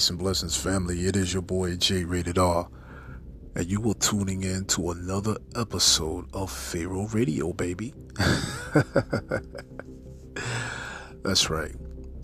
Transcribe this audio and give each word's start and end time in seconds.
Peace 0.00 0.08
and 0.08 0.18
blessings, 0.18 0.56
family. 0.56 1.04
It 1.04 1.14
is 1.14 1.34
your 1.34 1.42
boy 1.42 1.76
J 1.76 2.04
Rated 2.04 2.38
R, 2.38 2.66
and 3.54 3.66
you 3.66 3.86
are 3.90 3.94
tuning 3.96 4.44
in 4.44 4.64
to 4.68 4.92
another 4.92 5.36
episode 5.54 6.24
of 6.32 6.50
Pharaoh 6.50 7.06
Radio, 7.08 7.52
baby. 7.52 7.92
That's 11.22 11.50
right. 11.50 11.76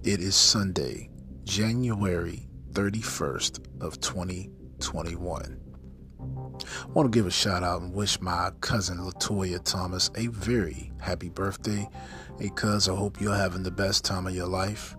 It 0.05 0.21
is 0.21 0.35
Sunday, 0.35 1.11
January 1.45 2.49
31st 2.73 3.83
of 3.83 4.01
2021. 4.01 5.61
I 6.19 6.87
want 6.95 7.13
to 7.13 7.15
give 7.15 7.27
a 7.27 7.31
shout 7.31 7.63
out 7.63 7.83
and 7.83 7.93
wish 7.93 8.19
my 8.23 8.53
cousin 8.63 8.97
Latoya 8.97 9.63
Thomas 9.63 10.11
a 10.15 10.29
very 10.29 10.95
happy 10.99 11.29
birthday. 11.29 11.87
Cuz, 12.55 12.89
I 12.89 12.95
hope 12.95 13.21
you're 13.21 13.37
having 13.37 13.65
the 13.65 13.71
best 13.71 14.03
time 14.03 14.27
of 14.27 14.35
your 14.35 14.49
life. 14.49 14.97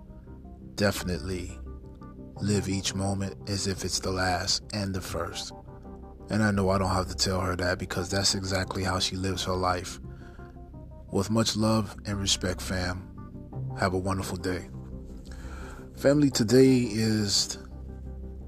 Definitely 0.76 1.58
live 2.42 2.70
each 2.70 2.94
moment 2.94 3.36
as 3.50 3.68
if 3.68 3.84
it's 3.84 4.00
the 4.00 4.12
last 4.12 4.64
and 4.74 4.94
the 4.94 5.02
first. 5.02 5.54
And 6.30 6.44
I 6.44 6.52
know 6.52 6.70
I 6.70 6.78
don't 6.78 6.90
have 6.90 7.08
to 7.08 7.16
tell 7.16 7.40
her 7.40 7.56
that 7.56 7.80
because 7.80 8.10
that's 8.10 8.36
exactly 8.36 8.84
how 8.84 9.00
she 9.00 9.16
lives 9.16 9.44
her 9.46 9.56
life. 9.56 10.00
With 11.12 11.32
much 11.32 11.56
love 11.56 11.96
and 12.06 12.20
respect, 12.20 12.62
fam. 12.62 13.08
Have 13.80 13.94
a 13.94 13.98
wonderful 13.98 14.38
day. 14.38 14.68
Family, 15.96 16.30
today 16.30 16.82
is 16.92 17.58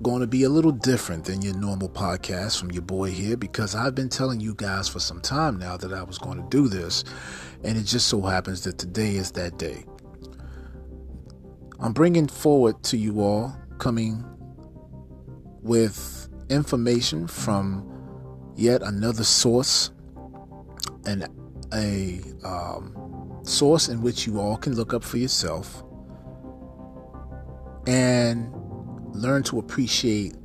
going 0.01 0.21
to 0.21 0.27
be 0.27 0.43
a 0.43 0.49
little 0.49 0.71
different 0.71 1.25
than 1.25 1.41
your 1.41 1.55
normal 1.55 1.89
podcast 1.89 2.59
from 2.59 2.71
your 2.71 2.81
boy 2.81 3.09
here 3.09 3.35
because 3.35 3.75
I've 3.75 3.95
been 3.95 4.09
telling 4.09 4.39
you 4.39 4.53
guys 4.55 4.87
for 4.87 4.99
some 4.99 5.19
time 5.19 5.57
now 5.57 5.75
that 5.77 5.93
I 5.93 6.03
was 6.03 6.17
going 6.17 6.41
to 6.41 6.47
do 6.49 6.67
this, 6.67 7.03
and 7.63 7.77
it 7.77 7.83
just 7.83 8.07
so 8.07 8.21
happens 8.21 8.63
that 8.63 8.77
today 8.77 9.15
is 9.15 9.31
that 9.31 9.57
day. 9.57 9.85
I'm 11.79 11.93
bringing 11.93 12.27
forward 12.27 12.83
to 12.83 12.97
you 12.97 13.21
all 13.21 13.55
coming 13.79 14.23
with 15.61 16.29
information 16.49 17.27
from 17.27 17.85
yet 18.55 18.81
another 18.83 19.23
source 19.23 19.91
and 21.05 21.27
a 21.73 22.21
um, 22.43 23.39
source 23.43 23.89
in 23.89 24.01
which 24.01 24.27
you 24.27 24.39
all 24.39 24.57
can 24.57 24.75
look 24.75 24.93
up 24.93 25.03
for 25.03 25.17
yourself 25.17 25.83
and 27.87 28.51
learn 29.13 29.43
to 29.43 29.59
appreciate 29.59 30.35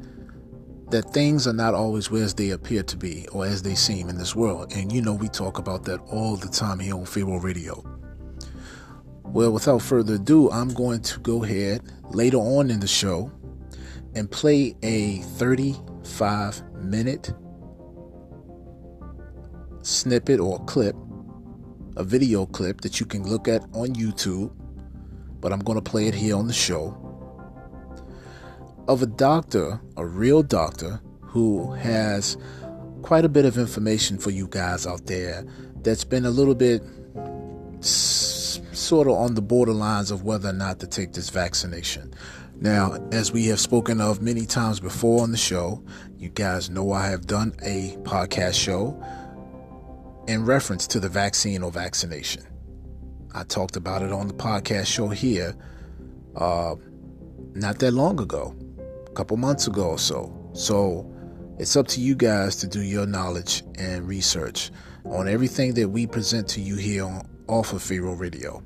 that 0.91 1.03
things 1.13 1.47
are 1.47 1.53
not 1.53 1.75
always 1.75 2.11
where 2.11 2.23
as 2.23 2.35
they 2.35 2.51
appear 2.51 2.83
to 2.83 2.97
be 2.97 3.27
or 3.29 3.45
as 3.45 3.63
they 3.63 3.75
seem 3.75 4.09
in 4.09 4.17
this 4.17 4.37
world. 4.37 4.73
And 4.75 4.93
you 4.93 5.03
know, 5.03 5.15
we 5.15 5.29
talk 5.29 5.59
about 5.59 5.85
that 5.85 6.01
all 6.07 6.37
the 6.37 6.49
time 6.49 6.79
here 6.79 6.95
on 6.95 7.05
Pharaoh 7.05 7.39
Radio. 7.39 7.83
Well, 9.35 9.51
without 9.51 9.83
further 9.83 10.15
ado, 10.15 10.49
I'm 10.53 10.73
going 10.73 11.01
to 11.03 11.19
go 11.19 11.43
ahead 11.43 11.83
later 12.11 12.37
on 12.37 12.71
in 12.71 12.79
the 12.79 12.87
show 12.87 13.33
and 14.15 14.31
play 14.31 14.77
a 14.85 15.23
35 15.23 16.63
minute 16.77 17.35
snippet 19.83 20.39
or 20.39 20.65
clip, 20.67 20.95
a 21.97 22.05
video 22.05 22.47
clip 22.47 22.83
that 22.83 23.01
you 23.01 23.07
can 23.07 23.29
look 23.29 23.49
at 23.49 23.63
on 23.73 23.89
YouTube, 23.89 24.53
but 25.41 25.53
I'm 25.53 25.59
going 25.59 25.83
to 25.83 25.91
play 25.91 26.07
it 26.07 26.15
here 26.15 26.37
on 26.37 26.47
the 26.47 26.53
show 26.53 26.97
of 28.87 29.03
a 29.03 29.07
doctor, 29.07 29.81
a 29.97 30.07
real 30.07 30.45
doctor, 30.45 31.01
who 31.23 31.73
has 31.73 32.37
quite 33.03 33.25
a 33.25 33.29
bit 33.29 33.47
of 33.47 33.59
information 33.59 34.17
for 34.17 34.31
you 34.31 34.47
guys 34.47 34.87
out 34.87 35.07
there 35.07 35.45
that's 35.83 36.05
been 36.05 36.25
a 36.25 36.31
little 36.31 36.55
bit 36.55 36.85
sort 38.75 39.07
of 39.07 39.15
on 39.15 39.35
the 39.35 39.43
borderlines 39.43 40.11
of 40.11 40.23
whether 40.23 40.49
or 40.49 40.53
not 40.53 40.81
to 40.81 40.87
take 40.87 41.13
this 41.13 41.31
vaccination. 41.31 42.15
Now, 42.61 42.97
as 43.11 43.33
we 43.33 43.47
have 43.47 43.61
spoken 43.61 44.01
of 44.01 44.23
many 44.23 44.47
times 44.47 44.81
before 44.81 45.23
on 45.23 45.33
the 45.33 45.37
show, 45.37 45.83
you 46.17 46.29
guys 46.29 46.71
know 46.71 46.93
I 46.93 47.07
have 47.09 47.27
done 47.27 47.55
a 47.63 47.97
podcast 48.03 48.55
show 48.55 49.03
in 50.29 50.45
reference 50.45 50.87
to 50.89 51.01
the 51.01 51.09
vaccine 51.09 51.63
or 51.63 51.71
vaccination. 51.71 52.45
I 53.35 53.43
talked 53.43 53.77
about 53.77 54.03
it 54.03 54.13
on 54.13 54.29
the 54.29 54.35
podcast 54.35 54.87
show 54.87 55.09
here 55.09 55.57
uh, 56.37 56.77
not 57.55 57.79
that 57.81 57.93
long 57.93 58.21
ago, 58.21 58.55
a 59.07 59.11
couple 59.11 59.37
months 59.37 59.67
ago 59.67 59.91
or 59.91 59.99
so. 59.99 60.33
So 60.53 61.11
it's 61.59 61.77
up 61.77 61.89
to 61.89 62.01
you 62.01 62.15
guys 62.15 62.57
to 62.57 62.67
do 62.67 62.81
your 62.81 63.07
knowledge 63.07 63.63
and 63.77 64.07
research 64.07 64.71
on 65.05 65.29
everything 65.29 65.75
that 65.75 65.89
we 65.89 66.07
present 66.07 66.49
to 66.49 66.61
you 66.61 66.77
here 66.77 67.05
on, 67.05 67.29
off 67.49 67.73
of 67.73 67.83
Pharaoh 67.83 68.15
Radio. 68.15 68.63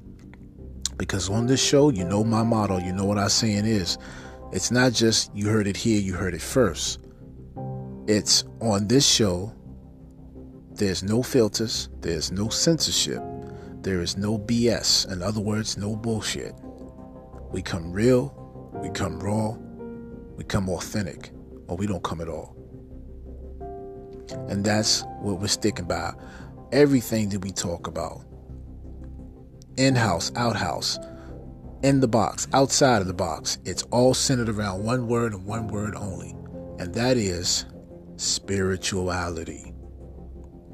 Because 0.97 1.31
on 1.31 1.47
this 1.47 1.63
show, 1.63 1.91
you 1.91 2.05
know 2.05 2.25
my 2.25 2.43
motto, 2.43 2.79
you 2.79 2.93
know 2.93 3.05
what 3.05 3.19
I'm 3.19 3.29
saying 3.29 3.67
is 3.67 3.99
it's 4.53 4.71
not 4.71 4.93
just 4.93 5.35
you 5.35 5.49
heard 5.49 5.67
it 5.67 5.77
here, 5.77 6.01
you 6.01 6.15
heard 6.15 6.35
it 6.35 6.43
first. 6.43 7.01
It's 8.07 8.45
on 8.61 8.89
this 8.89 9.07
show, 9.07 9.53
there's 10.73 11.03
no 11.03 11.23
filters, 11.23 11.89
there's 12.01 12.33
no 12.33 12.49
censorship, 12.49 13.23
there 13.83 14.01
is 14.01 14.17
no 14.17 14.39
BS. 14.39 15.11
In 15.13 15.23
other 15.23 15.41
words, 15.41 15.77
no 15.77 15.95
bullshit. 15.95 16.55
We 17.53 17.63
come 17.63 17.93
real, 17.93 18.35
we 18.75 18.91
come 18.91 19.21
raw, 19.21 19.57
we 20.37 20.45
come 20.45 20.69
authentic, 20.69 21.31
or 21.69 21.77
we 21.77 21.87
don't 21.87 22.03
come 22.03 22.21
at 22.21 22.29
all. 22.29 22.57
And 24.49 24.65
that's 24.65 25.03
what 25.21 25.41
we're 25.41 25.49
sticking 25.49 25.87
by. 25.87 26.13
Everything 26.73 27.29
that 27.31 27.41
we 27.41 27.51
talk 27.51 27.87
about 27.87 28.28
in 29.79 29.95
house, 29.95 30.31
outhouse, 30.37 30.99
in 31.83 32.01
the 32.01 32.09
box, 32.09 32.49
outside 32.53 33.01
of 33.01 33.07
the 33.07 33.15
box. 33.15 33.59
It's 33.65 33.85
all 33.85 34.13
centered 34.13 34.49
around 34.49 34.85
one 34.85 35.07
word 35.07 35.33
and 35.33 35.47
one 35.47 35.69
word 35.69 35.95
only, 35.95 36.35
and 36.79 36.93
that 36.95 37.17
is 37.17 37.65
spirituality. 38.17 39.73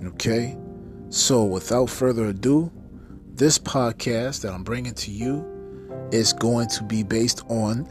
Okay? 0.05 0.57
So, 1.11 1.45
without 1.45 1.91
further 1.91 2.27
ado, 2.27 2.73
this 3.35 3.59
podcast 3.59 4.43
that 4.43 4.53
I'm 4.53 4.65
bringing 4.65 4.95
to 4.95 5.11
you 5.11 6.09
is 6.11 6.33
going 6.33 6.69
to 6.69 6.85
be 6.85 7.03
based 7.03 7.43
on 7.49 7.89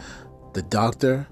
the 0.53 0.61
Dr. 0.63 1.27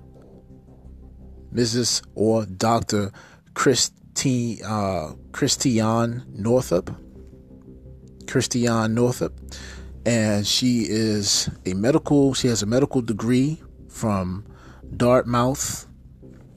Mrs. 1.53 2.01
or 2.15 2.45
Dr. 2.45 3.11
Christi, 3.53 4.61
uh, 4.63 5.13
Christiane 5.31 6.23
Northrup. 6.29 6.95
Christiane 8.31 8.93
Northrup, 8.95 9.37
and 10.05 10.47
she 10.47 10.85
is 10.87 11.49
a 11.65 11.73
medical. 11.73 12.33
She 12.33 12.47
has 12.47 12.63
a 12.63 12.65
medical 12.65 13.01
degree 13.01 13.61
from 13.89 14.45
Dartmouth 14.95 15.85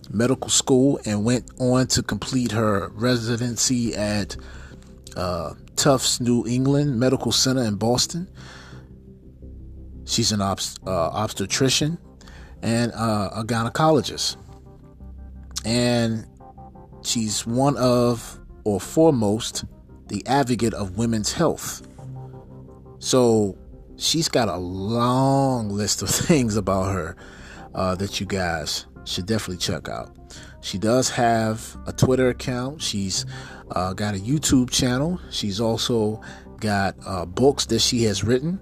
Medical 0.09 0.51
School 0.51 1.01
and 1.05 1.25
went 1.25 1.51
on 1.59 1.89
to 1.89 2.03
complete 2.05 2.53
her 2.53 2.91
residency 2.91 3.93
at 3.97 4.37
uh, 5.17 5.55
Tufts 5.75 6.21
New 6.21 6.47
England 6.47 7.01
Medical 7.01 7.33
Center 7.33 7.65
in 7.65 7.75
Boston. 7.75 8.31
She's 10.05 10.31
an 10.31 10.39
obst- 10.39 10.79
uh, 10.87 11.09
obstetrician 11.11 11.99
and 12.63 12.93
uh, 12.93 13.31
a 13.35 13.43
gynecologist, 13.43 14.37
and 15.65 16.25
she's 17.03 17.45
one 17.45 17.77
of 17.79 18.39
or 18.63 18.81
foremost 18.81 19.65
the 20.09 20.27
advocate 20.27 20.75
of 20.75 20.97
women's 20.97 21.33
health. 21.33 21.87
So 22.99 23.57
she's 23.97 24.29
got 24.29 24.49
a 24.49 24.57
long 24.57 25.69
list 25.69 26.03
of 26.03 26.09
things 26.11 26.57
about 26.57 26.93
her 26.93 27.17
uh, 27.75 27.95
that 27.97 28.21
you 28.21 28.27
guys 28.27 28.87
should 29.05 29.27
definitely 29.27 29.59
check 29.59 29.89
out. 29.89 30.17
She 30.61 30.79
does 30.79 31.11
have 31.11 31.77
a 31.87 31.93
Twitter 31.93 32.31
account. 32.31 32.81
She's 32.81 33.27
uh, 33.73 33.93
got 33.93 34.15
a 34.15 34.19
YouTube 34.19 34.71
channel. 34.71 35.21
She's 35.31 35.61
also 35.61 36.23
got 36.59 36.97
uh, 37.05 37.27
books 37.27 37.67
that 37.67 37.81
she 37.81 38.05
has 38.05 38.25
written. 38.25 38.61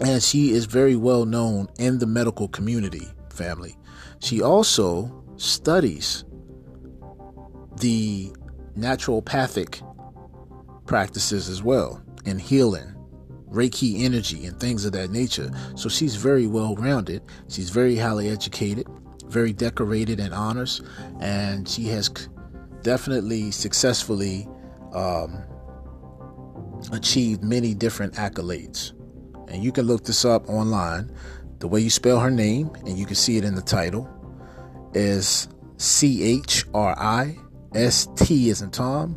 And 0.00 0.22
she 0.22 0.50
is 0.50 0.64
very 0.66 0.96
well 0.96 1.26
known 1.26 1.68
in 1.78 1.98
the 1.98 2.06
medical 2.06 2.48
community, 2.48 3.06
family. 3.30 3.76
She 4.20 4.42
also 4.42 5.24
studies 5.36 6.24
the 7.80 8.32
naturopathic 8.76 9.82
practices 10.86 11.48
as 11.48 11.62
well 11.62 12.02
and 12.24 12.40
healing, 12.40 12.94
Reiki 13.48 14.02
energy, 14.02 14.46
and 14.46 14.58
things 14.58 14.84
of 14.84 14.92
that 14.92 15.10
nature. 15.10 15.50
So 15.76 15.88
she's 15.88 16.16
very 16.16 16.46
well 16.46 16.74
rounded. 16.76 17.22
She's 17.48 17.70
very 17.70 17.96
highly 17.96 18.28
educated, 18.28 18.86
very 19.26 19.52
decorated 19.52 20.20
in 20.20 20.32
honors, 20.32 20.82
and 21.20 21.68
she 21.68 21.84
has 21.88 22.10
definitely 22.82 23.50
successfully 23.50 24.48
um, 24.92 25.42
achieved 26.92 27.42
many 27.42 27.74
different 27.74 28.14
accolades. 28.14 28.92
And 29.48 29.62
you 29.62 29.72
can 29.72 29.86
look 29.86 30.04
this 30.04 30.24
up 30.24 30.48
online. 30.48 31.12
The 31.60 31.68
way 31.68 31.80
you 31.80 31.90
spell 31.90 32.20
her 32.20 32.30
name, 32.30 32.70
and 32.84 32.98
you 32.98 33.06
can 33.06 33.14
see 33.14 33.36
it 33.38 33.44
in 33.44 33.54
the 33.54 33.62
title, 33.62 34.08
is 34.92 35.48
C 35.78 36.22
H 36.22 36.64
R 36.74 36.94
I 36.98 37.38
S 37.74 38.08
T 38.16 38.50
as 38.50 38.62
in 38.62 38.70
Tom, 38.70 39.16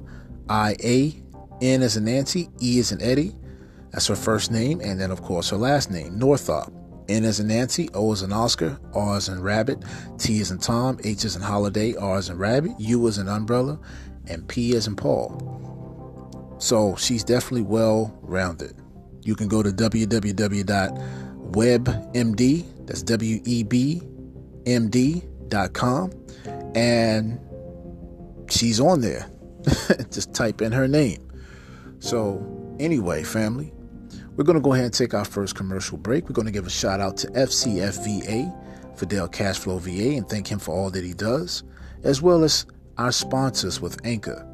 I 0.49 0.75
A 0.83 1.15
N 1.61 1.81
as 1.81 1.97
in 1.97 2.05
Nancy, 2.05 2.49
E 2.61 2.79
as 2.79 2.91
in 2.91 3.01
Eddie. 3.01 3.35
That's 3.91 4.07
her 4.07 4.15
first 4.15 4.51
name, 4.51 4.81
and 4.81 4.99
then 4.99 5.11
of 5.11 5.21
course 5.21 5.49
her 5.49 5.57
last 5.57 5.91
name, 5.91 6.17
Northrup. 6.17 6.73
N 7.07 7.25
as 7.25 7.39
in 7.39 7.47
Nancy, 7.47 7.89
O 7.95 8.11
as 8.13 8.21
in 8.21 8.31
Oscar, 8.31 8.79
R 8.93 9.17
as 9.17 9.29
in 9.29 9.41
Rabbit, 9.41 9.83
T 10.19 10.39
as 10.41 10.51
in 10.51 10.59
Tom, 10.59 10.99
H 11.03 11.25
as 11.25 11.35
in 11.35 11.41
Holiday, 11.41 11.95
R 11.95 12.17
as 12.17 12.29
in 12.29 12.37
Rabbit, 12.37 12.73
U 12.77 13.07
as 13.07 13.17
in 13.17 13.27
Umbrella, 13.27 13.79
and 14.27 14.47
P 14.47 14.75
as 14.75 14.85
in 14.85 14.95
Paul. 14.95 16.55
So 16.59 16.95
she's 16.97 17.23
definitely 17.23 17.63
well 17.63 18.15
rounded. 18.21 18.75
You 19.23 19.35
can 19.35 19.47
go 19.47 19.63
to 19.63 19.71
www.webmd, 19.71 20.65
that's 22.85 23.03
W 23.03 23.41
E 23.43 23.63
B 23.63 24.03
M 24.67 24.89
D.com, 24.89 26.11
and 26.75 27.39
she's 28.51 28.79
on 28.79 29.01
there. 29.01 29.29
Just 30.11 30.33
type 30.33 30.61
in 30.61 30.71
her 30.71 30.87
name. 30.87 31.29
So, 31.99 32.75
anyway, 32.79 33.23
family, 33.23 33.73
we're 34.35 34.45
going 34.45 34.57
to 34.57 34.61
go 34.61 34.73
ahead 34.73 34.85
and 34.85 34.93
take 34.93 35.13
our 35.13 35.25
first 35.25 35.55
commercial 35.55 35.97
break. 35.97 36.29
We're 36.29 36.33
going 36.33 36.45
to 36.45 36.51
give 36.51 36.65
a 36.65 36.69
shout 36.69 36.99
out 37.01 37.17
to 37.17 37.27
FCFVA, 37.27 38.97
Fidel 38.97 39.27
Cashflow 39.27 39.79
VA, 39.81 40.17
and 40.17 40.27
thank 40.29 40.47
him 40.47 40.59
for 40.59 40.73
all 40.73 40.89
that 40.91 41.03
he 41.03 41.13
does, 41.13 41.63
as 42.03 42.21
well 42.21 42.43
as 42.43 42.65
our 42.97 43.11
sponsors 43.11 43.81
with 43.81 43.99
Anchor. 44.05 44.45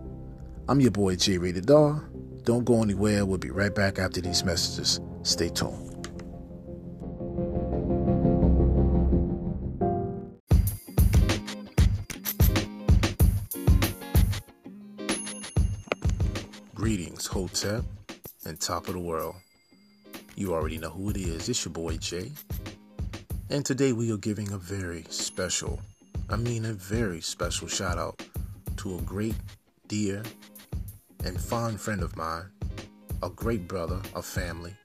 I'm 0.68 0.82
your 0.82 0.92
boy 0.92 1.16
J 1.16 1.38
Rated 1.38 1.70
R. 1.70 2.04
Don't 2.44 2.64
go 2.64 2.82
anywhere. 2.82 3.26
We'll 3.26 3.38
be 3.38 3.52
right 3.52 3.74
back 3.74 4.00
after 4.00 4.22
these 4.22 4.44
messages. 4.44 5.00
Stay 5.24 5.50
tuned. 5.50 5.95
Hotep 17.46 17.84
and 18.48 18.60
top 18.60 18.88
of 18.88 18.96
the 18.96 19.00
world. 19.00 19.36
You 20.36 20.56
already 20.56 20.80
know 20.80 20.90
who 20.90 21.12
it 21.12 21.18
is. 21.18 21.48
It's 21.48 21.64
your 21.64 21.74
boy 21.74 21.98
Jay. 21.98 22.32
And 23.52 23.64
today 23.64 23.94
we 23.94 24.12
are 24.12 24.18
giving 24.18 24.52
a 24.52 24.58
very 24.58 25.06
special, 25.10 25.80
I 26.28 26.38
mean 26.38 26.66
a 26.66 26.74
very 26.74 27.22
special 27.22 27.68
shout 27.68 28.00
out 28.00 28.20
to 28.78 28.98
a 28.98 29.02
great, 29.04 29.36
dear, 29.88 30.24
and 31.24 31.40
fond 31.40 31.80
friend 31.80 32.02
of 32.02 32.18
mine, 32.18 32.46
a 33.22 33.30
great 33.30 33.68
brother 33.68 34.02
of 34.16 34.26
family, 34.26 34.76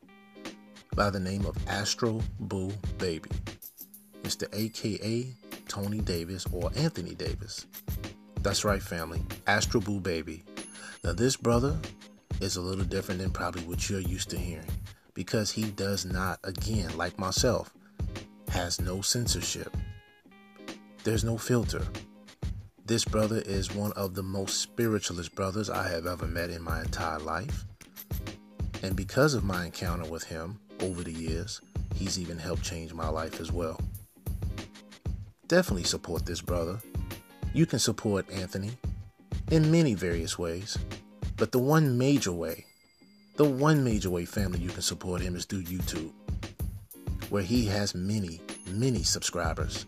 by 0.95 1.09
the 1.09 1.19
name 1.19 1.47
of 1.47 1.57
Astro 1.67 2.21
Boo 2.41 2.71
Baby, 2.99 3.31
Mr. 4.23 4.47
AKA 4.53 5.33
Tony 5.67 6.01
Davis 6.01 6.45
or 6.53 6.71
Anthony 6.77 7.15
Davis. 7.15 7.65
That's 8.43 8.67
right, 8.67 8.83
family. 8.83 9.23
Astro 9.47 9.81
Boo 9.81 9.99
Baby. 9.99 10.43
Now, 11.03 11.15
this 11.15 11.37
brother 11.37 11.79
is 12.41 12.57
a 12.57 12.61
little 12.61 12.85
different 12.85 13.21
than 13.21 13.31
probably 13.31 13.63
what 13.63 13.89
you're 13.89 14.01
used 14.01 14.31
to 14.31 14.39
hearing 14.39 14.67
because 15.15 15.51
he 15.51 15.65
does 15.65 16.05
not, 16.05 16.39
again, 16.45 16.97
like 16.97 17.19
myself, 17.19 17.73
has 18.49 18.81
no 18.81 19.01
censorship. 19.01 19.77
There's 21.05 21.25
no 21.25 21.37
filter. 21.39 21.87
This 22.85 23.05
brother 23.05 23.43
is 23.47 23.75
one 23.75 23.93
of 23.93 24.15
the 24.15 24.23
most 24.23 24.61
spiritualist 24.61 25.35
brothers 25.35 25.71
I 25.71 25.89
have 25.89 26.07
ever 26.07 26.27
met 26.27 26.51
in 26.51 26.63
my 26.63 26.81
entire 26.81 27.19
life. 27.19 27.65
And 28.83 28.97
because 28.97 29.35
of 29.35 29.45
my 29.45 29.67
encounter 29.67 30.09
with 30.11 30.25
him 30.25 30.59
over 30.81 31.03
the 31.03 31.13
years, 31.13 31.61
he's 31.95 32.19
even 32.19 32.39
helped 32.39 32.63
change 32.63 32.93
my 32.95 33.09
life 33.09 33.41
as 33.41 33.53
well. 33.53 33.81
Definitely 35.47 35.85
support 35.85 36.27
this 36.27 36.41
brother. 36.41 36.79
You 37.53 37.67
can 37.67 37.79
support 37.79 38.31
Anthony 38.31 38.71
in 39.51 39.71
many 39.71 39.95
various 39.95 40.39
ways, 40.39 40.79
but 41.41 41.51
the 41.51 41.59
one 41.59 41.99
major 41.99 42.31
way 42.31 42.65
the 43.41 43.45
one 43.47 43.83
major 43.83 44.11
way, 44.11 44.27
family, 44.27 44.59
you 44.59 44.69
can 44.69 44.83
support 44.83 45.23
him 45.23 45.35
is 45.35 45.47
through 45.47 45.63
YouTube, 45.63 46.13
where 47.31 47.43
he 47.43 47.65
has 47.65 47.95
many, 47.95 48.39
many 48.71 49.03
subscribers 49.03 49.87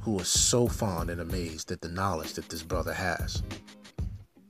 who 0.00 0.18
are 0.18 0.24
so 0.24 0.66
fond 0.66 1.08
and 1.08 1.20
amazed 1.20 1.70
at 1.70 1.80
the 1.80 1.88
knowledge 1.88 2.32
that 2.32 2.48
this 2.48 2.64
brother 2.64 2.92
has. 2.92 3.44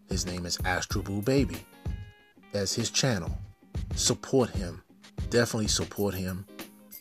His 0.08 0.24
name 0.24 0.46
is 0.46 0.58
Astro 0.64 1.02
Astroboo 1.02 1.22
Baby. 1.22 1.58
As 2.54 2.72
his 2.72 2.88
channel. 2.88 3.36
Support 3.94 4.48
him. 4.48 4.82
Definitely 5.28 5.68
support 5.68 6.14
him. 6.14 6.46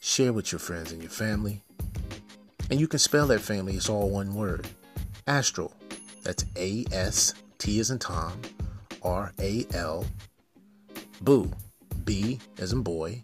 Share 0.01 0.33
with 0.33 0.51
your 0.51 0.59
friends 0.59 0.91
and 0.91 1.01
your 1.01 1.09
family. 1.09 1.63
And 2.69 2.81
you 2.81 2.87
can 2.89 2.99
spell 2.99 3.27
that 3.27 3.39
family, 3.39 3.75
it's 3.75 3.87
all 3.87 4.09
one 4.09 4.35
word. 4.35 4.67
Astral. 5.25 5.73
That's 6.23 6.43
A 6.57 6.83
S 6.91 7.33
T 7.59 7.79
is 7.79 7.91
in 7.91 7.99
Tom, 7.99 8.41
R 9.03 9.33
A 9.37 9.65
L 9.73 10.05
Boo, 11.21 11.51
B 12.05 12.39
as 12.57 12.71
in 12.71 12.83
boy, 12.83 13.21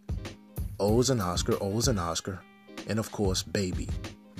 O 0.77 0.99
is 0.99 1.09
in 1.09 1.21
Oscar, 1.21 1.57
O 1.61 1.77
is 1.77 1.87
in 1.87 1.97
Oscar, 1.97 2.41
and 2.87 2.99
of 2.99 3.09
course, 3.13 3.43
baby, 3.43 3.87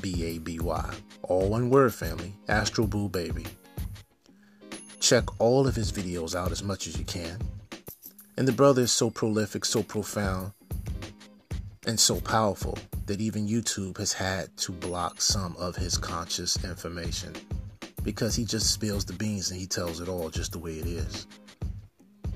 B 0.02 0.26
A 0.26 0.38
B 0.40 0.60
Y. 0.60 0.94
All 1.24 1.48
one 1.48 1.70
word 1.70 1.94
family, 1.94 2.34
Astro 2.50 2.86
Boo 2.86 3.08
Baby. 3.08 3.46
Check 5.00 5.24
all 5.40 5.66
of 5.66 5.76
his 5.76 5.94
videos 5.94 6.36
out 6.36 6.52
as 6.52 6.62
much 6.62 6.88
as 6.88 6.98
you 7.00 7.06
can. 7.06 7.40
And 8.36 8.46
the 8.46 8.52
brother 8.52 8.82
is 8.82 8.92
so 8.92 9.10
prolific, 9.10 9.64
so 9.64 9.82
profound, 9.82 10.52
and 11.88 11.98
so 11.98 12.20
powerful 12.20 12.78
that 13.06 13.22
even 13.22 13.48
YouTube 13.48 13.98
has 13.98 14.12
had 14.12 14.56
to 14.58 14.74
block 14.74 15.22
some 15.22 15.56
of 15.58 15.78
his 15.78 15.98
conscious 15.98 16.62
information 16.66 17.34
because 18.06 18.36
he 18.36 18.46
just 18.46 18.72
spills 18.72 19.04
the 19.04 19.14
beans 19.14 19.50
and 19.50 19.60
he 19.60 19.66
tells 19.66 20.00
it 20.00 20.08
all 20.08 20.30
just 20.30 20.52
the 20.52 20.60
way 20.60 20.74
it 20.74 20.86
is. 20.86 21.26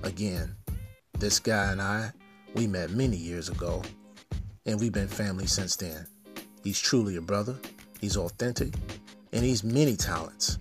Again, 0.02 0.56
this 1.20 1.40
guy 1.40 1.72
and 1.72 1.82
I, 1.82 2.12
we 2.56 2.66
met 2.66 2.90
many 2.90 3.16
years 3.16 3.50
ago, 3.50 3.84
and 4.66 4.80
we've 4.80 4.92
been 4.92 5.08
family 5.08 5.46
since 5.46 5.76
then. 5.76 6.08
He's 6.64 6.80
truly 6.80 7.18
a 7.18 7.22
brother, 7.22 7.56
he's 8.02 8.18
authentic, 8.18 8.74
and 9.32 9.44
he's 9.44 9.64
many 9.64 9.96
talents. 9.96 10.58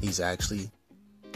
He's 0.00 0.18
actually 0.18 0.68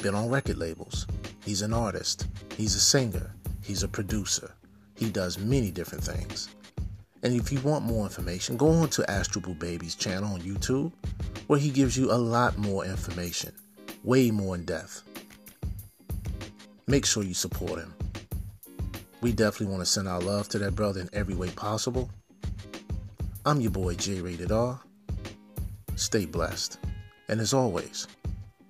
been 0.02 0.16
on 0.16 0.28
record 0.28 0.58
labels. 0.58 1.06
He's 1.44 1.62
an 1.62 1.72
artist, 1.72 2.26
he's 2.56 2.74
a 2.74 2.80
singer, 2.80 3.32
he's 3.62 3.84
a 3.84 3.88
producer. 3.88 4.52
He 4.96 5.08
does 5.10 5.38
many 5.38 5.70
different 5.70 6.02
things. 6.02 6.48
And 7.22 7.34
if 7.34 7.50
you 7.50 7.60
want 7.60 7.84
more 7.84 8.04
information, 8.04 8.56
go 8.56 8.68
on 8.68 8.88
to 8.90 9.02
Astroboo 9.02 9.58
Baby's 9.58 9.94
channel 9.94 10.34
on 10.34 10.40
YouTube, 10.40 10.92
where 11.48 11.58
he 11.58 11.70
gives 11.70 11.96
you 11.96 12.12
a 12.12 12.14
lot 12.14 12.56
more 12.58 12.84
information, 12.84 13.52
way 14.04 14.30
more 14.30 14.54
in 14.54 14.64
depth. 14.64 15.02
Make 16.86 17.04
sure 17.04 17.22
you 17.22 17.34
support 17.34 17.80
him. 17.80 17.92
We 19.20 19.32
definitely 19.32 19.66
want 19.66 19.80
to 19.80 19.86
send 19.86 20.06
our 20.06 20.20
love 20.20 20.48
to 20.50 20.58
that 20.60 20.76
brother 20.76 21.00
in 21.00 21.10
every 21.12 21.34
way 21.34 21.50
possible. 21.50 22.08
I'm 23.44 23.60
your 23.60 23.72
boy 23.72 23.94
J 23.94 24.20
Rated 24.20 24.52
R. 24.52 24.80
Stay 25.96 26.24
blessed. 26.24 26.78
And 27.28 27.40
as 27.40 27.52
always, 27.52 28.06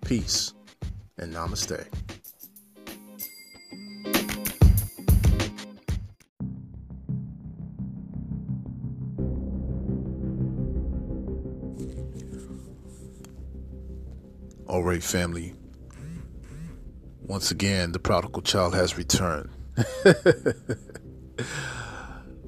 peace 0.04 0.54
and 1.18 1.34
namaste. 1.34 1.86
All 14.78 14.84
right, 14.84 15.02
family. 15.02 15.54
Once 17.22 17.50
again, 17.50 17.90
the 17.90 17.98
prodigal 17.98 18.42
child 18.42 18.76
has 18.76 18.96
returned. 18.96 19.50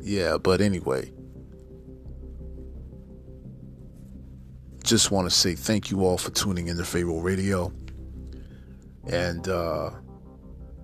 yeah, 0.00 0.38
but 0.38 0.60
anyway. 0.60 1.12
Just 4.84 5.10
want 5.10 5.28
to 5.28 5.34
say 5.34 5.56
thank 5.56 5.90
you 5.90 6.04
all 6.04 6.18
for 6.18 6.30
tuning 6.30 6.68
in 6.68 6.76
to 6.76 6.84
Pharaoh 6.84 7.18
Radio. 7.18 7.72
And 9.08 9.48
uh, 9.48 9.90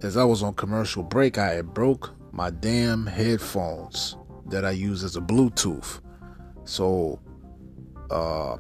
as 0.03 0.17
I 0.17 0.25
was 0.25 0.43
on 0.43 0.55
commercial 0.55 1.05
break, 1.05 1.39
I 1.39 1.53
had 1.53 1.73
broke 1.73 2.13
my 2.33 2.51
damn 2.51 3.07
headphones 3.07 4.17
that 4.47 4.65
I 4.65 4.73
use 4.73 5.05
as 5.05 5.15
a 5.15 5.21
Bluetooth. 5.21 6.01
So, 6.65 7.21
uh, 8.11 8.57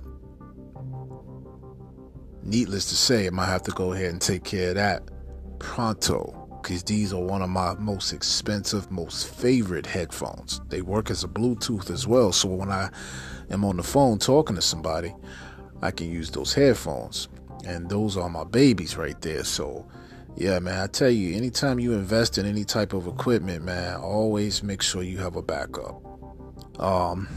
needless 2.46 2.86
to 2.86 2.96
say, 2.96 3.26
I 3.26 3.30
might 3.30 3.46
have 3.46 3.62
to 3.64 3.72
go 3.72 3.92
ahead 3.92 4.10
and 4.10 4.20
take 4.20 4.44
care 4.44 4.70
of 4.70 4.76
that 4.76 5.02
pronto 5.58 6.46
because 6.62 6.82
these 6.82 7.12
are 7.12 7.22
one 7.22 7.42
of 7.42 7.48
my 7.48 7.74
most 7.74 8.12
expensive, 8.12 8.90
most 8.90 9.28
favorite 9.28 9.86
headphones. 9.86 10.60
They 10.68 10.82
work 10.82 11.10
as 11.10 11.22
a 11.22 11.28
Bluetooth 11.28 11.90
as 11.90 12.08
well. 12.08 12.32
So 12.32 12.48
when 12.48 12.70
I 12.70 12.90
am 13.50 13.64
on 13.64 13.76
the 13.76 13.84
phone 13.84 14.18
talking 14.18 14.56
to 14.56 14.62
somebody, 14.62 15.14
I 15.80 15.92
can 15.92 16.10
use 16.10 16.30
those 16.30 16.52
headphones. 16.52 17.28
And 17.64 17.88
those 17.88 18.16
are 18.16 18.28
my 18.28 18.42
babies 18.44 18.96
right 18.96 19.20
there. 19.20 19.44
So, 19.44 19.86
yeah, 20.36 20.58
man, 20.58 20.80
I 20.80 20.86
tell 20.88 21.10
you, 21.10 21.36
anytime 21.36 21.78
you 21.78 21.92
invest 21.92 22.36
in 22.36 22.46
any 22.46 22.64
type 22.64 22.92
of 22.92 23.06
equipment, 23.06 23.64
man, 23.64 23.96
always 23.96 24.62
make 24.62 24.82
sure 24.82 25.02
you 25.02 25.18
have 25.18 25.36
a 25.36 25.42
backup. 25.42 26.02
Um, 26.80 27.28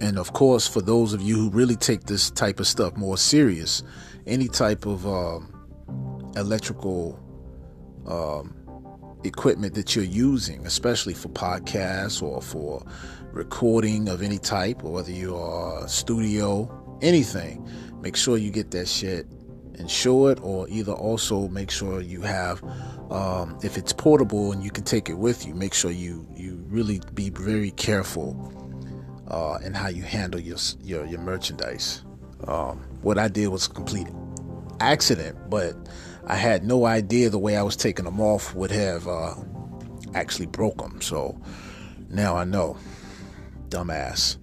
and 0.00 0.18
of 0.18 0.32
course, 0.32 0.66
for 0.66 0.80
those 0.80 1.12
of 1.12 1.20
you 1.20 1.36
who 1.36 1.50
really 1.50 1.76
take 1.76 2.04
this 2.04 2.30
type 2.30 2.58
of 2.58 2.66
stuff 2.66 2.96
more 2.96 3.18
serious, 3.18 3.82
any 4.26 4.48
type 4.48 4.86
of 4.86 5.06
um, 5.06 5.52
electrical 6.36 7.18
um, 8.06 8.54
equipment 9.24 9.74
that 9.74 9.94
you're 9.94 10.04
using, 10.04 10.66
especially 10.66 11.14
for 11.14 11.28
podcasts 11.28 12.22
or 12.22 12.40
for 12.40 12.82
recording 13.32 14.08
of 14.08 14.22
any 14.22 14.38
type, 14.38 14.82
or 14.82 14.92
whether 14.92 15.12
you're 15.12 15.84
a 15.84 15.88
studio, 15.88 16.98
anything, 17.02 17.68
make 18.00 18.16
sure 18.16 18.38
you 18.38 18.50
get 18.50 18.70
that 18.70 18.88
shit 18.88 19.26
insure 19.80 20.30
it 20.30 20.38
or 20.42 20.68
either 20.68 20.92
also 20.92 21.48
make 21.48 21.70
sure 21.70 22.02
you 22.02 22.20
have 22.20 22.62
um, 23.10 23.58
if 23.62 23.78
it's 23.78 23.94
portable 23.94 24.52
and 24.52 24.62
you 24.62 24.70
can 24.70 24.84
take 24.84 25.08
it 25.08 25.14
with 25.14 25.46
you 25.46 25.54
make 25.54 25.72
sure 25.72 25.90
you 25.90 26.28
you 26.36 26.62
really 26.68 27.00
be 27.14 27.30
very 27.30 27.70
careful 27.72 28.59
uh, 29.30 29.58
in 29.64 29.72
how 29.74 29.88
you 29.88 30.02
handle 30.02 30.40
your 30.40 30.58
your, 30.82 31.04
your 31.06 31.20
merchandise 31.20 32.02
um, 32.46 32.78
what 33.02 33.18
i 33.18 33.28
did 33.28 33.48
was 33.48 33.66
a 33.66 33.70
complete 33.70 34.08
accident 34.80 35.36
but 35.48 35.74
i 36.26 36.34
had 36.34 36.64
no 36.64 36.86
idea 36.86 37.30
the 37.30 37.38
way 37.38 37.56
i 37.56 37.62
was 37.62 37.76
taking 37.76 38.04
them 38.04 38.20
off 38.20 38.54
would 38.54 38.70
have 38.70 39.06
uh, 39.08 39.34
actually 40.14 40.46
broke 40.46 40.78
them 40.78 41.00
so 41.00 41.38
now 42.08 42.36
i 42.36 42.44
know 42.44 42.76
dumbass 43.68 44.36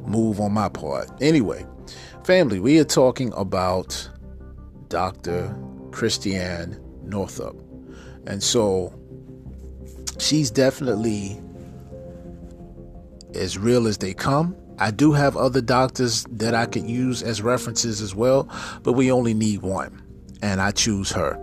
move 0.06 0.40
on 0.40 0.52
my 0.52 0.68
part 0.68 1.08
anyway 1.20 1.64
family 2.24 2.60
we 2.60 2.78
are 2.78 2.84
talking 2.84 3.32
about 3.36 4.08
Dr. 4.94 5.52
Christiane 5.90 6.80
Northrup. 7.02 7.60
And 8.28 8.40
so 8.42 8.94
she's 10.18 10.52
definitely 10.52 11.40
as 13.34 13.58
real 13.58 13.86
as 13.86 13.98
they 13.98 14.14
come. 14.14 14.56
I 14.78 14.90
do 14.90 15.12
have 15.12 15.36
other 15.36 15.60
doctors 15.60 16.24
that 16.30 16.54
I 16.54 16.66
could 16.66 16.88
use 16.88 17.22
as 17.22 17.42
references 17.42 18.00
as 18.00 18.14
well, 18.14 18.48
but 18.82 18.94
we 18.94 19.10
only 19.12 19.34
need 19.34 19.62
one, 19.62 20.02
and 20.42 20.60
I 20.60 20.72
choose 20.72 21.12
her. 21.12 21.40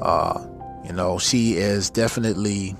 Uh, 0.00 0.46
you 0.84 0.92
know, 0.92 1.18
she 1.18 1.54
is 1.54 1.90
definitely 1.90 2.76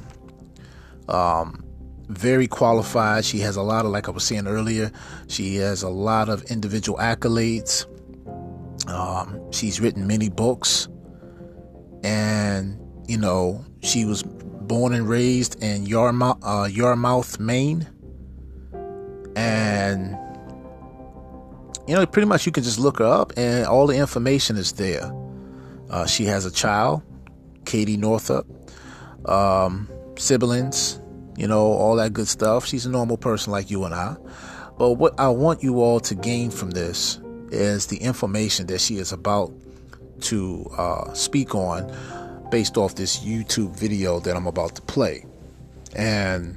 um, 1.09 1.65
very 2.09 2.47
qualified. 2.47 3.25
She 3.25 3.39
has 3.41 3.57
a 3.57 3.63
lot 3.63 3.85
of, 3.85 3.91
like 3.91 4.09
I 4.09 4.13
was 4.13 4.25
saying 4.25 4.47
earlier, 4.47 4.93
she 5.29 5.57
has 5.57 5.83
a 5.83 5.89
lot 5.89 6.29
of 6.29 6.43
individual 6.45 6.99
accolades. 6.99 7.87
Um, 8.89 9.41
she's 9.53 9.81
written 9.81 10.07
many 10.07 10.29
books, 10.29 10.89
and 12.03 12.79
you 13.07 13.17
know 13.17 13.65
she 13.83 14.05
was 14.05 14.23
born 14.23 14.93
and 14.93 15.09
raised 15.09 15.63
in 15.63 15.87
Yarmouth, 15.87 16.39
uh, 16.43 16.69
Yarmouth, 16.71 17.39
Maine, 17.39 17.89
and 19.83 20.17
you 21.89 21.95
know 21.95 22.07
pretty 22.07 22.27
much 22.27 22.47
you 22.47 22.53
can 22.53 22.62
just 22.62 22.79
look 22.79 22.99
her 22.99 23.05
up, 23.05 23.33
and 23.37 23.67
all 23.67 23.87
the 23.87 23.97
information 23.97 24.57
is 24.57 24.73
there. 24.73 25.12
Uh, 25.91 26.07
she 26.07 26.25
has 26.25 26.47
a 26.47 26.51
child, 26.51 27.03
Katie 27.65 27.97
Northrup, 27.97 28.47
um, 29.29 29.89
siblings, 30.17 31.01
you 31.37 31.47
know 31.47 31.65
all 31.65 31.97
that 31.97 32.12
good 32.12 32.29
stuff. 32.29 32.67
She's 32.67 32.87
a 32.87 32.91
normal 32.91 33.17
person 33.17 33.53
like 33.53 33.71
you 33.71 33.85
and 33.85 33.95
I. 33.95 34.17
But 34.79 34.93
what 34.93 35.19
I 35.19 35.29
want 35.29 35.62
you 35.62 35.81
all 35.81 36.01
to 36.01 36.15
gain 36.15 36.51
from 36.51 36.71
this 36.71 37.21
is 37.51 37.87
the 37.87 37.99
information 37.99 38.67
that 38.69 38.81
she 38.81 38.97
is 38.97 39.12
about 39.12 39.53
to 40.23 40.67
uh, 40.77 41.12
speak 41.12 41.55
on 41.55 41.93
based 42.51 42.77
off 42.77 42.95
this 42.95 43.19
YouTube 43.19 43.77
video 43.77 44.21
that 44.21 44.37
I'm 44.37 44.47
about 44.47 44.75
to 44.77 44.83
play. 44.83 45.25
And 45.95 46.57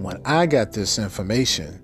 when 0.00 0.18
I 0.24 0.46
got 0.46 0.72
this 0.72 0.98
information, 0.98 1.78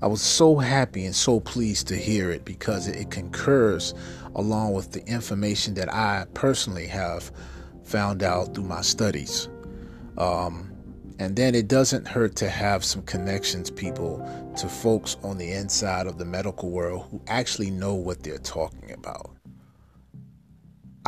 I 0.00 0.06
was 0.06 0.22
so 0.22 0.56
happy 0.56 1.04
and 1.04 1.14
so 1.14 1.38
pleased 1.40 1.86
to 1.88 1.96
hear 1.96 2.30
it 2.30 2.46
because 2.46 2.88
it 2.88 3.10
concurs 3.10 3.92
along 4.34 4.72
with 4.72 4.92
the 4.92 5.04
information 5.06 5.74
that 5.74 5.92
I 5.92 6.24
personally 6.32 6.86
have 6.86 7.30
found 7.84 8.22
out 8.22 8.54
through 8.54 8.64
my 8.64 8.80
studies. 8.80 9.50
Um, 10.16 10.72
and 11.18 11.36
then 11.36 11.54
it 11.54 11.68
doesn't 11.68 12.08
hurt 12.08 12.36
to 12.36 12.48
have 12.48 12.84
some 12.84 13.02
connections, 13.02 13.70
people, 13.70 14.18
to 14.56 14.66
folks 14.66 15.16
on 15.22 15.36
the 15.36 15.52
inside 15.52 16.06
of 16.06 16.16
the 16.16 16.24
medical 16.24 16.70
world 16.70 17.06
who 17.10 17.20
actually 17.26 17.70
know 17.70 17.94
what 17.94 18.22
they're 18.22 18.38
talking 18.38 18.92
about. 18.92 19.37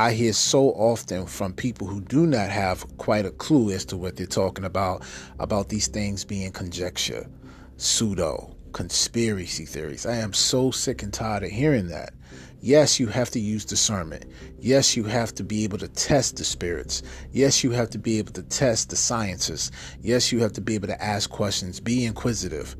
I 0.01 0.15
hear 0.15 0.33
so 0.33 0.71
often 0.71 1.27
from 1.27 1.53
people 1.53 1.87
who 1.87 2.01
do 2.01 2.27
not 2.27 2.49
have 2.49 2.87
quite 2.97 3.27
a 3.27 3.33
clue 3.33 3.71
as 3.71 3.85
to 3.85 3.99
what 3.99 4.17
they're 4.17 4.25
talking 4.25 4.65
about, 4.65 5.03
about 5.39 5.69
these 5.69 5.89
things 5.89 6.25
being 6.25 6.53
conjecture, 6.53 7.29
pseudo, 7.77 8.57
conspiracy 8.73 9.67
theories. 9.67 10.07
I 10.07 10.17
am 10.17 10.33
so 10.33 10.71
sick 10.71 11.03
and 11.03 11.13
tired 11.13 11.43
of 11.43 11.51
hearing 11.51 11.89
that. 11.89 12.15
Yes, 12.63 12.99
you 12.99 13.09
have 13.09 13.29
to 13.33 13.41
use 13.41 13.67
discernment. 13.67 14.25
Yes, 14.59 14.97
you 14.97 15.05
have 15.05 15.35
to 15.35 15.45
be 15.45 15.65
able 15.65 15.77
to 15.77 15.89
test 15.89 16.39
the 16.39 16.45
spirits. 16.45 17.03
Yes, 17.31 17.63
you 17.63 17.73
have 17.73 17.91
to 17.91 17.99
be 17.99 18.19
able 18.19 18.33
to 18.33 18.43
test 18.45 18.89
the 18.89 18.97
sciences. 18.97 19.71
Yes, 20.01 20.33
you 20.33 20.41
have 20.41 20.55
to 20.55 20.63
be 20.63 20.77
able 20.77 20.89
to 20.89 21.05
ask 21.05 21.29
questions, 21.29 21.79
be 21.79 22.07
inquisitive. 22.07 22.75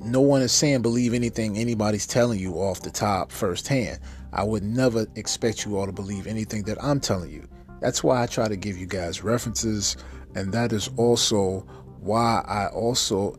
No 0.00 0.20
one 0.20 0.42
is 0.42 0.50
saying 0.50 0.82
believe 0.82 1.14
anything 1.14 1.56
anybody's 1.56 2.08
telling 2.08 2.40
you 2.40 2.54
off 2.54 2.82
the 2.82 2.90
top 2.90 3.30
firsthand. 3.30 4.00
I 4.32 4.44
would 4.44 4.62
never 4.62 5.06
expect 5.14 5.64
you 5.64 5.78
all 5.78 5.86
to 5.86 5.92
believe 5.92 6.26
anything 6.26 6.62
that 6.64 6.82
I'm 6.82 7.00
telling 7.00 7.30
you. 7.30 7.48
That's 7.80 8.02
why 8.02 8.22
I 8.22 8.26
try 8.26 8.48
to 8.48 8.56
give 8.56 8.76
you 8.76 8.86
guys 8.86 9.22
references, 9.22 9.96
and 10.34 10.52
that 10.52 10.72
is 10.72 10.90
also 10.96 11.60
why 12.00 12.44
I 12.46 12.66
also 12.66 13.38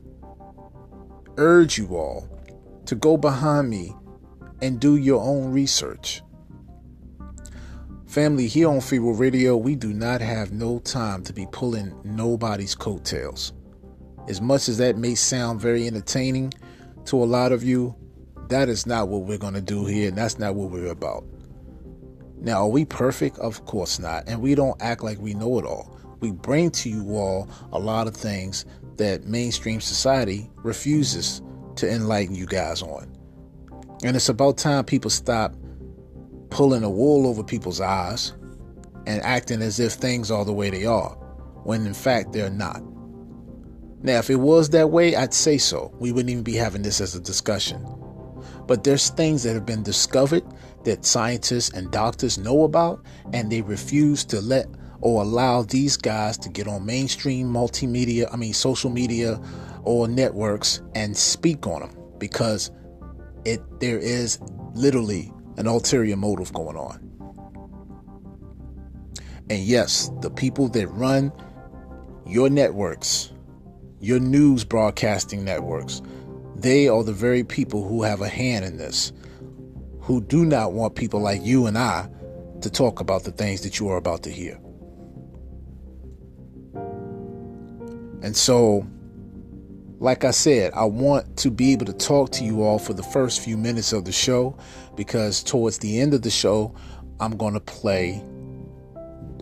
urge 1.38 1.78
you 1.78 1.96
all 1.96 2.28
to 2.86 2.96
go 2.96 3.18
behind 3.18 3.70
me 3.70 3.96
and 4.62 4.80
do 4.80 4.96
your 4.96 5.22
own 5.22 5.52
research. 5.52 6.22
Family, 8.08 8.48
here 8.48 8.68
on 8.68 8.82
Pharaoh 8.82 9.12
Radio, 9.12 9.56
we 9.56 9.76
do 9.76 9.94
not 9.94 10.20
have 10.20 10.52
no 10.52 10.80
time 10.80 11.24
to 11.24 11.34
be 11.34 11.48
pulling 11.52 11.96
nobody's 12.04 12.74
coattails. 12.74 13.54
As 14.28 14.42
much 14.42 14.68
as 14.68 14.80
that 14.80 14.98
may 14.98 15.14
sound 15.14 15.62
very 15.62 15.86
entertaining 15.86 16.52
to 17.06 17.22
a 17.22 17.26
lot 17.26 17.52
of 17.52 17.64
you, 17.64 17.96
that 18.50 18.70
is 18.70 18.86
not 18.86 19.08
what 19.08 19.24
we're 19.24 19.38
going 19.38 19.54
to 19.54 19.62
do 19.62 19.86
here, 19.86 20.10
and 20.10 20.18
that's 20.18 20.38
not 20.38 20.56
what 20.56 20.72
we're 20.72 20.92
about. 20.92 21.24
Now, 22.42 22.64
are 22.64 22.70
we 22.70 22.86
perfect? 22.86 23.38
Of 23.40 23.66
course 23.66 24.00
not. 24.00 24.24
And 24.28 24.42
we 24.42 24.56
don't 24.56 24.82
act 24.82 25.04
like 25.04 25.20
we 25.20 25.34
know 25.34 25.60
it 25.60 25.66
all. 25.66 25.96
We 26.20 26.32
bring 26.32 26.72
to 26.72 26.90
you 26.90 27.16
all 27.16 27.50
a 27.72 27.80
lot 27.80 28.08
of 28.08 28.16
things 28.16 28.66
that 28.98 29.26
mainstream 29.26 29.82
society 29.82 30.50
refuses 30.58 31.42
to 31.76 31.90
enlighten 31.90 32.36
you 32.36 32.46
guys 32.46 32.82
on. 32.82 33.16
And 34.04 34.16
it's 34.16 34.30
about 34.30 34.58
time 34.58 34.86
people 34.86 35.10
stop 35.10 35.56
pulling 36.50 36.84
a 36.84 36.90
wool 36.90 37.28
over 37.28 37.44
people's 37.44 37.82
eyes 37.82 38.34
and 39.06 39.22
acting 39.24 39.62
as 39.62 39.80
if 39.80 39.94
things 39.94 40.32
are 40.32 40.46
the 40.46 40.54
way 40.54 40.70
they 40.70 40.86
are, 40.86 41.12
when 41.64 41.86
in 41.86 41.94
fact 41.94 42.34
they're 42.34 42.50
not. 42.50 42.82
Now, 44.02 44.20
if 44.20 44.30
it 44.30 44.38
was 44.38 44.70
that 44.70 44.92
way, 44.92 45.16
I'd 45.16 45.34
say 45.34 45.58
so. 45.58 45.94
We 46.00 46.12
wouldn't 46.12 46.30
even 46.30 46.44
be 46.44 46.56
having 46.56 46.82
this 46.82 47.02
as 47.02 47.16
a 47.16 47.20
discussion. 47.20 47.86
But 48.70 48.84
there's 48.84 49.10
things 49.10 49.42
that 49.44 49.56
have 49.56 49.66
been 49.66 49.82
discovered 49.82 50.44
that 50.84 51.04
scientists 51.04 51.72
and 51.72 51.90
doctors 51.90 52.38
know 52.38 52.66
about, 52.66 53.04
and 53.34 53.52
they 53.52 53.64
refuse 53.64 54.24
to 54.26 54.40
let 54.42 54.68
or 55.02 55.24
allow 55.24 55.64
these 55.64 55.98
guys 55.98 56.38
to 56.38 56.50
get 56.50 56.68
on 56.68 56.86
mainstream 56.86 57.52
multimedia, 57.52 58.32
I 58.32 58.36
mean, 58.36 58.54
social 58.54 58.92
media 58.92 59.42
or 59.82 60.08
networks 60.08 60.84
and 60.94 61.18
speak 61.18 61.66
on 61.66 61.80
them 61.82 61.98
because 62.20 62.70
it 63.44 63.60
there 63.80 63.98
is 63.98 64.38
literally 64.76 65.34
an 65.58 65.66
ulterior 65.66 66.16
motive 66.16 66.54
going 66.54 66.78
on. 66.78 67.00
And 69.50 69.64
yes, 69.64 70.12
the 70.22 70.30
people 70.30 70.68
that 70.70 70.88
run 70.90 71.32
your 72.28 72.52
networks, 72.52 73.32
your 74.00 74.20
news 74.20 74.64
broadcasting 74.64 75.44
networks, 75.44 76.04
they 76.62 76.88
are 76.88 77.04
the 77.04 77.14
very 77.14 77.44
people 77.44 77.88
who 77.88 78.04
have 78.04 78.22
a 78.22 78.30
hand 78.30 78.66
in 78.66 78.78
this, 78.78 79.12
who 80.02 80.22
do 80.22 80.46
not 80.46 80.74
want 80.74 80.96
people 80.96 81.20
like 81.20 81.44
you 81.44 81.66
and 81.66 81.78
I 81.78 82.10
to 82.62 82.70
talk 82.70 83.00
about 83.00 83.24
the 83.24 83.32
things 83.32 83.62
that 83.62 83.80
you 83.80 83.90
are 83.90 83.98
about 83.98 84.24
to 84.24 84.30
hear. 84.30 84.60
And 88.22 88.36
so, 88.36 88.86
like 90.00 90.24
I 90.26 90.32
said, 90.32 90.74
I 90.74 90.86
want 90.86 91.38
to 91.38 91.52
be 91.52 91.72
able 91.72 91.86
to 91.86 91.94
talk 91.94 92.32
to 92.32 92.44
you 92.44 92.64
all 92.64 92.80
for 92.80 92.94
the 92.94 93.04
first 93.04 93.42
few 93.42 93.58
minutes 93.58 93.94
of 93.94 94.06
the 94.06 94.12
show 94.12 94.58
because 94.96 95.42
towards 95.44 95.78
the 95.78 96.00
end 96.00 96.14
of 96.14 96.22
the 96.22 96.30
show, 96.30 96.74
I'm 97.20 97.38
going 97.38 97.54
to 97.54 97.60
play 97.60 98.24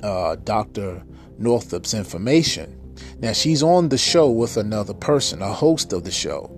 uh, 0.03 0.35
Dr. 0.43 1.03
Northrup's 1.39 1.93
information. 1.93 2.73
Now, 3.19 3.33
she's 3.33 3.61
on 3.61 3.89
the 3.89 3.97
show 3.97 4.29
with 4.29 4.57
another 4.57 4.93
person, 4.93 5.41
a 5.41 5.51
host 5.51 5.93
of 5.93 6.03
the 6.03 6.11
show, 6.11 6.51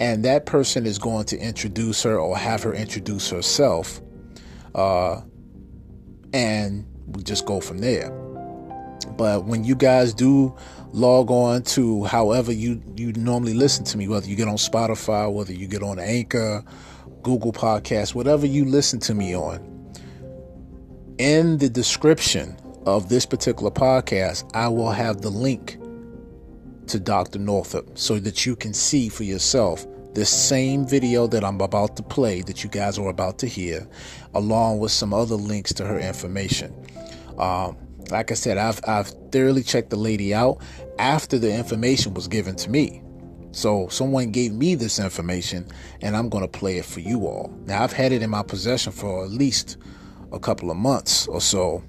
and 0.00 0.24
that 0.24 0.46
person 0.46 0.86
is 0.86 0.98
going 0.98 1.24
to 1.26 1.38
introduce 1.38 2.02
her 2.02 2.18
or 2.18 2.36
have 2.36 2.62
her 2.62 2.74
introduce 2.74 3.30
herself, 3.30 4.00
uh, 4.74 5.20
and 6.32 6.86
we 7.06 7.22
just 7.22 7.46
go 7.46 7.60
from 7.60 7.78
there. 7.78 8.10
But 9.16 9.44
when 9.44 9.64
you 9.64 9.74
guys 9.74 10.14
do 10.14 10.56
log 10.92 11.30
on 11.30 11.62
to 11.62 12.04
however 12.04 12.52
you, 12.52 12.82
you 12.96 13.12
normally 13.12 13.54
listen 13.54 13.84
to 13.86 13.98
me, 13.98 14.08
whether 14.08 14.26
you 14.26 14.36
get 14.36 14.48
on 14.48 14.56
Spotify, 14.56 15.32
whether 15.32 15.52
you 15.52 15.66
get 15.66 15.82
on 15.82 15.98
Anchor, 15.98 16.64
Google 17.22 17.52
Podcasts, 17.52 18.14
whatever 18.14 18.46
you 18.46 18.64
listen 18.64 18.98
to 19.00 19.14
me 19.14 19.34
on, 19.36 19.70
in 21.18 21.58
the 21.58 21.68
description 21.68 22.56
of 22.86 23.08
this 23.08 23.26
particular 23.26 23.70
podcast, 23.70 24.50
I 24.54 24.68
will 24.68 24.90
have 24.90 25.20
the 25.20 25.30
link 25.30 25.78
to 26.88 27.00
Dr. 27.00 27.38
Northrup 27.38 27.98
so 27.98 28.18
that 28.18 28.46
you 28.46 28.56
can 28.56 28.72
see 28.72 29.08
for 29.08 29.24
yourself 29.24 29.86
this 30.14 30.30
same 30.30 30.86
video 30.86 31.26
that 31.26 31.44
I'm 31.44 31.60
about 31.60 31.96
to 31.96 32.02
play 32.02 32.42
that 32.42 32.62
you 32.62 32.70
guys 32.70 32.98
are 32.98 33.08
about 33.08 33.38
to 33.40 33.46
hear, 33.46 33.86
along 34.34 34.78
with 34.78 34.92
some 34.92 35.12
other 35.12 35.34
links 35.34 35.72
to 35.74 35.84
her 35.84 35.98
information. 35.98 36.72
Um, 37.36 37.76
like 38.10 38.30
I 38.30 38.34
said, 38.34 38.58
I've, 38.58 38.80
I've 38.86 39.08
thoroughly 39.32 39.62
checked 39.62 39.90
the 39.90 39.96
lady 39.96 40.32
out 40.32 40.58
after 40.98 41.38
the 41.38 41.52
information 41.52 42.14
was 42.14 42.28
given 42.28 42.54
to 42.56 42.70
me. 42.70 43.02
So 43.50 43.88
someone 43.88 44.30
gave 44.30 44.52
me 44.52 44.74
this 44.74 44.98
information 44.98 45.66
and 46.00 46.16
I'm 46.16 46.28
going 46.28 46.42
to 46.42 46.58
play 46.58 46.78
it 46.78 46.84
for 46.84 47.00
you 47.00 47.26
all. 47.26 47.52
Now 47.66 47.82
I've 47.82 47.92
had 47.92 48.12
it 48.12 48.22
in 48.22 48.30
my 48.30 48.42
possession 48.42 48.92
for 48.92 49.24
at 49.24 49.30
least 49.30 49.76
a 50.32 50.38
couple 50.38 50.70
of 50.70 50.76
months 50.76 51.26
or 51.28 51.40
so 51.40 51.82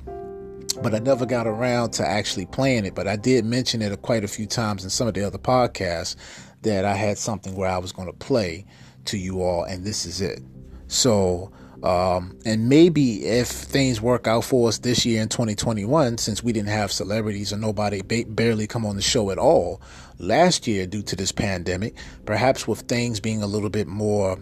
but 0.82 0.94
I 0.94 1.00
never 1.00 1.26
got 1.26 1.48
around 1.48 1.92
to 1.94 2.08
actually 2.08 2.46
playing 2.46 2.86
it. 2.86 2.96
But 2.96 3.08
I 3.08 3.16
did 3.16 3.46
mention 3.46 3.82
it 3.82 4.02
quite 4.02 4.24
a 4.24 4.28
few 4.28 4.46
times 4.46 4.84
in 4.84 4.90
some 4.90 5.08
of 5.08 5.14
the 5.14 5.24
other 5.24 5.38
podcasts 5.38 6.16
that 6.62 6.86
I 6.86 6.96
had 6.96 7.18
something 7.18 7.56
where 7.56 7.70
I 7.70 7.78
was 7.78 7.92
going 7.92 8.08
to 8.08 8.18
play 8.18 8.66
to 9.06 9.18
you 9.18 9.42
all, 9.42 9.64
and 9.64 9.86
this 9.86 10.06
is 10.06 10.22
it. 10.22 10.42
So, 10.88 11.52
um, 11.84 12.38
and 12.46 12.68
maybe 12.68 13.26
if 13.26 13.48
things 13.48 14.02
work 14.02 14.28
out 14.28 14.44
for 14.44 14.70
us 14.70 14.80
this 14.80 15.06
year 15.06 15.22
in 15.22 15.30
2021, 15.30 16.18
since 16.18 16.44
we 16.44 16.52
didn't 16.52 16.70
have 16.70 16.92
celebrities 16.92 17.54
or 17.54 17.58
nobody 17.58 18.02
ba- 18.02 18.26
barely 18.28 18.66
come 18.66 18.86
on 18.86 18.96
the 18.96 19.02
show 19.02 19.30
at 19.30 19.38
all 19.38 19.82
last 20.18 20.68
year 20.68 20.88
due 20.88 21.04
to 21.04 21.16
this 21.16 21.32
pandemic, 21.32 21.96
perhaps 22.26 22.68
with 22.68 22.82
things 22.82 23.20
being 23.20 23.44
a 23.44 23.48
little 23.48 23.70
bit 23.70 23.88
more 23.88 24.40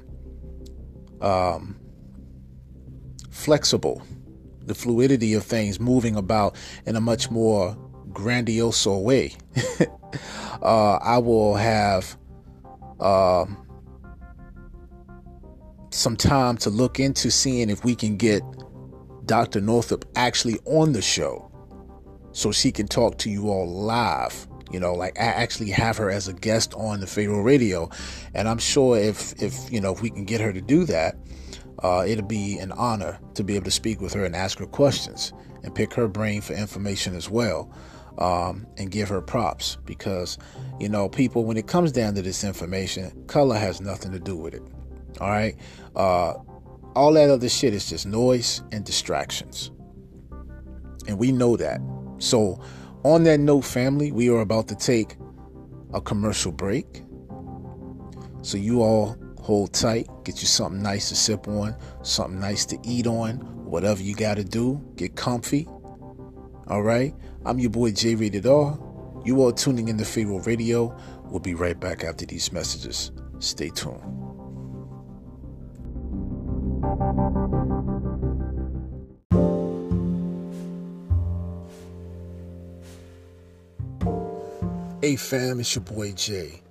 um, 1.21 1.77
flexible 3.31 4.01
the 4.65 4.75
fluidity 4.75 5.33
of 5.33 5.43
things 5.43 5.79
moving 5.79 6.15
about 6.15 6.55
in 6.85 6.95
a 6.95 7.01
much 7.01 7.29
more 7.29 7.77
grandiose 8.11 8.85
way. 8.85 9.35
uh, 10.61 10.95
I 11.01 11.17
will 11.17 11.55
have 11.55 12.17
uh, 12.99 13.45
some 15.89 16.15
time 16.15 16.57
to 16.57 16.69
look 16.69 16.99
into 16.99 17.31
seeing 17.31 17.69
if 17.69 17.83
we 17.83 17.95
can 17.95 18.17
get 18.17 18.41
Dr. 19.25 19.61
Northrup 19.61 20.05
actually 20.15 20.59
on 20.65 20.93
the 20.93 21.01
show 21.01 21.49
so 22.31 22.51
she 22.51 22.71
can 22.71 22.87
talk 22.87 23.17
to 23.19 23.29
you 23.29 23.49
all 23.49 23.69
live. 23.69 24.47
You 24.71 24.79
know, 24.79 24.93
like 24.93 25.19
I 25.19 25.25
actually 25.25 25.69
have 25.69 25.97
her 25.97 26.09
as 26.09 26.27
a 26.27 26.33
guest 26.33 26.73
on 26.73 26.99
the 26.99 27.05
Pharaoh 27.05 27.41
Radio, 27.41 27.89
and 28.33 28.49
I'm 28.49 28.57
sure 28.57 28.97
if 28.97 29.39
if 29.41 29.71
you 29.71 29.79
know 29.79 29.93
if 29.93 30.01
we 30.01 30.09
can 30.09 30.25
get 30.25 30.41
her 30.41 30.51
to 30.51 30.61
do 30.61 30.83
that, 30.85 31.15
uh, 31.83 32.03
it'll 32.07 32.25
be 32.25 32.57
an 32.57 32.71
honor 32.73 33.19
to 33.35 33.43
be 33.43 33.55
able 33.55 33.65
to 33.65 33.71
speak 33.71 34.01
with 34.01 34.13
her 34.13 34.25
and 34.25 34.35
ask 34.35 34.57
her 34.59 34.65
questions 34.65 35.33
and 35.63 35.75
pick 35.75 35.93
her 35.93 36.07
brain 36.07 36.41
for 36.41 36.53
information 36.53 37.15
as 37.15 37.29
well 37.29 37.71
um, 38.17 38.65
and 38.77 38.91
give 38.91 39.09
her 39.09 39.21
props 39.21 39.77
because, 39.85 40.37
you 40.79 40.87
know, 40.87 41.09
people, 41.09 41.45
when 41.45 41.57
it 41.57 41.67
comes 41.67 41.91
down 41.91 42.15
to 42.15 42.21
this 42.21 42.43
information, 42.43 43.11
color 43.27 43.57
has 43.57 43.81
nothing 43.81 44.11
to 44.11 44.19
do 44.19 44.35
with 44.35 44.53
it. 44.53 44.63
All 45.19 45.29
right. 45.29 45.55
Uh, 45.95 46.33
all 46.95 47.13
that 47.13 47.29
other 47.29 47.49
shit 47.49 47.73
is 47.73 47.89
just 47.89 48.05
noise 48.05 48.61
and 48.71 48.85
distractions. 48.85 49.71
And 51.07 51.17
we 51.17 51.31
know 51.31 51.57
that. 51.57 51.81
So, 52.19 52.61
on 53.03 53.23
that 53.23 53.39
note, 53.39 53.65
family, 53.65 54.11
we 54.11 54.29
are 54.29 54.39
about 54.39 54.67
to 54.69 54.75
take 54.75 55.17
a 55.93 55.99
commercial 55.99 56.51
break. 56.51 57.03
So, 58.41 58.57
you 58.57 58.81
all 58.81 59.17
Hold 59.43 59.73
tight, 59.73 60.07
get 60.23 60.41
you 60.41 60.47
something 60.47 60.81
nice 60.81 61.09
to 61.09 61.15
sip 61.15 61.49
on, 61.49 61.75
something 62.01 62.39
nice 62.39 62.65
to 62.67 62.77
eat 62.81 63.07
on, 63.07 63.35
whatever 63.65 64.01
you 64.01 64.15
got 64.15 64.35
to 64.35 64.43
do, 64.45 64.81
get 64.95 65.17
comfy. 65.17 65.67
All 66.67 66.81
right, 66.81 67.13
I'm 67.45 67.59
your 67.59 67.69
boy 67.69 67.91
J 67.91 68.15
Rated 68.15 68.47
R. 68.47 68.79
You 69.25 69.45
are 69.45 69.51
tuning 69.51 69.89
in 69.89 69.97
to 69.97 70.05
Pharaoh 70.05 70.39
Radio. 70.39 70.97
We'll 71.25 71.41
be 71.41 71.55
right 71.55 71.77
back 71.77 72.05
after 72.05 72.25
these 72.25 72.53
messages. 72.53 73.11
Stay 73.39 73.67
tuned. 73.67 73.99
Hey 85.01 85.17
fam, 85.17 85.59
it's 85.59 85.75
your 85.75 85.83
boy 85.83 86.13
Jay. 86.13 86.62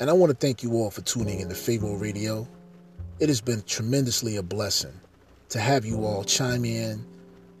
And 0.00 0.08
I 0.08 0.14
want 0.14 0.30
to 0.30 0.36
thank 0.36 0.62
you 0.62 0.72
all 0.72 0.90
for 0.90 1.02
tuning 1.02 1.40
in 1.40 1.50
to 1.50 1.54
Pharaoh 1.54 1.94
Radio. 1.94 2.48
It 3.18 3.28
has 3.28 3.42
been 3.42 3.60
tremendously 3.66 4.36
a 4.36 4.42
blessing 4.42 4.98
to 5.50 5.60
have 5.60 5.84
you 5.84 6.06
all 6.06 6.24
chime 6.24 6.64
in, 6.64 7.04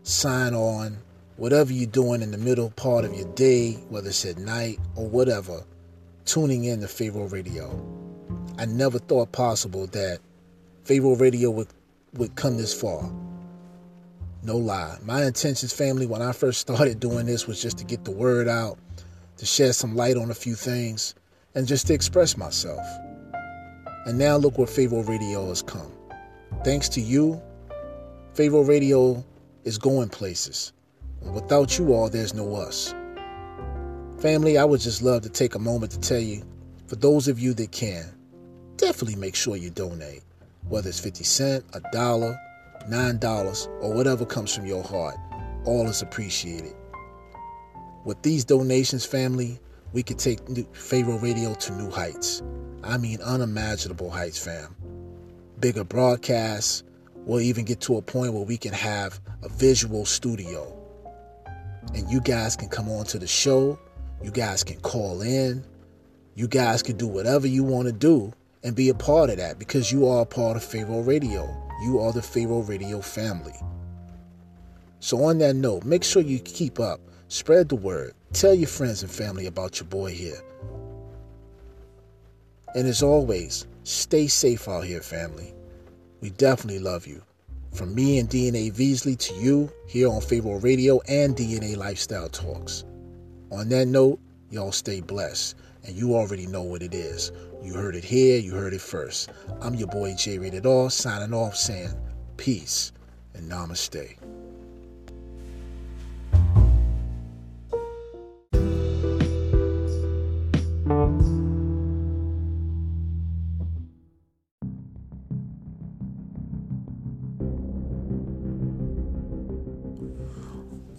sign 0.04 0.54
on, 0.54 0.96
whatever 1.36 1.70
you're 1.70 1.90
doing 1.90 2.22
in 2.22 2.30
the 2.30 2.38
middle 2.38 2.70
part 2.70 3.04
of 3.04 3.14
your 3.14 3.30
day, 3.34 3.72
whether 3.90 4.08
it's 4.08 4.24
at 4.24 4.38
night 4.38 4.78
or 4.96 5.06
whatever, 5.06 5.62
tuning 6.24 6.64
in 6.64 6.80
to 6.80 6.88
Pharaoh 6.88 7.28
Radio. 7.28 7.68
I 8.56 8.64
never 8.64 8.98
thought 8.98 9.32
possible 9.32 9.86
that 9.88 10.20
Pharaoh 10.84 11.16
Radio 11.16 11.50
would, 11.50 11.68
would 12.14 12.36
come 12.36 12.56
this 12.56 12.72
far. 12.72 13.12
No 14.42 14.56
lie. 14.56 14.96
My 15.04 15.26
intentions, 15.26 15.74
family, 15.74 16.06
when 16.06 16.22
I 16.22 16.32
first 16.32 16.60
started 16.62 17.00
doing 17.00 17.26
this 17.26 17.46
was 17.46 17.60
just 17.60 17.76
to 17.78 17.84
get 17.84 18.06
the 18.06 18.12
word 18.12 18.48
out, 18.48 18.78
to 19.36 19.44
shed 19.44 19.74
some 19.74 19.94
light 19.94 20.16
on 20.16 20.30
a 20.30 20.34
few 20.34 20.54
things 20.54 21.14
and 21.54 21.66
just 21.66 21.86
to 21.88 21.94
express 21.94 22.36
myself. 22.36 22.84
And 24.06 24.18
now 24.18 24.36
look 24.36 24.58
where 24.58 24.66
Pharaoh 24.66 25.02
Radio 25.02 25.48
has 25.48 25.62
come. 25.62 25.92
Thanks 26.64 26.88
to 26.90 27.00
you, 27.00 27.40
Pharaoh 28.34 28.62
Radio 28.64 29.24
is 29.64 29.78
going 29.78 30.08
places. 30.08 30.72
Without 31.20 31.78
you 31.78 31.92
all, 31.92 32.08
there's 32.08 32.34
no 32.34 32.54
us. 32.54 32.94
Family, 34.18 34.58
I 34.58 34.64
would 34.64 34.80
just 34.80 35.02
love 35.02 35.22
to 35.22 35.28
take 35.28 35.54
a 35.54 35.58
moment 35.58 35.92
to 35.92 36.00
tell 36.00 36.20
you, 36.20 36.42
for 36.86 36.96
those 36.96 37.28
of 37.28 37.38
you 37.38 37.54
that 37.54 37.72
can, 37.72 38.04
definitely 38.76 39.16
make 39.16 39.34
sure 39.34 39.56
you 39.56 39.70
donate. 39.70 40.22
Whether 40.68 40.88
it's 40.88 41.00
50 41.00 41.24
cents, 41.24 41.64
a 41.74 41.80
dollar, 41.92 42.38
nine 42.88 43.18
dollars, 43.18 43.68
or 43.80 43.92
whatever 43.92 44.24
comes 44.24 44.54
from 44.54 44.66
your 44.66 44.82
heart, 44.82 45.16
all 45.64 45.86
is 45.88 46.02
appreciated. 46.02 46.74
With 48.04 48.22
these 48.22 48.44
donations, 48.44 49.04
family, 49.04 49.58
we 49.92 50.02
could 50.02 50.18
take 50.18 50.40
Pharaoh 50.74 51.18
Radio 51.18 51.54
to 51.54 51.72
new 51.74 51.90
heights. 51.90 52.42
I 52.82 52.96
mean, 52.96 53.20
unimaginable 53.22 54.10
heights, 54.10 54.42
fam. 54.42 54.74
Bigger 55.58 55.84
broadcasts. 55.84 56.82
We'll 57.14 57.40
even 57.40 57.64
get 57.64 57.80
to 57.82 57.96
a 57.96 58.02
point 58.02 58.32
where 58.32 58.44
we 58.44 58.56
can 58.56 58.72
have 58.72 59.20
a 59.42 59.48
visual 59.48 60.06
studio. 60.06 60.76
And 61.94 62.10
you 62.10 62.20
guys 62.20 62.56
can 62.56 62.68
come 62.68 62.88
on 62.88 63.04
to 63.06 63.18
the 63.18 63.26
show. 63.26 63.78
You 64.22 64.30
guys 64.30 64.64
can 64.64 64.80
call 64.80 65.20
in. 65.20 65.64
You 66.34 66.48
guys 66.48 66.82
can 66.82 66.96
do 66.96 67.06
whatever 67.06 67.46
you 67.46 67.64
want 67.64 67.86
to 67.86 67.92
do 67.92 68.32
and 68.62 68.74
be 68.74 68.88
a 68.88 68.94
part 68.94 69.30
of 69.30 69.36
that 69.38 69.58
because 69.58 69.90
you 69.90 70.06
are 70.06 70.22
a 70.22 70.26
part 70.26 70.56
of 70.56 70.64
Pharaoh 70.64 71.00
Radio. 71.02 71.48
You 71.82 71.98
are 72.00 72.12
the 72.12 72.22
Pharaoh 72.22 72.62
Radio 72.62 73.00
family. 73.00 73.54
So, 75.00 75.24
on 75.24 75.38
that 75.38 75.56
note, 75.56 75.84
make 75.84 76.04
sure 76.04 76.22
you 76.22 76.38
keep 76.38 76.78
up, 76.78 77.00
spread 77.28 77.70
the 77.70 77.76
word, 77.76 78.12
Tell 78.32 78.54
your 78.54 78.68
friends 78.68 79.02
and 79.02 79.10
family 79.10 79.46
about 79.46 79.80
your 79.80 79.88
boy 79.88 80.12
here. 80.12 80.40
And 82.76 82.86
as 82.86 83.02
always, 83.02 83.66
stay 83.82 84.28
safe 84.28 84.68
out 84.68 84.84
here, 84.84 85.00
family. 85.00 85.52
We 86.20 86.30
definitely 86.30 86.78
love 86.78 87.08
you. 87.08 87.22
From 87.72 87.92
me 87.92 88.20
and 88.20 88.28
DNA 88.28 88.72
Veasley 88.72 89.18
to 89.18 89.34
you 89.34 89.72
here 89.88 90.08
on 90.08 90.20
Pharaoh 90.20 90.60
Radio 90.60 91.00
and 91.08 91.36
DNA 91.36 91.76
Lifestyle 91.76 92.28
Talks. 92.28 92.84
On 93.50 93.68
that 93.70 93.88
note, 93.88 94.20
y'all 94.50 94.70
stay 94.70 95.00
blessed. 95.00 95.56
And 95.84 95.96
you 95.96 96.14
already 96.14 96.46
know 96.46 96.62
what 96.62 96.82
it 96.82 96.94
is. 96.94 97.32
You 97.64 97.74
heard 97.74 97.96
it 97.96 98.04
here, 98.04 98.38
you 98.38 98.54
heard 98.54 98.74
it 98.74 98.80
first. 98.80 99.30
I'm 99.60 99.74
your 99.74 99.88
boy 99.88 100.14
J 100.14 100.38
Rated 100.38 100.66
R, 100.66 100.88
signing 100.88 101.34
off 101.34 101.56
saying 101.56 101.94
peace 102.36 102.92
and 103.34 103.50
namaste. 103.50 104.19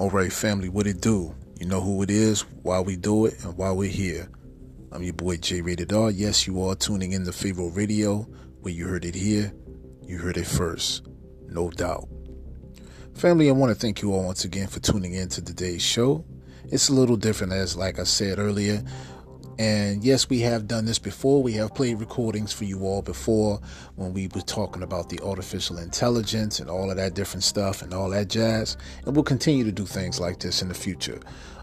All 0.01 0.09
right, 0.09 0.33
family, 0.33 0.67
what 0.67 0.87
it 0.87 0.99
do? 0.99 1.35
You 1.59 1.67
know 1.67 1.79
who 1.79 2.01
it 2.01 2.09
is, 2.09 2.41
why 2.63 2.79
we 2.79 2.95
do 2.95 3.27
it, 3.27 3.35
and 3.43 3.55
why 3.55 3.69
we're 3.69 3.87
here. 3.87 4.27
I'm 4.91 5.03
your 5.03 5.13
boy 5.13 5.37
J 5.37 5.61
Rated 5.61 5.93
R. 5.93 6.09
Yes, 6.09 6.47
you 6.47 6.59
are 6.63 6.73
tuning 6.73 7.11
in 7.11 7.23
to 7.25 7.31
Pharaoh 7.31 7.69
Radio, 7.69 8.27
where 8.61 8.73
you 8.73 8.87
heard 8.87 9.05
it 9.05 9.13
here, 9.13 9.53
you 10.07 10.17
heard 10.17 10.37
it 10.37 10.47
first, 10.47 11.07
no 11.45 11.69
doubt. 11.69 12.09
Family, 13.13 13.47
I 13.47 13.51
want 13.51 13.71
to 13.71 13.79
thank 13.79 14.01
you 14.01 14.11
all 14.11 14.25
once 14.25 14.43
again 14.43 14.65
for 14.65 14.79
tuning 14.79 15.13
in 15.13 15.29
to 15.29 15.41
today's 15.43 15.83
show. 15.83 16.25
It's 16.63 16.89
a 16.89 16.93
little 16.93 17.15
different, 17.15 17.53
as 17.53 17.77
like 17.77 17.99
I 17.99 18.03
said 18.03 18.39
earlier. 18.39 18.83
And 19.62 20.04
yes, 20.04 20.28
we 20.28 20.39
have 20.39 20.67
done 20.67 20.86
this 20.86 20.97
before. 20.97 21.43
We 21.43 21.54
have 21.54 21.76
played 21.76 22.00
recordings 22.00 22.52
for 22.52 22.63
you 22.63 22.84
all 22.84 23.04
before 23.04 23.62
when 23.95 24.12
we 24.12 24.28
were 24.34 24.41
talking 24.41 24.82
about 24.82 25.10
the 25.10 25.19
artificial 25.19 25.78
intelligence 25.78 26.60
and 26.60 26.67
all 26.67 26.89
of 26.89 26.97
that 26.97 27.13
different 27.13 27.43
stuff 27.43 27.84
and 27.84 27.93
all 27.93 28.10
that 28.10 28.28
jazz. 28.28 28.76
And 29.06 29.15
we'll 29.15 29.24
continue 29.24 29.63
to 29.63 29.71
do 29.71 29.86
things 29.86 30.19
like 30.19 30.39
this 30.39 30.63
in 30.63 30.67
the 30.67 30.74
future. 30.74 31.19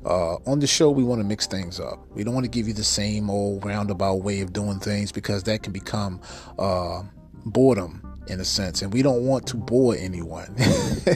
Uh, 0.06 0.36
on 0.46 0.60
the 0.60 0.66
show, 0.68 0.92
we 0.92 1.02
want 1.02 1.20
to 1.20 1.26
mix 1.26 1.48
things 1.48 1.80
up. 1.80 1.98
We 2.14 2.22
don't 2.22 2.34
want 2.34 2.44
to 2.44 2.50
give 2.50 2.68
you 2.68 2.72
the 2.72 2.84
same 2.84 3.28
old 3.28 3.64
roundabout 3.64 4.22
way 4.22 4.42
of 4.42 4.52
doing 4.52 4.78
things 4.78 5.10
because 5.10 5.42
that 5.42 5.64
can 5.64 5.72
become 5.72 6.20
uh, 6.56 7.02
boredom 7.46 8.00
in 8.28 8.38
a 8.38 8.44
sense, 8.44 8.80
and 8.80 8.92
we 8.92 9.02
don't 9.02 9.26
want 9.26 9.44
to 9.48 9.56
bore 9.56 9.96
anyone. 9.96 10.54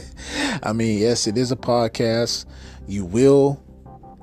I 0.64 0.72
mean, 0.72 0.98
yes, 0.98 1.28
it 1.28 1.38
is 1.38 1.52
a 1.52 1.56
podcast. 1.56 2.44
You 2.88 3.04
will 3.04 3.62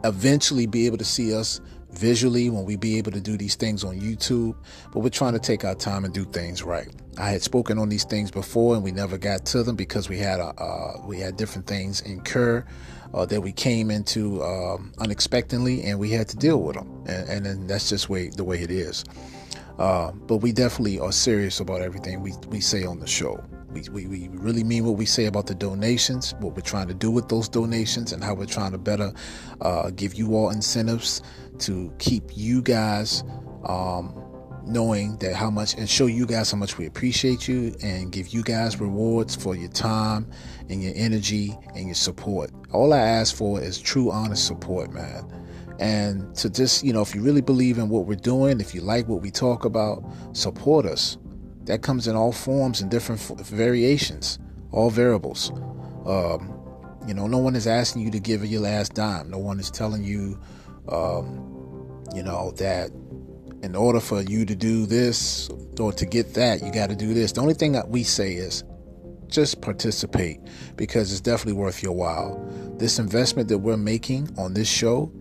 eventually 0.04 0.66
be 0.66 0.88
able 0.88 0.98
to 0.98 1.06
see 1.06 1.34
us 1.34 1.62
visually 2.00 2.50
when 2.50 2.64
we 2.64 2.78
be 2.78 2.98
able 2.98 3.12
to 3.12 3.20
do 3.20 3.38
these 3.38 3.56
things 3.56 3.84
on 3.84 4.00
YouTube, 4.00 4.56
but 4.94 5.02
we're 5.02 5.10
trying 5.10 5.34
to 5.34 5.40
take 5.40 5.66
our 5.66 5.76
time 5.76 6.06
and 6.06 6.14
do 6.14 6.24
things 6.24 6.64
right. 6.64 6.88
I 7.18 7.30
had 7.32 7.42
spoken 7.42 7.78
on 7.78 7.90
these 7.90 8.06
things 8.06 8.32
before, 8.32 8.76
and 8.76 8.84
we 8.84 8.92
never 8.92 9.18
got 9.18 9.46
to 9.48 9.64
them 9.64 9.76
because 9.76 10.08
we 10.08 10.18
had 10.18 10.40
a, 10.40 10.48
uh, 10.58 11.02
we 11.06 11.20
had 11.20 11.36
different 11.36 11.68
things 11.68 12.00
incur 12.02 12.66
uh, 13.14 13.26
that 13.26 13.42
we 13.42 13.52
came 13.52 13.92
into 13.92 14.42
um, 14.42 14.94
unexpectedly, 15.00 15.84
and 15.84 16.00
we 16.00 16.10
had 16.10 16.30
to 16.30 16.38
deal 16.38 16.62
with 16.62 16.78
them, 16.78 17.04
and, 17.06 17.30
and 17.30 17.46
then 17.46 17.68
that's 17.68 17.90
just 17.90 18.10
way 18.10 18.30
the 18.30 18.46
way 18.46 18.62
it 18.62 18.72
is. 18.72 19.04
Uh, 19.78 20.12
but 20.12 20.38
we 20.38 20.52
definitely 20.52 21.00
are 21.00 21.12
serious 21.12 21.60
about 21.60 21.82
everything 21.82 22.22
we, 22.22 22.34
we 22.50 22.62
say 22.62 22.86
on 22.86 23.00
the 23.00 23.08
show. 23.08 23.44
We, 23.72 23.84
we, 23.92 24.08
we 24.08 24.28
really 24.30 24.64
mean 24.64 24.86
what 24.86 24.98
we 24.98 25.06
say 25.06 25.26
about 25.26 25.48
the 25.48 25.56
donations, 25.56 26.34
what 26.40 26.56
we're 26.56 26.62
trying 26.62 26.88
to 26.88 26.94
do 26.94 27.12
with 27.12 27.30
those 27.30 27.48
donations, 27.48 28.12
and 28.14 28.24
how 28.24 28.34
we're 28.34 28.46
trying 28.46 28.72
to 28.72 28.78
better 28.78 29.14
uh, 29.62 29.92
give 29.92 30.16
you 30.16 30.36
all 30.36 30.50
incentives 30.50 31.22
to 31.60 31.94
keep 32.00 32.36
you 32.36 32.62
guys 32.62 33.24
um, 33.66 34.16
knowing 34.66 35.18
that 35.18 35.36
how 35.36 35.50
much 35.50 35.74
and 35.76 35.90
show 35.90 36.06
you 36.06 36.26
guys 36.26 36.52
how 36.52 36.58
much 36.58 36.78
we 36.78 36.86
appreciate 36.86 37.48
you 37.48 37.76
and 37.82 38.12
give 38.12 38.30
you 38.30 38.44
guys 38.44 38.80
rewards 38.80 39.36
for 39.36 39.56
your 39.56 39.70
time 39.70 40.30
and 40.70 40.84
your 40.84 40.94
energy 40.96 41.58
and 41.76 41.86
your 41.86 41.96
support. 41.96 42.52
All 42.72 42.94
I 42.94 43.00
ask 43.00 43.36
for 43.36 43.62
is 43.62 43.80
true, 43.80 44.12
honest 44.12 44.46
support, 44.46 44.92
man. 44.92 45.26
And 45.80 46.36
to 46.36 46.50
just, 46.50 46.84
you 46.84 46.92
know, 46.94 47.02
if 47.02 47.16
you 47.16 47.22
really 47.22 47.42
believe 47.42 47.78
in 47.78 47.90
what 47.90 48.06
we're 48.06 48.16
doing, 48.16 48.60
if 48.60 48.76
you 48.76 48.82
like 48.82 49.08
what 49.08 49.22
we 49.22 49.32
talk 49.32 49.66
about, 49.66 50.04
support 50.34 50.86
us. 50.86 51.18
That 51.64 51.82
comes 51.82 52.08
in 52.08 52.16
all 52.16 52.32
forms 52.32 52.82
and 52.82 52.90
different 52.90 53.22
variations, 53.22 54.40
all 54.72 54.90
variables. 54.90 55.52
Um, 56.06 56.56
you 57.08 57.14
know, 57.14 57.28
no 57.28 57.38
one 57.38 57.56
is 57.56 57.68
asking 57.68 58.02
you 58.02 58.12
to 58.12 58.20
give 58.20 58.46
your 58.46 58.62
last 58.62 58.94
dime. 58.94 59.30
No 59.30 59.38
one 59.38 59.60
is 59.60 59.72
telling 59.72 60.04
you, 60.04 60.40
um, 60.90 61.49
you 62.14 62.24
know, 62.24 62.52
that 62.52 62.92
in 63.62 63.76
order 63.76 64.00
for 64.00 64.22
you 64.22 64.46
to 64.46 64.56
do 64.56 64.86
this 64.86 65.50
or 65.80 65.92
to 65.94 66.06
get 66.06 66.34
that, 66.36 66.62
you 66.64 66.72
got 66.72 66.90
to 66.90 66.96
do 66.96 67.14
this. 67.14 67.34
The 67.34 67.42
only 67.42 67.54
thing 67.54 67.74
that 67.74 67.90
we 67.90 68.04
say 68.04 68.34
is 68.34 68.64
just 69.28 69.62
participate 69.62 70.40
because 70.76 71.12
it's 71.12 71.22
definitely 71.22 71.54
worth 71.54 71.84
your 71.84 71.94
while. 71.94 72.44
This 72.78 73.00
investment 73.00 73.50
that 73.50 73.60
we're 73.60 73.78
making 73.78 74.30
on 74.38 74.54
this 74.54 74.68
show 74.68 75.12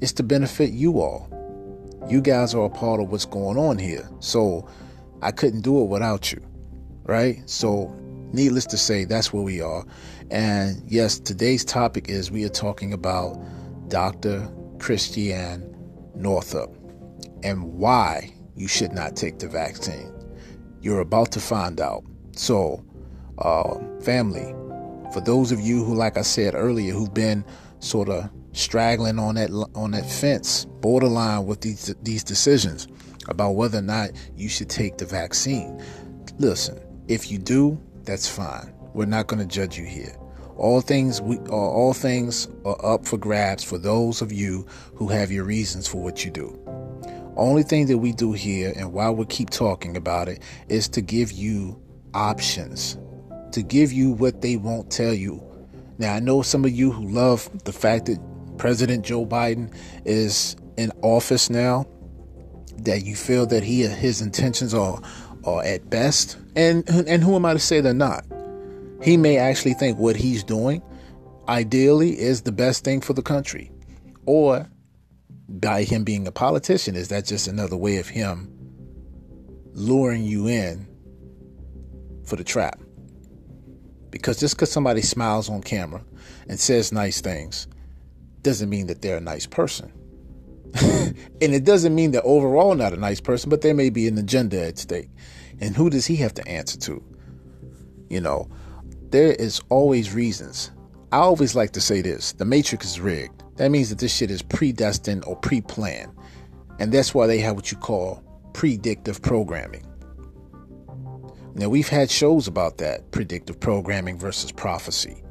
is 0.00 0.12
to 0.14 0.22
benefit 0.22 0.70
you 0.70 1.00
all. 1.00 1.30
You 2.08 2.20
guys 2.20 2.54
are 2.54 2.64
a 2.64 2.70
part 2.70 3.00
of 3.00 3.10
what's 3.10 3.24
going 3.24 3.56
on 3.56 3.78
here. 3.78 4.08
So 4.20 4.68
I 5.22 5.30
couldn't 5.30 5.62
do 5.62 5.80
it 5.82 5.86
without 5.86 6.32
you, 6.32 6.42
right? 7.04 7.48
So, 7.48 7.94
needless 8.32 8.66
to 8.66 8.76
say, 8.76 9.04
that's 9.04 9.32
where 9.32 9.42
we 9.42 9.62
are. 9.62 9.84
And 10.30 10.82
yes, 10.86 11.18
today's 11.18 11.64
topic 11.64 12.08
is 12.08 12.30
we 12.30 12.44
are 12.44 12.50
talking 12.50 12.92
about 12.92 13.38
Dr. 13.88 14.50
Christiane 14.78 15.73
Northrup 16.14 16.74
and 17.42 17.64
why 17.64 18.32
you 18.56 18.68
should 18.68 18.92
not 18.92 19.16
take 19.16 19.38
the 19.38 19.48
vaccine. 19.48 20.12
You're 20.80 21.00
about 21.00 21.32
to 21.32 21.40
find 21.40 21.80
out. 21.80 22.04
So, 22.32 22.84
uh, 23.38 23.78
family, 24.02 24.54
for 25.12 25.20
those 25.20 25.52
of 25.52 25.60
you 25.60 25.84
who, 25.84 25.94
like 25.94 26.18
I 26.18 26.22
said 26.22 26.54
earlier, 26.54 26.92
who've 26.92 27.12
been 27.12 27.44
sort 27.78 28.08
of 28.08 28.30
straggling 28.52 29.18
on 29.18 29.36
that 29.36 29.50
on 29.74 29.92
that 29.92 30.10
fence, 30.10 30.64
borderline 30.80 31.46
with 31.46 31.60
these 31.60 31.94
these 32.02 32.24
decisions 32.24 32.88
about 33.28 33.52
whether 33.52 33.78
or 33.78 33.82
not 33.82 34.10
you 34.36 34.48
should 34.48 34.68
take 34.68 34.98
the 34.98 35.06
vaccine. 35.06 35.82
Listen, 36.38 36.80
if 37.08 37.30
you 37.30 37.38
do, 37.38 37.80
that's 38.04 38.28
fine. 38.28 38.74
We're 38.92 39.06
not 39.06 39.26
going 39.26 39.46
to 39.46 39.48
judge 39.48 39.78
you 39.78 39.84
here. 39.84 40.16
All 40.56 40.80
things 40.80 41.20
we 41.20 41.38
uh, 41.38 41.52
all 41.52 41.94
things 41.94 42.48
are 42.64 42.84
up 42.84 43.06
for 43.06 43.18
grabs 43.18 43.64
for 43.64 43.78
those 43.78 44.22
of 44.22 44.32
you 44.32 44.66
who 44.94 45.08
have 45.08 45.32
your 45.32 45.44
reasons 45.44 45.88
for 45.88 46.02
what 46.02 46.24
you 46.24 46.30
do. 46.30 46.58
Only 47.36 47.64
thing 47.64 47.86
that 47.86 47.98
we 47.98 48.12
do 48.12 48.32
here, 48.32 48.72
and 48.76 48.92
why 48.92 49.10
we 49.10 49.24
keep 49.26 49.50
talking 49.50 49.96
about 49.96 50.28
it, 50.28 50.40
is 50.68 50.88
to 50.90 51.00
give 51.00 51.32
you 51.32 51.80
options, 52.14 52.96
to 53.50 53.62
give 53.62 53.92
you 53.92 54.12
what 54.12 54.40
they 54.40 54.56
won't 54.56 54.90
tell 54.90 55.12
you. 55.12 55.42
Now, 55.98 56.14
I 56.14 56.20
know 56.20 56.42
some 56.42 56.64
of 56.64 56.70
you 56.70 56.92
who 56.92 57.08
love 57.08 57.50
the 57.64 57.72
fact 57.72 58.06
that 58.06 58.20
President 58.56 59.04
Joe 59.04 59.26
Biden 59.26 59.74
is 60.04 60.54
in 60.76 60.92
office 61.02 61.50
now, 61.50 61.86
that 62.78 63.04
you 63.04 63.16
feel 63.16 63.46
that 63.46 63.64
he 63.64 63.82
his 63.82 64.20
intentions 64.20 64.72
are 64.72 65.00
are 65.44 65.64
at 65.64 65.90
best, 65.90 66.36
and 66.54 66.88
and 66.88 67.22
who 67.22 67.34
am 67.34 67.44
I 67.44 67.54
to 67.54 67.58
say 67.58 67.80
they're 67.80 67.94
not? 67.94 68.24
He 69.04 69.18
may 69.18 69.36
actually 69.36 69.74
think 69.74 69.98
what 69.98 70.16
he's 70.16 70.42
doing, 70.42 70.82
ideally, 71.46 72.18
is 72.18 72.40
the 72.40 72.52
best 72.52 72.84
thing 72.84 73.02
for 73.02 73.12
the 73.12 73.20
country, 73.20 73.70
or 74.24 74.66
by 75.46 75.82
him 75.82 76.04
being 76.04 76.26
a 76.26 76.32
politician, 76.32 76.96
is 76.96 77.08
that 77.08 77.26
just 77.26 77.46
another 77.46 77.76
way 77.76 77.98
of 77.98 78.08
him 78.08 78.50
luring 79.74 80.24
you 80.24 80.48
in 80.48 80.88
for 82.24 82.36
the 82.36 82.44
trap? 82.44 82.80
Because 84.08 84.40
just 84.40 84.56
because 84.56 84.72
somebody 84.72 85.02
smiles 85.02 85.50
on 85.50 85.60
camera 85.60 86.02
and 86.48 86.58
says 86.58 86.90
nice 86.90 87.20
things 87.20 87.68
doesn't 88.40 88.70
mean 88.70 88.86
that 88.86 89.02
they're 89.02 89.18
a 89.18 89.20
nice 89.20 89.46
person. 89.46 89.92
and 90.80 91.14
it 91.40 91.64
doesn't 91.64 91.94
mean 91.94 92.12
they're 92.12 92.26
overall 92.26 92.74
not 92.74 92.94
a 92.94 92.96
nice 92.96 93.20
person, 93.20 93.50
but 93.50 93.60
there 93.60 93.74
may 93.74 93.90
be 93.90 94.08
an 94.08 94.16
agenda 94.16 94.64
at 94.64 94.78
stake. 94.78 95.10
And 95.60 95.76
who 95.76 95.90
does 95.90 96.06
he 96.06 96.16
have 96.16 96.32
to 96.34 96.48
answer 96.48 96.78
to? 96.80 97.04
You 98.08 98.22
know, 98.22 98.48
there 99.14 99.34
is 99.34 99.60
always 99.68 100.12
reasons. 100.12 100.72
I 101.12 101.18
always 101.18 101.54
like 101.54 101.70
to 101.74 101.80
say 101.80 102.02
this 102.02 102.32
the 102.32 102.44
matrix 102.44 102.84
is 102.84 102.98
rigged. 102.98 103.44
That 103.58 103.70
means 103.70 103.90
that 103.90 104.00
this 104.00 104.12
shit 104.12 104.28
is 104.28 104.42
predestined 104.42 105.24
or 105.24 105.36
pre 105.36 105.60
planned. 105.60 106.10
And 106.80 106.90
that's 106.90 107.14
why 107.14 107.28
they 107.28 107.38
have 107.38 107.54
what 107.54 107.70
you 107.70 107.78
call 107.78 108.24
predictive 108.54 109.22
programming. 109.22 109.86
Now, 111.54 111.68
we've 111.68 111.88
had 111.88 112.10
shows 112.10 112.48
about 112.48 112.78
that 112.78 113.12
predictive 113.12 113.60
programming 113.60 114.18
versus 114.18 114.50
prophecy. 114.50 115.22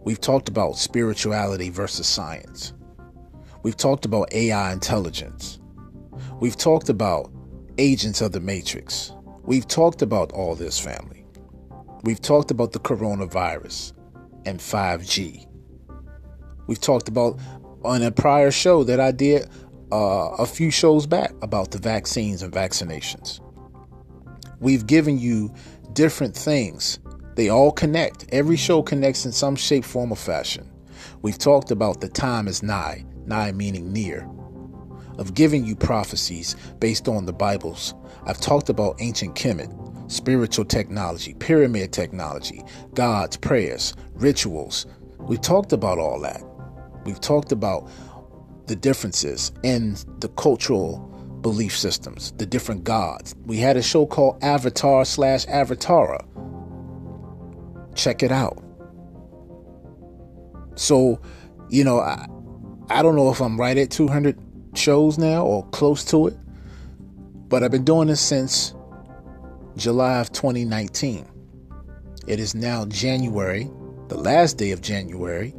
We've 0.00 0.20
talked 0.20 0.48
about 0.48 0.76
spirituality 0.76 1.70
versus 1.70 2.08
science. 2.08 2.72
We've 3.62 3.76
talked 3.76 4.04
about 4.04 4.32
AI 4.34 4.72
intelligence. 4.72 5.60
We've 6.40 6.56
talked 6.56 6.88
about 6.88 7.30
agents 7.78 8.20
of 8.20 8.32
the 8.32 8.40
matrix. 8.40 9.12
We've 9.44 9.68
talked 9.68 10.02
about 10.02 10.32
all 10.32 10.56
this, 10.56 10.80
family. 10.80 11.21
We've 12.02 12.20
talked 12.20 12.50
about 12.50 12.72
the 12.72 12.80
coronavirus 12.80 13.92
and 14.44 14.58
5G. 14.58 15.46
We've 16.66 16.80
talked 16.80 17.08
about 17.08 17.38
on 17.84 18.02
a 18.02 18.10
prior 18.10 18.50
show 18.50 18.82
that 18.84 18.98
I 18.98 19.12
did 19.12 19.48
uh, 19.92 20.30
a 20.38 20.46
few 20.46 20.70
shows 20.70 21.06
back 21.06 21.32
about 21.42 21.70
the 21.70 21.78
vaccines 21.78 22.42
and 22.42 22.52
vaccinations. 22.52 23.40
We've 24.58 24.86
given 24.86 25.18
you 25.18 25.54
different 25.92 26.34
things. 26.34 26.98
They 27.36 27.48
all 27.48 27.70
connect. 27.70 28.26
Every 28.32 28.56
show 28.56 28.82
connects 28.82 29.24
in 29.24 29.32
some 29.32 29.54
shape, 29.54 29.84
form, 29.84 30.12
or 30.12 30.16
fashion. 30.16 30.70
We've 31.22 31.38
talked 31.38 31.70
about 31.70 32.00
the 32.00 32.08
time 32.08 32.48
is 32.48 32.62
nigh. 32.62 33.04
nigh 33.26 33.52
meaning 33.52 33.92
near, 33.92 34.28
of 35.18 35.34
giving 35.34 35.64
you 35.64 35.76
prophecies 35.76 36.56
based 36.80 37.06
on 37.06 37.26
the 37.26 37.32
Bibles. 37.32 37.94
I've 38.26 38.40
talked 38.40 38.68
about 38.68 38.96
ancient 39.00 39.34
Kemet, 39.34 39.70
spiritual 40.12 40.64
technology, 40.64 41.34
pyramid 41.34 41.92
technology, 41.92 42.62
God's 42.94 43.36
prayers, 43.36 43.94
rituals. 44.14 44.86
We've 45.18 45.40
talked 45.40 45.72
about 45.72 45.98
all 45.98 46.20
that. 46.20 46.42
We've 47.04 47.20
talked 47.20 47.52
about 47.52 47.88
the 48.66 48.76
differences 48.76 49.52
in 49.62 49.96
the 50.18 50.28
cultural 50.28 50.98
belief 51.40 51.76
systems, 51.76 52.32
the 52.32 52.46
different 52.46 52.84
gods. 52.84 53.34
We 53.46 53.56
had 53.56 53.76
a 53.76 53.82
show 53.82 54.06
called 54.06 54.42
Avatar 54.42 55.04
slash 55.04 55.46
Avatara. 55.46 56.24
Check 57.94 58.22
it 58.22 58.30
out. 58.30 58.62
So, 60.76 61.20
you 61.68 61.84
know, 61.84 61.98
I, 62.00 62.26
I 62.88 63.02
don't 63.02 63.16
know 63.16 63.30
if 63.30 63.40
I'm 63.40 63.58
right 63.58 63.76
at 63.76 63.90
200 63.90 64.38
shows 64.74 65.18
now 65.18 65.44
or 65.44 65.66
close 65.68 66.04
to 66.06 66.28
it, 66.28 66.36
but 67.48 67.62
I've 67.62 67.70
been 67.70 67.84
doing 67.84 68.08
this 68.08 68.20
since 68.20 68.74
July 69.76 70.18
of 70.18 70.30
2019. 70.32 71.26
It 72.26 72.38
is 72.38 72.54
now 72.54 72.84
January, 72.86 73.70
the 74.08 74.16
last 74.16 74.58
day 74.58 74.70
of 74.70 74.82
January. 74.82 75.54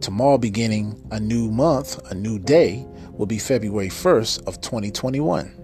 Tomorrow, 0.00 0.38
beginning 0.38 1.02
a 1.10 1.18
new 1.18 1.50
month, 1.50 1.98
a 2.10 2.14
new 2.14 2.38
day, 2.38 2.86
will 3.12 3.26
be 3.26 3.38
February 3.38 3.88
1st 3.88 4.46
of 4.46 4.60
2021. 4.60 5.54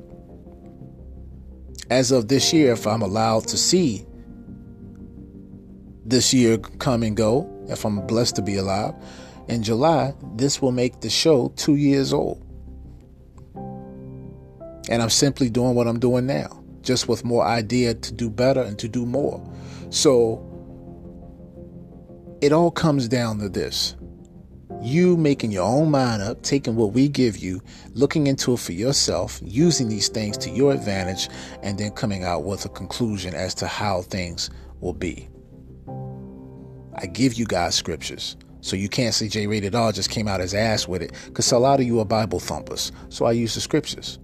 As 1.90 2.10
of 2.10 2.28
this 2.28 2.52
year, 2.52 2.72
if 2.72 2.86
I'm 2.86 3.02
allowed 3.02 3.46
to 3.48 3.56
see 3.56 4.06
this 6.04 6.34
year 6.34 6.58
come 6.58 7.02
and 7.02 7.16
go, 7.16 7.48
if 7.68 7.84
I'm 7.84 8.04
blessed 8.06 8.36
to 8.36 8.42
be 8.42 8.56
alive, 8.56 8.94
in 9.48 9.62
July, 9.62 10.14
this 10.36 10.62
will 10.62 10.72
make 10.72 11.00
the 11.00 11.10
show 11.10 11.52
two 11.56 11.76
years 11.76 12.12
old. 12.12 12.40
And 14.88 15.02
I'm 15.02 15.10
simply 15.10 15.50
doing 15.50 15.74
what 15.74 15.86
I'm 15.86 15.98
doing 15.98 16.26
now, 16.26 16.63
just 16.84 17.08
with 17.08 17.24
more 17.24 17.44
idea 17.44 17.94
to 17.94 18.12
do 18.12 18.30
better 18.30 18.62
and 18.62 18.78
to 18.78 18.88
do 18.88 19.06
more. 19.06 19.42
So 19.90 20.50
it 22.40 22.52
all 22.52 22.70
comes 22.70 23.08
down 23.08 23.38
to 23.38 23.48
this 23.48 23.96
you 24.84 25.16
making 25.16 25.50
your 25.50 25.64
own 25.64 25.90
mind 25.90 26.20
up, 26.20 26.42
taking 26.42 26.76
what 26.76 26.92
we 26.92 27.08
give 27.08 27.38
you, 27.38 27.62
looking 27.94 28.26
into 28.26 28.52
it 28.52 28.60
for 28.60 28.72
yourself, 28.72 29.40
using 29.42 29.88
these 29.88 30.08
things 30.08 30.36
to 30.36 30.50
your 30.50 30.74
advantage, 30.74 31.30
and 31.62 31.78
then 31.78 31.90
coming 31.90 32.22
out 32.22 32.44
with 32.44 32.66
a 32.66 32.68
conclusion 32.68 33.34
as 33.34 33.54
to 33.54 33.66
how 33.66 34.02
things 34.02 34.50
will 34.80 34.92
be. 34.92 35.28
I 36.96 37.06
give 37.06 37.34
you 37.34 37.46
guys 37.46 37.74
scriptures. 37.74 38.36
So 38.60 38.76
you 38.76 38.88
can't 38.88 39.14
say 39.14 39.28
J 39.28 39.46
rated 39.46 39.74
R 39.74 39.90
just 39.92 40.10
came 40.10 40.28
out 40.28 40.40
his 40.40 40.54
ass 40.54 40.86
with 40.86 41.02
it. 41.02 41.12
Because 41.26 41.50
a 41.52 41.58
lot 41.58 41.80
of 41.80 41.86
you 41.86 42.00
are 42.00 42.04
Bible 42.04 42.40
thumpers. 42.40 42.92
So 43.08 43.24
I 43.24 43.32
use 43.32 43.54
the 43.54 43.60
scriptures. 43.60 44.18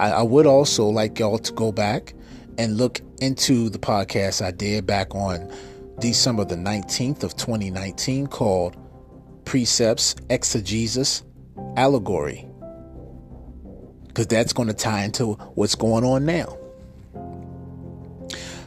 I, 0.00 0.12
I 0.12 0.22
would 0.22 0.46
also 0.46 0.86
like 0.86 1.18
y'all 1.18 1.38
to 1.38 1.52
go 1.52 1.70
back 1.72 2.14
and 2.56 2.78
look 2.78 3.02
into 3.20 3.68
the 3.68 3.78
podcast 3.78 4.44
I 4.44 4.50
did 4.50 4.86
back 4.86 5.14
on 5.14 5.52
December 5.98 6.46
the 6.46 6.56
19th 6.56 7.22
of 7.22 7.36
2019 7.36 8.26
called 8.26 8.78
Precepts, 9.44 10.16
Exegesis, 10.30 11.22
Allegory. 11.76 12.48
Because 14.08 14.26
that's 14.26 14.54
going 14.54 14.68
to 14.68 14.74
tie 14.74 15.04
into 15.04 15.34
what's 15.54 15.74
going 15.74 16.02
on 16.02 16.24
now. 16.24 16.56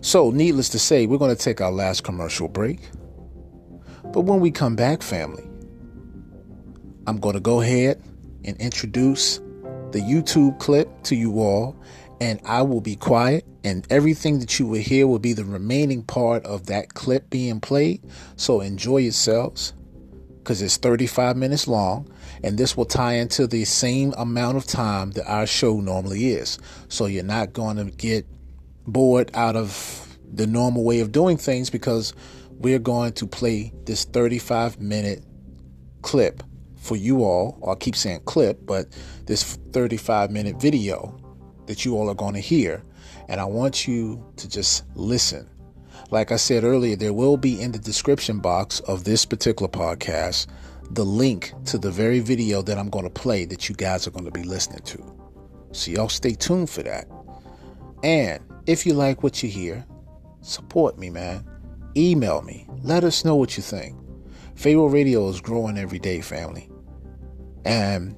So, 0.01 0.29
needless 0.29 0.69
to 0.69 0.79
say, 0.79 1.07
we're 1.07 1.17
going 1.17 1.35
to 1.35 1.41
take 1.41 1.61
our 1.61 1.71
last 1.71 2.03
commercial 2.03 2.47
break. 2.47 2.79
But 4.03 4.21
when 4.21 4.39
we 4.39 4.51
come 4.51 4.75
back, 4.75 5.01
family, 5.01 5.45
I'm 7.07 7.17
going 7.17 7.33
to 7.33 7.41
go 7.41 7.61
ahead 7.61 7.99
and 8.45 8.55
introduce 8.57 9.39
the 9.93 10.01
YouTube 10.01 10.59
clip 10.59 10.89
to 11.03 11.15
you 11.15 11.39
all, 11.39 11.75
and 12.19 12.41
I 12.45 12.63
will 12.63 12.81
be 12.81 12.95
quiet, 12.95 13.45
and 13.63 13.87
everything 13.89 14.39
that 14.39 14.59
you 14.59 14.67
will 14.67 14.81
hear 14.81 15.07
will 15.07 15.19
be 15.19 15.33
the 15.33 15.45
remaining 15.45 16.03
part 16.03 16.43
of 16.45 16.65
that 16.65 16.93
clip 16.95 17.29
being 17.29 17.61
played. 17.61 18.03
So 18.35 18.59
enjoy 18.59 18.97
yourselves 18.97 19.73
because 20.39 20.61
it's 20.61 20.77
35 20.77 21.37
minutes 21.37 21.67
long, 21.67 22.11
and 22.43 22.57
this 22.57 22.75
will 22.75 22.85
tie 22.85 23.13
into 23.13 23.47
the 23.47 23.65
same 23.65 24.13
amount 24.17 24.57
of 24.57 24.65
time 24.65 25.11
that 25.11 25.29
our 25.31 25.45
show 25.45 25.79
normally 25.79 26.31
is. 26.31 26.57
So 26.89 27.05
you're 27.05 27.23
not 27.23 27.53
going 27.53 27.77
to 27.77 27.85
get 27.85 28.25
bored 28.87 29.31
out 29.35 29.55
of 29.55 30.17
the 30.33 30.47
normal 30.47 30.83
way 30.83 30.99
of 30.99 31.11
doing 31.11 31.37
things 31.37 31.69
because 31.69 32.13
we're 32.49 32.79
going 32.79 33.13
to 33.13 33.27
play 33.27 33.71
this 33.85 34.05
35 34.05 34.81
minute 34.81 35.23
clip 36.01 36.43
for 36.83 36.95
you 36.95 37.23
all. 37.23 37.57
I 37.67 37.75
keep 37.75 37.95
saying 37.95 38.21
clip, 38.25 38.65
but 38.65 38.87
this 39.25 39.55
35 39.71 40.31
minute 40.31 40.59
video 40.59 41.17
that 41.67 41.85
you 41.85 41.95
all 41.95 42.09
are 42.09 42.15
going 42.15 42.33
to 42.33 42.39
hear. 42.39 42.83
And 43.29 43.39
I 43.39 43.45
want 43.45 43.87
you 43.87 44.23
to 44.35 44.49
just 44.49 44.83
listen. 44.95 45.49
Like 46.11 46.31
I 46.31 46.35
said 46.35 46.63
earlier, 46.63 46.95
there 46.95 47.13
will 47.13 47.37
be 47.37 47.61
in 47.61 47.71
the 47.71 47.79
description 47.79 48.39
box 48.39 48.79
of 48.81 49.03
this 49.03 49.25
particular 49.25 49.69
podcast 49.69 50.47
the 50.91 51.05
link 51.05 51.53
to 51.65 51.77
the 51.77 51.89
very 51.89 52.19
video 52.19 52.61
that 52.61 52.77
I'm 52.77 52.89
going 52.89 53.05
to 53.05 53.09
play 53.09 53.45
that 53.45 53.67
you 53.67 53.75
guys 53.75 54.05
are 54.05 54.11
going 54.11 54.25
to 54.25 54.31
be 54.31 54.43
listening 54.43 54.81
to. 54.81 55.15
So 55.71 55.91
y'all 55.91 56.09
stay 56.09 56.33
tuned 56.33 56.69
for 56.69 56.83
that. 56.83 57.07
And 58.03 58.43
if 58.67 58.85
you 58.85 58.93
like 58.93 59.23
what 59.23 59.41
you 59.41 59.49
hear, 59.49 59.85
support 60.41 60.99
me, 60.99 61.09
man. 61.09 61.45
Email 61.97 62.41
me. 62.41 62.67
Let 62.83 63.03
us 63.03 63.25
know 63.25 63.35
what 63.35 63.57
you 63.57 63.63
think. 63.63 63.97
Pharaoh 64.55 64.87
Radio 64.87 65.27
is 65.29 65.41
growing 65.41 65.77
every 65.77 65.99
day, 65.99 66.21
family. 66.21 66.69
And 67.65 68.15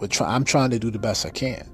we're 0.00 0.08
try- 0.08 0.34
I'm 0.34 0.44
trying 0.44 0.70
to 0.70 0.78
do 0.78 0.90
the 0.90 0.98
best 0.98 1.26
I 1.26 1.30
can. 1.30 1.68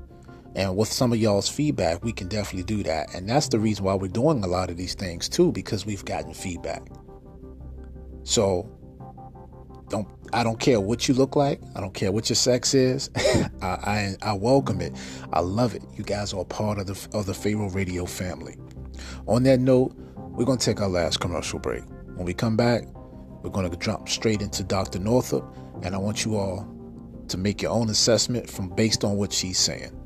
And 0.57 0.77
with 0.77 0.91
some 0.91 1.13
of 1.13 1.19
y'all's 1.19 1.49
feedback, 1.49 2.03
we 2.03 2.13
can 2.13 2.29
definitely 2.29 2.65
do 2.65 2.83
that. 2.83 3.15
And 3.15 3.29
that's 3.29 3.49
the 3.49 3.59
reason 3.59 3.85
why 3.85 3.95
we're 3.95 4.09
doing 4.09 4.43
a 4.43 4.49
lot 4.49 4.71
of 4.71 4.77
these 4.77 4.95
things 4.95 5.29
too, 5.29 5.53
because 5.53 5.87
we've 5.87 6.05
gotten 6.05 6.35
feedback. 6.35 6.83
So 8.25 8.69
don't 9.89 10.09
I 10.33 10.45
don't 10.45 10.59
care 10.59 10.81
what 10.81 11.09
you 11.09 11.15
look 11.15 11.37
like. 11.37 11.61
I 11.75 11.81
don't 11.81 11.95
care 11.95 12.13
what 12.13 12.29
your 12.29 12.37
sex 12.37 12.75
is. 12.75 13.11
I, 13.63 13.67
I, 13.67 14.15
I 14.23 14.33
welcome 14.33 14.81
it. 14.81 14.97
I 15.33 15.41
love 15.41 15.75
it. 15.75 15.83
You 15.97 16.05
guys 16.05 16.33
are 16.33 16.45
part 16.45 16.79
of 16.79 16.87
the 16.87 17.09
of 17.17 17.27
the 17.27 17.35
Pharaoh 17.35 17.71
Radio 17.71 18.07
family. 18.07 18.57
On 19.27 19.43
that 19.45 19.61
note, 19.61 19.95
we're 20.17 20.45
gonna 20.45 20.59
take 20.59 20.81
our 20.81 20.89
last 20.89 21.21
commercial 21.21 21.59
break. 21.59 21.85
When 22.15 22.25
we 22.25 22.35
come 22.35 22.57
back, 22.57 22.85
we're 23.43 23.51
gonna 23.51 23.75
jump 23.77 24.09
straight 24.09 24.43
into 24.43 24.63
Dr. 24.63 24.99
Northrup, 24.99 25.45
and 25.83 25.95
I 25.95 25.99
want 25.99 26.25
you 26.25 26.37
all 26.37 26.69
to 27.31 27.39
make 27.39 27.63
your 27.63 27.71
own 27.71 27.89
assessment 27.91 28.51
from 28.51 28.69
based 28.69 29.05
on 29.05 29.17
what 29.17 29.33
she's 29.33 29.59
saying. 29.59 29.97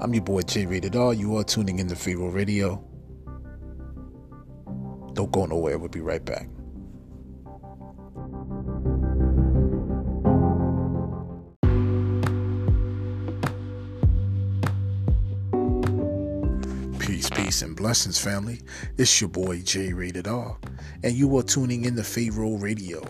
I'm 0.00 0.12
your 0.12 0.24
boy 0.24 0.42
J 0.42 0.66
Rated 0.66 0.96
R. 0.96 1.14
You 1.14 1.36
are 1.36 1.44
tuning 1.44 1.78
in 1.78 1.88
to 1.88 1.96
Pharaoh 1.96 2.28
Radio. 2.28 2.84
Don't 5.14 5.32
go 5.32 5.46
nowhere. 5.46 5.78
We'll 5.78 5.88
be 5.88 6.00
right 6.00 6.24
back. 6.24 6.48
Peace, 16.98 17.30
peace, 17.30 17.62
and 17.62 17.76
blessings, 17.76 18.18
family. 18.18 18.60
It's 18.98 19.20
your 19.20 19.30
boy 19.30 19.62
J 19.62 19.92
Rated 19.92 20.26
R, 20.26 20.58
and 21.04 21.14
you 21.14 21.34
are 21.38 21.42
tuning 21.44 21.84
in 21.84 21.94
to 21.96 22.02
Pharaoh 22.02 22.56
Radio. 22.56 23.02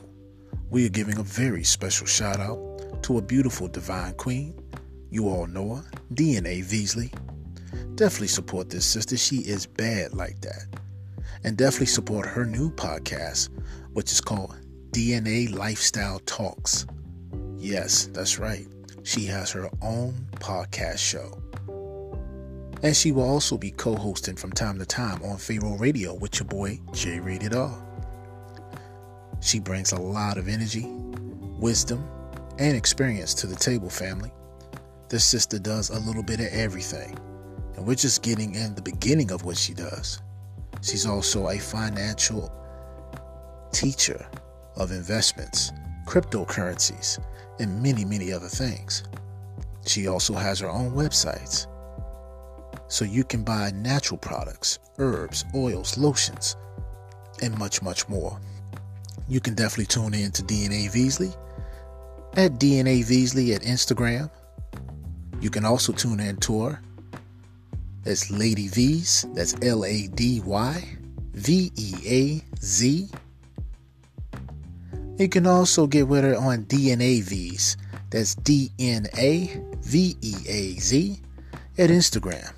We 0.70 0.84
are 0.86 0.90
giving 0.90 1.18
a 1.18 1.22
very 1.22 1.64
special 1.64 2.06
shout 2.06 2.40
out 2.40 3.02
to 3.04 3.18
a 3.18 3.22
beautiful 3.22 3.68
divine 3.68 4.14
queen 4.14 4.54
you 5.10 5.28
all 5.28 5.46
know 5.46 5.76
her, 5.76 5.84
DNA 6.12 6.64
Veasley. 6.64 7.12
Definitely 7.94 8.28
support 8.28 8.70
this 8.70 8.84
sister. 8.84 9.16
She 9.16 9.36
is 9.36 9.66
bad 9.66 10.12
like 10.12 10.40
that. 10.42 10.66
And 11.44 11.56
definitely 11.56 11.86
support 11.86 12.26
her 12.26 12.44
new 12.44 12.70
podcast, 12.70 13.48
which 13.92 14.10
is 14.10 14.20
called 14.20 14.56
DNA 14.90 15.54
Lifestyle 15.54 16.18
Talks. 16.26 16.86
Yes, 17.56 18.06
that's 18.12 18.38
right. 18.38 18.66
She 19.04 19.24
has 19.26 19.50
her 19.52 19.70
own 19.80 20.12
podcast 20.34 20.98
show. 20.98 21.40
And 22.82 22.94
she 22.94 23.12
will 23.12 23.28
also 23.28 23.56
be 23.56 23.70
co 23.70 23.94
hosting 23.94 24.36
from 24.36 24.52
time 24.52 24.78
to 24.78 24.86
time 24.86 25.22
on 25.22 25.38
Pharaoh 25.38 25.76
Radio 25.76 26.14
with 26.14 26.38
your 26.38 26.48
boy 26.48 26.80
J 26.92 27.20
Rated 27.20 27.54
R. 27.54 27.85
She 29.46 29.60
brings 29.60 29.92
a 29.92 30.00
lot 30.00 30.38
of 30.38 30.48
energy, 30.48 30.86
wisdom, 31.60 32.04
and 32.58 32.76
experience 32.76 33.32
to 33.34 33.46
the 33.46 33.54
table, 33.54 33.88
family. 33.88 34.32
This 35.08 35.24
sister 35.24 35.60
does 35.60 35.90
a 35.90 36.00
little 36.00 36.24
bit 36.24 36.40
of 36.40 36.46
everything, 36.46 37.16
and 37.76 37.86
we're 37.86 37.94
just 37.94 38.24
getting 38.24 38.56
in 38.56 38.74
the 38.74 38.82
beginning 38.82 39.30
of 39.30 39.44
what 39.44 39.56
she 39.56 39.72
does. 39.72 40.20
She's 40.82 41.06
also 41.06 41.48
a 41.48 41.58
financial 41.60 42.52
teacher 43.70 44.26
of 44.74 44.90
investments, 44.90 45.70
cryptocurrencies, 46.08 47.20
and 47.60 47.80
many, 47.80 48.04
many 48.04 48.32
other 48.32 48.48
things. 48.48 49.04
She 49.86 50.08
also 50.08 50.34
has 50.34 50.58
her 50.58 50.68
own 50.68 50.90
websites. 50.90 51.68
So 52.88 53.04
you 53.04 53.22
can 53.22 53.44
buy 53.44 53.70
natural 53.76 54.18
products, 54.18 54.80
herbs, 54.98 55.44
oils, 55.54 55.96
lotions, 55.96 56.56
and 57.42 57.56
much, 57.56 57.80
much 57.80 58.08
more. 58.08 58.40
You 59.28 59.40
can 59.40 59.54
definitely 59.54 59.86
tune 59.86 60.14
in 60.14 60.30
to 60.32 60.42
DNA 60.42 60.90
Veasley 60.90 61.34
at 62.36 62.52
DNA 62.52 63.04
Veasley 63.04 63.54
at 63.54 63.62
Instagram. 63.62 64.30
You 65.40 65.50
can 65.50 65.64
also 65.64 65.92
tune 65.92 66.20
in 66.20 66.36
to 66.38 66.62
her 66.64 66.80
as 68.04 68.30
Lady 68.30 68.68
V's. 68.68 69.26
That's 69.34 69.54
L 69.62 69.84
A 69.84 70.06
D 70.08 70.40
Y 70.44 70.84
V 71.32 71.72
E 71.76 71.94
A 72.06 72.56
Z. 72.60 73.08
You 75.18 75.28
can 75.28 75.46
also 75.46 75.86
get 75.86 76.08
with 76.08 76.24
her 76.24 76.36
on 76.36 76.64
DNA 76.64 77.22
V's. 77.22 77.76
That's 78.10 78.34
D 78.34 78.70
N 78.78 79.06
A 79.16 79.60
V 79.80 80.16
E 80.20 80.34
A 80.46 80.72
Z 80.74 81.20
at 81.78 81.90
Instagram. 81.90 82.52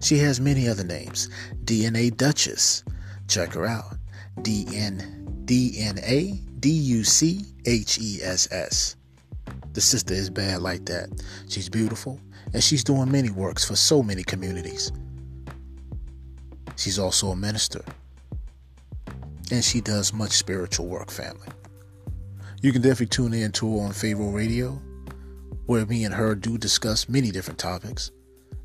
She 0.00 0.18
has 0.18 0.40
many 0.40 0.68
other 0.68 0.84
names. 0.84 1.28
DNA 1.64 2.16
Duchess. 2.16 2.84
Check 3.28 3.52
her 3.52 3.66
out. 3.66 3.99
D 4.42 4.66
N 4.74 5.42
D 5.44 5.74
N 5.78 5.98
A 5.98 6.32
D 6.60 6.70
U 6.70 7.04
C 7.04 7.44
H 7.66 7.98
E 8.00 8.20
S 8.22 8.50
S. 8.50 8.96
The 9.72 9.80
sister 9.80 10.14
is 10.14 10.30
bad 10.30 10.62
like 10.62 10.84
that. 10.86 11.08
She's 11.48 11.68
beautiful 11.68 12.20
and 12.52 12.62
she's 12.62 12.82
doing 12.82 13.10
many 13.10 13.30
works 13.30 13.64
for 13.64 13.76
so 13.76 14.02
many 14.02 14.22
communities. 14.24 14.92
She's 16.76 16.98
also 16.98 17.30
a 17.30 17.36
minister 17.36 17.84
and 19.50 19.64
she 19.64 19.80
does 19.80 20.12
much 20.12 20.32
spiritual 20.32 20.86
work, 20.86 21.10
family. 21.10 21.48
You 22.62 22.72
can 22.72 22.82
definitely 22.82 23.06
tune 23.06 23.34
in 23.34 23.52
to 23.52 23.78
her 23.78 23.84
on 23.86 23.92
Pharaoh 23.92 24.30
Radio, 24.30 24.80
where 25.66 25.86
me 25.86 26.04
and 26.04 26.14
her 26.14 26.34
do 26.34 26.58
discuss 26.58 27.08
many 27.08 27.30
different 27.30 27.58
topics. 27.58 28.10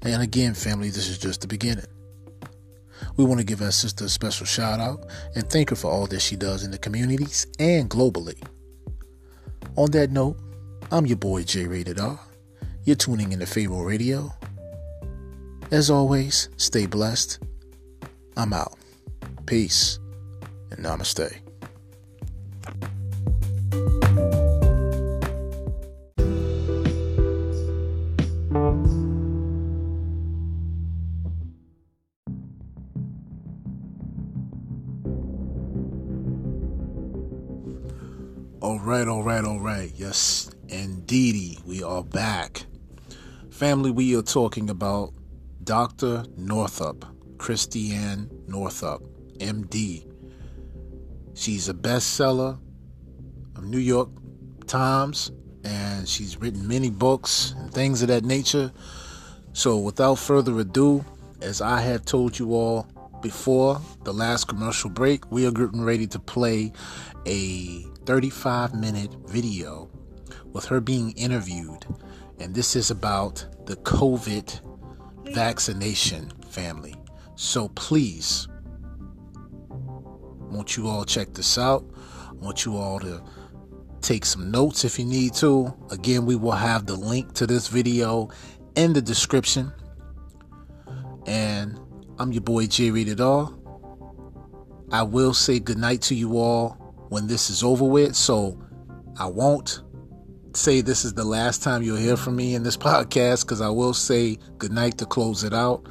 And 0.02 0.22
again, 0.22 0.54
family, 0.54 0.90
this 0.90 1.08
is 1.08 1.18
just 1.18 1.42
the 1.42 1.48
beginning. 1.48 1.86
We 3.18 3.26
want 3.26 3.40
to 3.40 3.46
give 3.46 3.62
our 3.62 3.72
sister 3.72 4.06
a 4.06 4.10
special 4.10 4.46
shout 4.46 4.80
out 4.80 5.06
and 5.36 5.50
thank 5.50 5.70
her 5.70 5.76
for 5.76 5.92
all 5.92 6.08
that 6.08 6.22
she 6.22 6.36
does 6.36 6.64
in 6.64 6.72
the 6.72 6.78
communities 6.78 7.48
and 7.60 7.90
globally. 7.90 8.42
On 9.76 9.92
that 9.92 10.12
note, 10.12 10.38
I'm 10.92 11.06
your 11.06 11.18
boy 11.18 11.44
J 11.44 11.68
Rated 11.68 12.00
R. 12.00 12.20
You're 12.84 12.96
tuning 12.96 13.32
in 13.32 13.40
to 13.40 13.46
Pharaoh 13.46 13.82
Radio. 13.82 14.32
As 15.72 15.90
always, 15.90 16.50
stay 16.58 16.86
blessed. 16.86 17.40
I'm 18.38 18.54
out. 18.54 18.78
Peace 19.46 20.00
and 20.72 20.86
namaste. 20.86 21.45
Right, 38.96 39.10
all 39.10 39.24
right, 39.24 39.44
all 39.44 39.60
right. 39.60 39.92
Yes, 39.94 40.50
indeedy, 40.70 41.60
we 41.66 41.84
are 41.84 42.02
back. 42.02 42.66
Family, 43.52 43.92
we 43.92 44.16
are 44.16 44.22
talking 44.22 44.70
about 44.70 45.12
Dr. 45.66 46.24
Northrup, 46.38 47.04
Christiane 47.38 48.30
Northrup, 48.48 49.04
MD. 49.40 50.10
She's 51.34 51.68
a 51.68 51.74
bestseller 51.74 52.58
of 53.58 53.66
New 53.66 53.80
York 53.80 54.08
Times, 54.66 55.30
and 55.66 56.08
she's 56.08 56.38
written 56.38 56.66
many 56.66 56.90
books 56.90 57.54
and 57.58 57.74
things 57.74 58.02
of 58.02 58.08
that 58.08 58.24
nature. 58.24 58.72
So, 59.52 59.78
without 59.78 60.20
further 60.20 60.58
ado, 60.58 61.04
as 61.42 61.60
I 61.60 61.82
have 61.82 62.06
told 62.06 62.40
you 62.40 62.54
all 62.54 62.88
before 63.26 63.82
the 64.04 64.14
last 64.14 64.48
commercial 64.48 64.88
break, 64.88 65.32
we 65.32 65.48
are 65.48 65.52
getting 65.52 65.84
ready 65.84 66.06
to 66.06 66.20
play 66.20 66.72
a 67.26 67.82
35 68.06 68.76
minute 68.76 69.12
video 69.26 69.90
with 70.54 70.64
her 70.66 70.80
being 70.80 71.10
interviewed. 71.14 71.88
And 72.40 72.54
this 72.54 72.76
is 72.76 72.92
about 72.92 73.44
the 73.66 73.78
COVID 73.78 74.62
vaccination 75.34 76.32
family. 76.52 76.94
So 77.34 77.70
please 77.70 78.48
want 80.52 80.78
you 80.78 80.88
all 80.88 81.04
check 81.04 81.34
this 81.34 81.58
out. 81.58 81.84
I 82.30 82.34
want 82.34 82.64
you 82.64 82.78
all 82.78 83.00
to 83.00 83.24
take 84.02 84.24
some 84.24 84.52
notes 84.52 84.86
if 84.86 85.00
you 85.00 85.06
need 85.06 85.34
to. 85.36 85.74
Again, 85.90 86.28
we 86.28 86.36
will 86.36 86.52
have 86.52 86.86
the 86.86 86.96
link 86.96 87.34
to 87.34 87.48
this 87.48 87.70
video 87.70 88.30
in 88.76 88.94
the 88.94 89.02
description. 89.02 89.74
And 91.26 91.80
I'm 92.18 92.32
your 92.32 92.42
boy 92.42 92.68
J 92.68 92.92
R. 93.20 93.54
I 94.92 95.04
will 95.04 95.34
say 95.34 95.60
goodnight 95.60 96.02
to 96.04 96.16
you 96.16 96.38
all 96.38 96.70
when 97.10 97.28
this 97.28 97.50
is 97.50 97.62
over 97.62 97.84
with, 97.84 98.16
so 98.16 98.58
I 99.20 99.26
won't 99.26 99.82
say 100.54 100.80
this 100.80 101.04
is 101.04 101.14
the 101.14 101.26
last 101.26 101.62
time 101.62 101.84
you'll 101.84 101.98
hear 101.98 102.16
from 102.16 102.38
me 102.38 102.56
in 102.56 102.64
this 102.64 102.78
podcast 102.88 103.42
because 103.42 103.60
I 103.60 103.68
will 103.68 103.94
say 103.94 104.38
goodnight 104.58 104.98
to 105.00 105.06
close 105.06 105.44
it 105.44 105.54
out. 105.54 105.88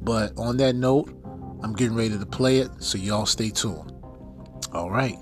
But 0.00 0.36
on 0.36 0.56
that 0.56 0.74
note, 0.74 1.10
I'm 1.62 1.74
getting 1.74 1.96
ready 1.96 2.18
to 2.18 2.26
play 2.26 2.58
it, 2.58 2.70
so 2.78 2.98
y'all 2.98 3.26
stay 3.26 3.50
tuned. 3.50 3.92
All 4.72 4.90
right. 4.90 5.16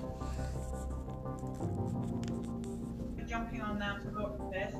Jumping 3.28 3.60
on 3.60 3.78
now 3.78 3.98
to 3.98 4.08
watch 4.08 4.52
this. 4.52 4.74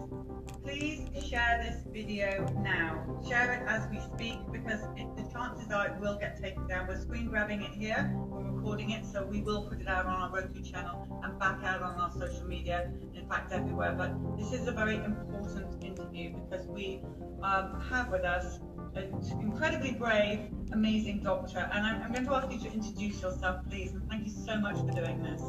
Please 0.62 1.06
share 1.28 1.62
this 1.62 1.82
video 1.92 2.50
now. 2.62 3.05
Share 3.28 3.52
it 3.54 3.62
as 3.66 3.88
we 3.90 3.98
speak 3.98 4.38
because 4.52 4.82
it, 4.96 5.06
the 5.16 5.28
chances 5.32 5.72
are 5.72 5.88
it 5.88 6.00
will 6.00 6.16
get 6.16 6.40
taken 6.40 6.66
down. 6.68 6.86
We're 6.86 7.00
screen 7.00 7.28
grabbing 7.28 7.62
it 7.62 7.72
here, 7.72 8.12
we're 8.14 8.52
recording 8.52 8.90
it, 8.90 9.04
so 9.04 9.24
we 9.24 9.42
will 9.42 9.68
put 9.68 9.80
it 9.80 9.88
out 9.88 10.06
on 10.06 10.12
our 10.12 10.30
Roku 10.30 10.62
channel 10.62 11.08
and 11.24 11.36
back 11.38 11.64
out 11.64 11.82
on 11.82 11.98
our 11.98 12.12
social 12.12 12.46
media, 12.46 12.88
in 13.14 13.28
fact, 13.28 13.52
everywhere. 13.52 13.94
But 13.98 14.38
this 14.38 14.52
is 14.52 14.68
a 14.68 14.72
very 14.72 14.96
important 14.96 15.84
interview 15.84 16.34
because 16.34 16.68
we 16.68 17.00
um, 17.42 17.80
have 17.90 18.12
with 18.12 18.24
us 18.24 18.60
an 18.94 19.12
incredibly 19.40 19.92
brave, 19.92 20.50
amazing 20.72 21.22
doctor. 21.22 21.68
And 21.72 21.84
I'm, 21.84 22.02
I'm, 22.02 22.12
going 22.12 22.26
to 22.26 22.34
ask 22.34 22.50
you 22.50 22.60
to 22.60 22.72
introduce 22.72 23.20
yourself, 23.22 23.60
please. 23.68 23.92
And 23.92 24.08
thank 24.08 24.24
you 24.24 24.32
so 24.32 24.56
much 24.58 24.76
for 24.76 24.90
doing 24.92 25.22
this. 25.22 25.42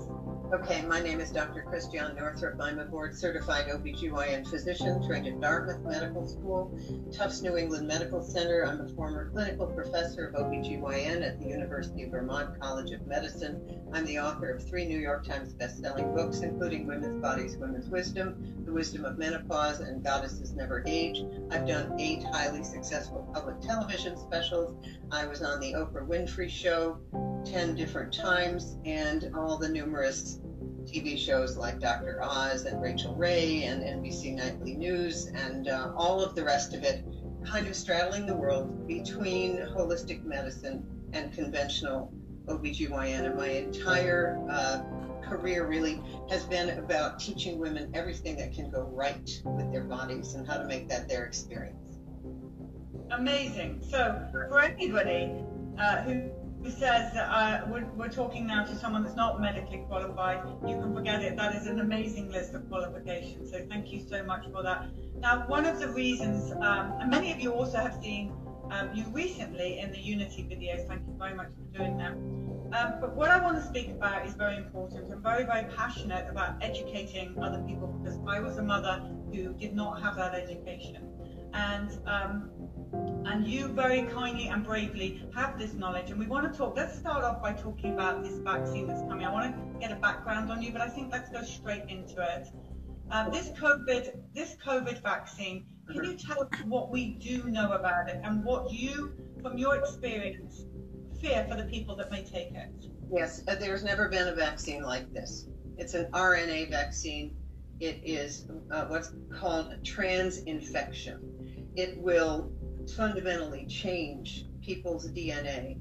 Okay, 0.53 0.81
my 0.83 1.01
name 1.01 1.19
is 1.19 1.29
Dr. 1.29 1.62
Christiane 1.63 2.15
Northrup. 2.15 2.55
I'm 2.62 2.79
a 2.79 2.86
board 2.86 3.13
certified 3.13 3.65
OBGYN 3.67 4.49
physician 4.49 5.05
trained 5.05 5.27
at 5.27 5.41
Dartmouth 5.41 5.83
Medical 5.83 6.25
School, 6.25 6.79
Tufts 7.12 7.41
New 7.41 7.57
England 7.57 7.86
Medical 7.86 8.23
Center. 8.23 8.65
I'm 8.65 8.79
a 8.79 8.88
former 8.95 9.29
clinical 9.29 9.67
professor 9.67 10.27
of 10.27 10.36
OBGYN 10.36 11.21
at 11.21 11.38
the 11.38 11.47
University 11.47 12.03
of 12.03 12.12
Vermont 12.12 12.57
College 12.62 12.91
of 12.91 13.05
Medicine. 13.05 13.62
I'm 13.91 14.05
the 14.05 14.19
author 14.19 14.49
of 14.51 14.65
three 14.65 14.86
New 14.86 14.99
York 14.99 15.25
Times 15.25 15.53
bestselling 15.53 16.15
books, 16.15 16.39
including 16.39 16.88
Women's 16.88 17.21
Bodies, 17.21 17.57
Women's 17.57 17.89
Wisdom, 17.89 18.63
The 18.65 18.71
Wisdom 18.71 19.03
of 19.03 19.17
Menopause, 19.17 19.81
and 19.81 20.01
Goddesses 20.01 20.53
Never 20.53 20.81
Age. 20.88 21.25
I've 21.51 21.67
done 21.67 21.99
eight 21.99 22.23
highly 22.23 22.63
successful 22.63 23.29
public 23.33 23.60
television 23.60 24.15
specials. 24.17 24.77
I 25.09 25.25
was 25.25 25.41
on 25.41 25.61
the 25.61 25.71
Oprah 25.73 26.05
Winfrey 26.05 26.49
Show 26.49 26.97
10 27.45 27.75
different 27.75 28.13
times, 28.13 28.77
and 28.83 29.31
all 29.33 29.57
the 29.57 29.69
numerous 29.69 30.41
TV 30.83 31.17
shows 31.17 31.55
like 31.55 31.79
Dr. 31.79 32.21
Oz 32.21 32.65
and 32.65 32.81
Rachael 32.81 33.15
Ray 33.15 33.63
and 33.63 33.81
NBC 33.83 34.35
Nightly 34.35 34.75
News 34.75 35.27
and 35.27 35.69
uh, 35.69 35.93
all 35.95 36.21
of 36.21 36.35
the 36.35 36.43
rest 36.43 36.73
of 36.73 36.83
it, 36.83 37.05
kind 37.45 37.67
of 37.67 37.75
straddling 37.75 38.25
the 38.25 38.35
world 38.35 38.85
between 38.85 39.57
holistic 39.57 40.25
medicine 40.25 40.85
and 41.13 41.31
conventional 41.31 42.11
OBGYN. 42.47 43.27
And 43.27 43.35
my 43.35 43.47
entire 43.47 44.45
uh, 44.49 44.83
career 45.23 45.67
really 45.67 46.01
has 46.29 46.43
been 46.43 46.77
about 46.77 47.17
teaching 47.17 47.59
women 47.59 47.91
everything 47.93 48.35
that 48.37 48.53
can 48.53 48.69
go 48.69 48.83
right 48.93 49.41
with 49.45 49.71
their 49.71 49.85
bodies 49.85 50.33
and 50.33 50.45
how 50.45 50.57
to 50.57 50.65
make 50.65 50.89
that 50.89 51.07
their 51.07 51.25
experience. 51.25 51.87
Amazing. 53.12 53.81
So, 53.90 54.27
for 54.31 54.60
anybody 54.60 55.31
uh, 55.79 56.02
who 56.02 56.29
who 56.63 56.71
says 56.71 57.13
that 57.13 57.29
uh, 57.29 57.65
we're, 57.69 57.85
we're, 57.96 58.10
talking 58.10 58.48
now 58.48 58.63
to 58.63 58.75
someone 58.75 59.04
that's 59.04 59.15
not 59.15 59.40
medically 59.40 59.83
qualified, 59.88 60.40
you 60.67 60.75
can 60.75 60.94
forget 60.94 61.21
it. 61.21 61.38
That 61.38 61.56
is 61.56 61.67
an 61.67 61.79
amazing 61.79 62.31
list 62.31 62.54
of 62.56 62.67
qualifications. 62.67 63.52
So 63.52 63.63
thank 63.69 63.92
you 63.92 64.02
so 64.10 64.23
much 64.23 64.46
for 64.52 64.63
that. 64.63 64.88
Now, 65.19 65.48
one 65.48 65.65
of 65.65 65.79
the 65.79 65.90
reasons, 65.90 66.52
um, 66.54 66.94
and 67.00 67.12
many 67.12 67.31
of 67.31 67.40
you 67.40 67.54
also 67.54 67.77
have 67.77 68.02
seen 68.02 68.33
um, 68.71 68.90
you 68.94 69.06
recently 69.12 69.79
in 69.79 69.92
the 69.92 70.00
Unity 70.00 70.44
videos. 70.44 70.88
Thank 70.88 71.04
you 71.08 71.15
very 71.17 71.35
much 71.35 71.48
for 71.50 71.77
doing 71.77 71.98
that. 71.98 72.13
Um, 72.73 73.00
but 73.00 73.15
what 73.15 73.29
I 73.29 73.42
want 73.42 73.56
to 73.58 73.63
speak 73.63 73.90
about 73.90 74.25
is 74.25 74.33
very 74.33 74.58
important. 74.58 75.12
I'm 75.12 75.21
very, 75.21 75.46
very 75.46 75.63
passionate 75.75 76.29
about 76.29 76.56
educating 76.62 77.42
other 77.42 77.63
people 77.65 77.88
because 77.88 78.19
I 78.27 78.40
was 78.42 78.58
a 78.58 78.63
mother 78.63 79.10
who 79.31 79.54
did 79.54 79.73
not 79.73 80.02
have 80.02 80.17
that 80.17 80.35
education. 80.35 81.08
And 81.54 81.92
um, 82.06 82.50
and 82.94 83.48
you 83.48 83.67
very 83.67 84.04
kindly 84.04 84.48
and 84.48 84.63
bravely 84.63 85.23
have 85.35 85.60
this 85.60 85.73
knowledge. 85.73 86.10
And 86.10 86.19
we 86.19 86.27
want 86.27 86.52
to 86.52 86.58
talk. 86.58 86.75
Let's 86.75 86.98
start 86.98 87.23
off 87.23 87.42
by 87.42 87.54
talking 87.54 87.94
about 87.94 88.23
this 88.23 88.38
vaccine 88.40 88.88
that's 88.88 89.02
coming. 89.02 89.25
I 89.25 89.31
want 89.31 89.54
to 89.54 89.79
get 89.79 89.92
a 89.92 90.00
background 90.00 90.52
on 90.52 90.62
you, 90.62 90.71
but 90.71 90.81
I 90.81 90.90
think 90.90 91.12
let's 91.12 91.29
go 91.29 91.44
straight 91.44 91.83
into 91.90 92.21
it. 92.21 92.48
Um, 93.12 93.31
this 93.31 93.50
COVID, 93.50 94.12
this 94.33 94.56
COVID 94.65 95.02
vaccine. 95.02 95.65
Can 95.92 96.04
you 96.04 96.17
tell 96.17 96.42
us 96.42 96.50
what 96.65 96.92
we 96.92 97.12
do 97.12 97.44
know 97.46 97.71
about 97.71 98.10
it 98.10 98.19
and 98.23 98.44
what 98.44 98.73
you, 98.73 99.13
from 99.42 99.58
your 99.58 99.77
experience, 99.77 100.65
fear 101.19 101.46
for 101.50 101.56
the 101.56 101.63
people 101.63 101.96
that 101.96 102.12
may 102.12 102.23
take 102.23 102.54
it. 102.54 102.71
Yes, 103.12 103.42
uh, 103.48 103.56
there's 103.56 103.83
never 103.83 104.10
been 104.10 104.27
a 104.27 104.35
vaccine 104.35 104.83
like 104.83 105.12
this. 105.13 105.48
It's 105.77 105.94
an 105.94 106.12
RNA 106.12 106.71
vaccine. 106.71 107.35
It 107.79 108.02
is 108.04 108.48
uh, 108.71 108.85
what's 108.85 109.12
called 109.31 109.71
a 109.71 109.77
transfection. 109.77 111.19
It 111.75 112.02
will 112.02 112.52
fundamentally 112.94 113.65
change 113.67 114.46
people's 114.62 115.10
DNA. 115.12 115.77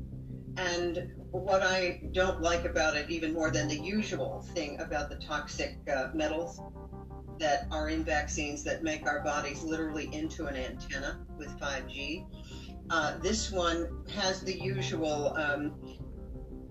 And 0.56 1.12
what 1.30 1.62
I 1.62 2.00
don't 2.12 2.40
like 2.40 2.64
about 2.64 2.96
it, 2.96 3.10
even 3.10 3.32
more 3.32 3.50
than 3.50 3.68
the 3.68 3.78
usual 3.78 4.42
thing 4.54 4.80
about 4.80 5.10
the 5.10 5.16
toxic 5.16 5.76
uh, 5.94 6.08
metals 6.14 6.60
that 7.38 7.66
are 7.70 7.88
in 7.88 8.02
vaccines 8.02 8.62
that 8.64 8.82
make 8.82 9.06
our 9.06 9.22
bodies 9.22 9.62
literally 9.62 10.08
into 10.14 10.46
an 10.46 10.56
antenna 10.56 11.20
with 11.36 11.48
5G, 11.60 12.24
uh, 12.88 13.18
this 13.18 13.50
one 13.50 13.88
has 14.14 14.40
the 14.40 14.58
usual 14.58 15.36
um, 15.36 15.74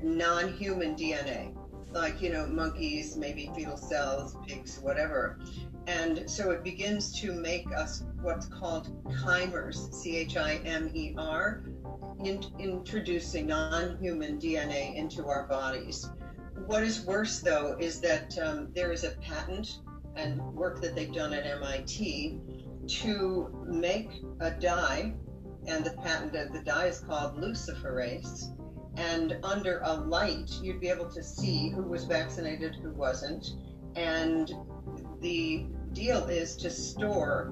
non 0.02 0.52
human 0.54 0.96
DNA, 0.96 1.56
like, 1.92 2.22
you 2.22 2.30
know, 2.32 2.48
monkeys, 2.48 3.16
maybe 3.18 3.52
fetal 3.56 3.78
cells, 3.78 4.36
pigs, 4.48 4.80
whatever. 4.82 5.40
And 5.88 6.30
so 6.30 6.52
it 6.52 6.64
begins 6.64 7.20
to 7.22 7.34
make 7.34 7.68
us 7.76 8.04
what's 8.22 8.48
called 8.48 8.90
chimers, 9.22 9.90
C 9.92 10.18
H 10.18 10.38
I 10.38 10.56
M 10.66 10.90
E 10.94 11.14
R, 11.18 11.64
in, 12.24 12.44
introducing 12.60 13.48
non 13.48 13.98
human 14.00 14.40
DNA 14.40 14.96
into 14.96 15.28
our 15.28 15.48
bodies. 15.48 16.10
What 16.66 16.84
is 16.84 17.06
worse, 17.06 17.40
though, 17.40 17.78
is 17.80 18.00
that 18.02 18.38
um, 18.40 18.70
there 18.74 18.92
is 18.92 19.04
a 19.04 19.12
patent 19.22 19.80
and 20.16 20.42
work 20.54 20.82
that 20.82 20.96
they've 20.96 21.14
done 21.14 21.34
at 21.34 21.46
MIT 21.46 22.40
to 22.88 23.66
make 23.68 24.10
a 24.40 24.52
dye, 24.52 25.14
and 25.68 25.86
the 25.86 25.92
patent 25.92 26.36
of 26.36 26.54
the 26.54 26.62
dye 26.64 26.88
is 26.88 27.00
called 27.00 27.38
luciferase. 27.38 28.52
And 28.98 29.38
under 29.44 29.82
a 29.84 29.94
light, 29.94 30.52
you'd 30.62 30.80
be 30.80 30.88
able 30.88 31.10
to 31.10 31.22
see 31.22 31.70
who 31.70 31.84
was 31.84 32.06
vaccinated, 32.06 32.76
who 32.76 32.92
wasn't. 32.92 33.46
And 33.96 34.54
the 35.20 35.68
deal 35.96 36.26
is 36.26 36.56
to 36.58 36.70
store 36.70 37.52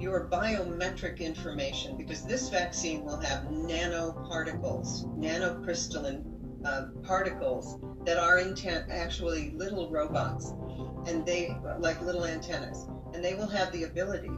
your 0.00 0.28
biometric 0.28 1.20
information 1.20 1.96
because 1.96 2.24
this 2.24 2.48
vaccine 2.48 3.04
will 3.04 3.18
have 3.18 3.44
nanoparticles, 3.44 5.06
nanocrystalline 5.18 6.24
uh, 6.64 6.86
particles 7.02 7.78
that 8.04 8.18
are 8.18 8.38
intent 8.38 8.86
actually 8.90 9.50
little 9.50 9.90
robots 9.90 10.52
and 11.06 11.24
they 11.26 11.54
like 11.78 12.00
little 12.02 12.24
antennas 12.24 12.86
and 13.12 13.22
they 13.22 13.34
will 13.34 13.46
have 13.46 13.70
the 13.72 13.82
ability 13.82 14.30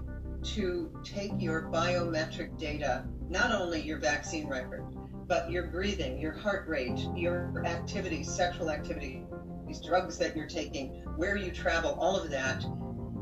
to 0.42 0.90
take 1.02 1.30
your 1.38 1.70
biometric 1.70 2.58
data 2.58 3.04
not 3.28 3.50
only 3.50 3.80
your 3.80 3.98
vaccine 3.98 4.46
record 4.46 4.82
but 5.26 5.50
your 5.50 5.64
breathing 5.64 6.18
your 6.18 6.32
heart 6.32 6.66
rate 6.66 7.06
your 7.14 7.62
activity 7.66 8.22
sexual 8.22 8.70
activity 8.70 9.22
these 9.66 9.80
drugs 9.80 10.18
that 10.18 10.34
you're 10.36 10.46
taking 10.46 10.88
where 11.16 11.36
you 11.36 11.50
travel 11.50 11.96
all 11.98 12.16
of 12.16 12.30
that 12.30 12.64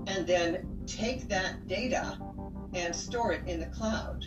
and 0.06 0.26
then 0.26 0.66
take 0.86 1.28
that 1.28 1.66
data 1.68 2.18
and 2.74 2.94
store 2.94 3.32
it 3.32 3.42
in 3.46 3.60
the 3.60 3.66
cloud. 3.66 4.24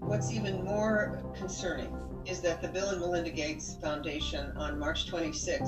What's 0.00 0.32
even 0.32 0.64
more 0.64 1.22
concerning 1.36 1.94
is 2.26 2.40
that 2.40 2.62
the 2.62 2.68
Bill 2.68 2.90
and 2.90 3.00
Melinda 3.00 3.30
Gates 3.30 3.76
Foundation 3.82 4.52
on 4.56 4.78
March 4.78 5.06
26, 5.06 5.58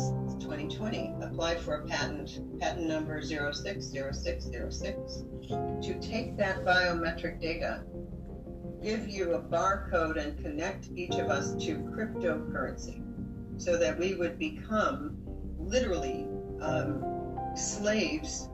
2020, 0.40 1.14
applied 1.22 1.60
for 1.60 1.76
a 1.76 1.86
patent, 1.86 2.40
patent 2.60 2.86
number 2.86 3.20
060606, 3.20 5.24
to 5.82 5.94
take 6.00 6.36
that 6.36 6.64
biometric 6.64 7.40
data, 7.40 7.82
give 8.82 9.08
you 9.08 9.34
a 9.34 9.40
barcode, 9.40 10.16
and 10.16 10.40
connect 10.42 10.90
each 10.94 11.16
of 11.16 11.28
us 11.28 11.54
to 11.64 11.78
cryptocurrency 11.78 13.02
so 13.56 13.76
that 13.76 13.98
we 13.98 14.14
would 14.14 14.38
become 14.38 15.16
literally 15.58 16.28
um, 16.60 17.02
slaves 17.56 18.48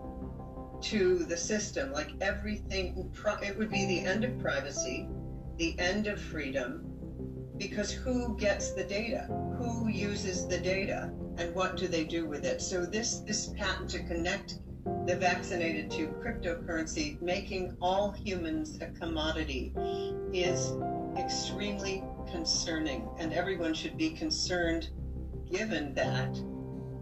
to 0.83 1.25
the 1.25 1.37
system, 1.37 1.93
like 1.93 2.11
everything, 2.21 3.11
it 3.43 3.59
would 3.59 3.71
be 3.71 3.87
the 3.87 4.01
end 4.01 4.25
of 4.25 4.39
privacy, 4.39 5.09
the 5.57 5.79
end 5.79 6.07
of 6.07 6.21
freedom, 6.21 6.91
because 7.57 7.93
who 7.93 8.37
gets 8.39 8.73
the 8.73 8.85
data? 8.85 9.27
Who 9.59 9.89
uses 9.89 10.47
the 10.47 10.59
data? 10.59 11.13
And 11.37 11.55
what 11.55 11.77
do 11.77 11.87
they 11.89 12.05
do 12.05 12.27
with 12.27 12.45
it? 12.45 12.63
So 12.63 12.87
this, 12.87 13.21
this 13.21 13.53
patent 13.57 13.91
to 13.91 14.03
connect 14.05 14.61
the 15.07 15.17
vaccinated 15.17 15.91
to 15.93 16.07
cryptocurrency, 16.07 17.21
making 17.21 17.77
all 17.83 18.13
humans 18.13 18.79
a 18.81 18.87
commodity, 18.87 19.75
is 20.33 20.73
extremely 21.19 22.03
concerning. 22.31 23.07
And 23.19 23.35
everyone 23.35 23.75
should 23.75 23.99
be 23.99 24.11
concerned 24.11 24.89
given 25.51 25.93
that 25.95 26.35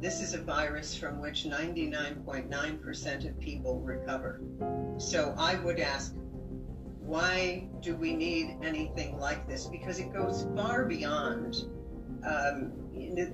this 0.01 0.21
is 0.21 0.35
a 0.35 0.39
virus 0.39 0.97
from 0.97 1.21
which 1.21 1.45
99.9% 1.45 3.29
of 3.29 3.41
people 3.41 3.81
recover. 3.81 4.41
So 4.99 5.35
I 5.37 5.57
would 5.57 5.81
ask, 5.81 6.15
why 7.01 7.69
do 7.81 7.97
we 7.97 8.15
need 8.15 8.59
anything 8.63 9.19
like 9.19 9.49
this? 9.49 9.67
Because 9.67 9.99
it 9.99 10.13
goes 10.13 10.47
far 10.55 10.85
beyond 10.85 11.57
um, 12.25 12.73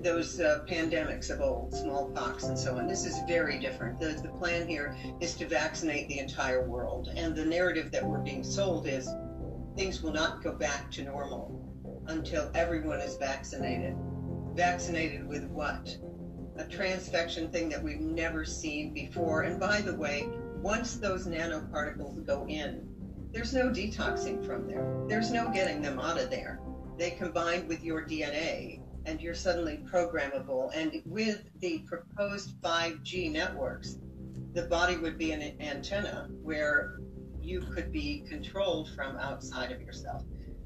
those 0.01 0.39
uh, 0.39 0.63
pandemics 0.67 1.29
of 1.29 1.41
old, 1.41 1.73
smallpox 1.73 2.45
and 2.45 2.57
so 2.57 2.77
on. 2.77 2.87
This 2.87 3.05
is 3.05 3.19
very 3.27 3.59
different. 3.59 3.99
The, 3.99 4.19
the 4.21 4.29
plan 4.39 4.67
here 4.67 4.95
is 5.19 5.35
to 5.35 5.47
vaccinate 5.47 6.07
the 6.07 6.19
entire 6.19 6.67
world. 6.67 7.09
And 7.15 7.35
the 7.35 7.45
narrative 7.45 7.91
that 7.91 8.03
we're 8.03 8.19
being 8.19 8.43
sold 8.43 8.87
is 8.87 9.09
things 9.75 10.01
will 10.01 10.13
not 10.13 10.43
go 10.43 10.53
back 10.53 10.89
to 10.91 11.03
normal 11.03 11.61
until 12.07 12.49
everyone 12.55 13.01
is 13.01 13.17
vaccinated. 13.17 13.95
Vaccinated 14.55 15.27
with 15.27 15.45
what? 15.45 15.97
A 16.57 16.63
transfection 16.63 17.51
thing 17.51 17.69
that 17.69 17.83
we've 17.83 17.99
never 17.99 18.45
seen 18.45 18.93
before. 18.93 19.43
And 19.43 19.59
by 19.59 19.81
the 19.81 19.95
way, 19.95 20.29
once 20.61 20.95
those 20.95 21.27
nanoparticles 21.27 22.25
go 22.25 22.45
in, 22.47 22.87
there's 23.31 23.53
no 23.53 23.69
detoxing 23.69 24.45
from 24.45 24.67
there. 24.67 25.03
There's 25.07 25.31
no 25.31 25.49
getting 25.51 25.81
them 25.81 25.99
out 25.99 26.19
of 26.19 26.29
there. 26.29 26.59
They 26.97 27.11
combine 27.11 27.67
with 27.67 27.83
your 27.83 28.05
DNA 28.05 28.81
and 29.05 29.21
you're 29.21 29.35
suddenly 29.35 29.83
programmable. 29.85 30.71
And 30.73 31.01
with 31.05 31.43
the 31.59 31.79
proposed 31.79 32.59
5G 32.61 33.31
networks, 33.31 33.97
the 34.53 34.63
body 34.63 34.95
would 34.95 35.17
be 35.17 35.31
an 35.33 35.55
antenna 35.59 36.29
where 36.41 36.99
you 37.41 37.59
could 37.59 37.91
be 37.91 38.23
controlled 38.27 38.89
from 38.95 39.17
outside 39.17 39.71
of 39.71 39.81
yourself 39.81 40.23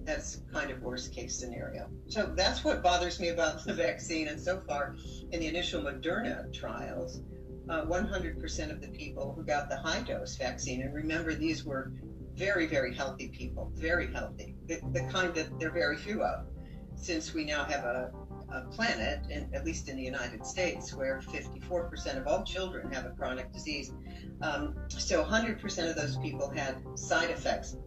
that's 0.10 0.42
kind 0.52 0.72
of 0.72 0.82
worst 0.82 1.14
case 1.14 1.38
scenario. 1.38 1.88
So 2.08 2.34
that's 2.36 2.64
what 2.64 2.82
bothers 2.82 3.20
me 3.20 3.30
about 3.30 3.64
the 3.64 3.74
vaccine. 3.76 4.28
And 4.28 4.40
so 4.40 4.62
far, 4.68 4.96
in 5.32 5.40
the 5.40 5.46
initial 5.46 5.84
Moderna 5.84 6.52
trials, 6.52 7.22
uh, 7.70 7.86
100% 7.86 8.72
of 8.72 8.82
the 8.82 8.88
people 8.88 9.34
who 9.36 9.44
got 9.44 9.70
the 9.70 9.78
high 9.78 10.02
dose 10.02 10.36
vaccine, 10.36 10.82
and 10.82 10.96
remember, 10.96 11.36
these 11.36 11.64
were 11.64 11.94
very, 12.34 12.66
very 12.66 12.96
healthy 12.96 13.28
people, 13.28 13.72
very 13.76 14.12
healthy, 14.12 14.56
the, 14.66 14.80
the 14.94 15.04
kind 15.12 15.34
that 15.36 15.48
there 15.60 15.70
are 15.70 15.74
very 15.74 15.98
few 15.98 16.24
of, 16.24 16.48
since 16.96 17.36
we 17.36 17.46
now 17.46 17.64
have 17.66 17.84
a, 17.84 18.12
a 18.52 18.62
planet, 18.72 19.20
in, 19.30 19.48
at 19.54 19.64
least 19.64 19.90
in 19.90 19.96
the 19.96 20.02
United 20.02 20.44
States, 20.44 20.92
where 20.92 21.22
54% 21.22 22.18
of 22.18 22.26
all 22.26 22.44
children 22.44 22.92
have 22.92 23.06
a 23.06 23.12
chronic 23.12 23.54
disease. 23.54 23.94
Um, 24.42 24.74
so 24.88 25.24
100% 25.24 25.90
of 25.90 25.96
those 25.96 26.18
people 26.18 26.50
had 26.50 26.78
side 26.96 27.30
effects. 27.30 27.78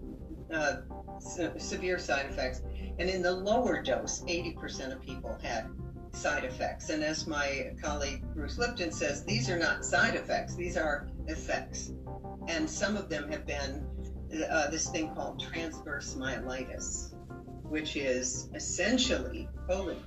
Uh, 0.52 0.82
se- 1.18 1.58
severe 1.58 1.98
side 1.98 2.26
effects. 2.26 2.62
And 2.98 3.08
in 3.08 3.22
the 3.22 3.32
lower 3.32 3.82
dose, 3.82 4.22
80% 4.22 4.92
of 4.92 5.00
people 5.00 5.38
had 5.42 5.68
side 6.12 6.44
effects. 6.44 6.90
And 6.90 7.02
as 7.02 7.26
my 7.26 7.72
colleague 7.82 8.22
Bruce 8.34 8.58
Lipton 8.58 8.92
says, 8.92 9.24
these 9.24 9.48
are 9.48 9.58
not 9.58 9.84
side 9.84 10.14
effects, 10.14 10.54
these 10.54 10.76
are 10.76 11.08
effects. 11.26 11.92
And 12.48 12.68
some 12.68 12.96
of 12.96 13.08
them 13.08 13.30
have 13.30 13.46
been 13.46 13.86
uh, 14.50 14.70
this 14.70 14.88
thing 14.88 15.14
called 15.14 15.40
transverse 15.40 16.14
myelitis, 16.14 17.14
which 17.62 17.96
is 17.96 18.48
essentially 18.54 19.48
COVID. 19.68 19.98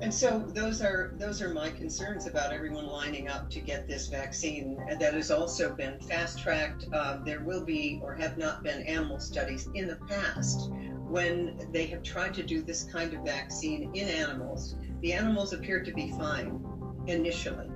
And 0.00 0.14
so 0.14 0.38
those 0.38 0.80
are 0.80 1.12
those 1.18 1.42
are 1.42 1.52
my 1.52 1.70
concerns 1.70 2.26
about 2.26 2.52
everyone 2.52 2.86
lining 2.86 3.28
up 3.28 3.50
to 3.50 3.60
get 3.60 3.88
this 3.88 4.06
vaccine 4.06 4.78
that 5.00 5.12
has 5.14 5.30
also 5.30 5.74
been 5.74 5.98
fast 6.00 6.38
tracked. 6.38 6.86
Uh, 6.92 7.18
there 7.24 7.40
will 7.40 7.64
be 7.64 8.00
or 8.02 8.14
have 8.14 8.38
not 8.38 8.62
been 8.62 8.82
animal 8.82 9.18
studies 9.18 9.68
in 9.74 9.88
the 9.88 9.96
past 10.08 10.70
when 11.08 11.68
they 11.72 11.86
have 11.86 12.02
tried 12.04 12.32
to 12.34 12.44
do 12.44 12.62
this 12.62 12.84
kind 12.84 13.12
of 13.12 13.24
vaccine 13.24 13.90
in 13.94 14.08
animals. 14.08 14.76
The 15.00 15.12
animals 15.12 15.52
appeared 15.52 15.84
to 15.86 15.92
be 15.92 16.10
fine 16.10 16.64
initially, 17.08 17.68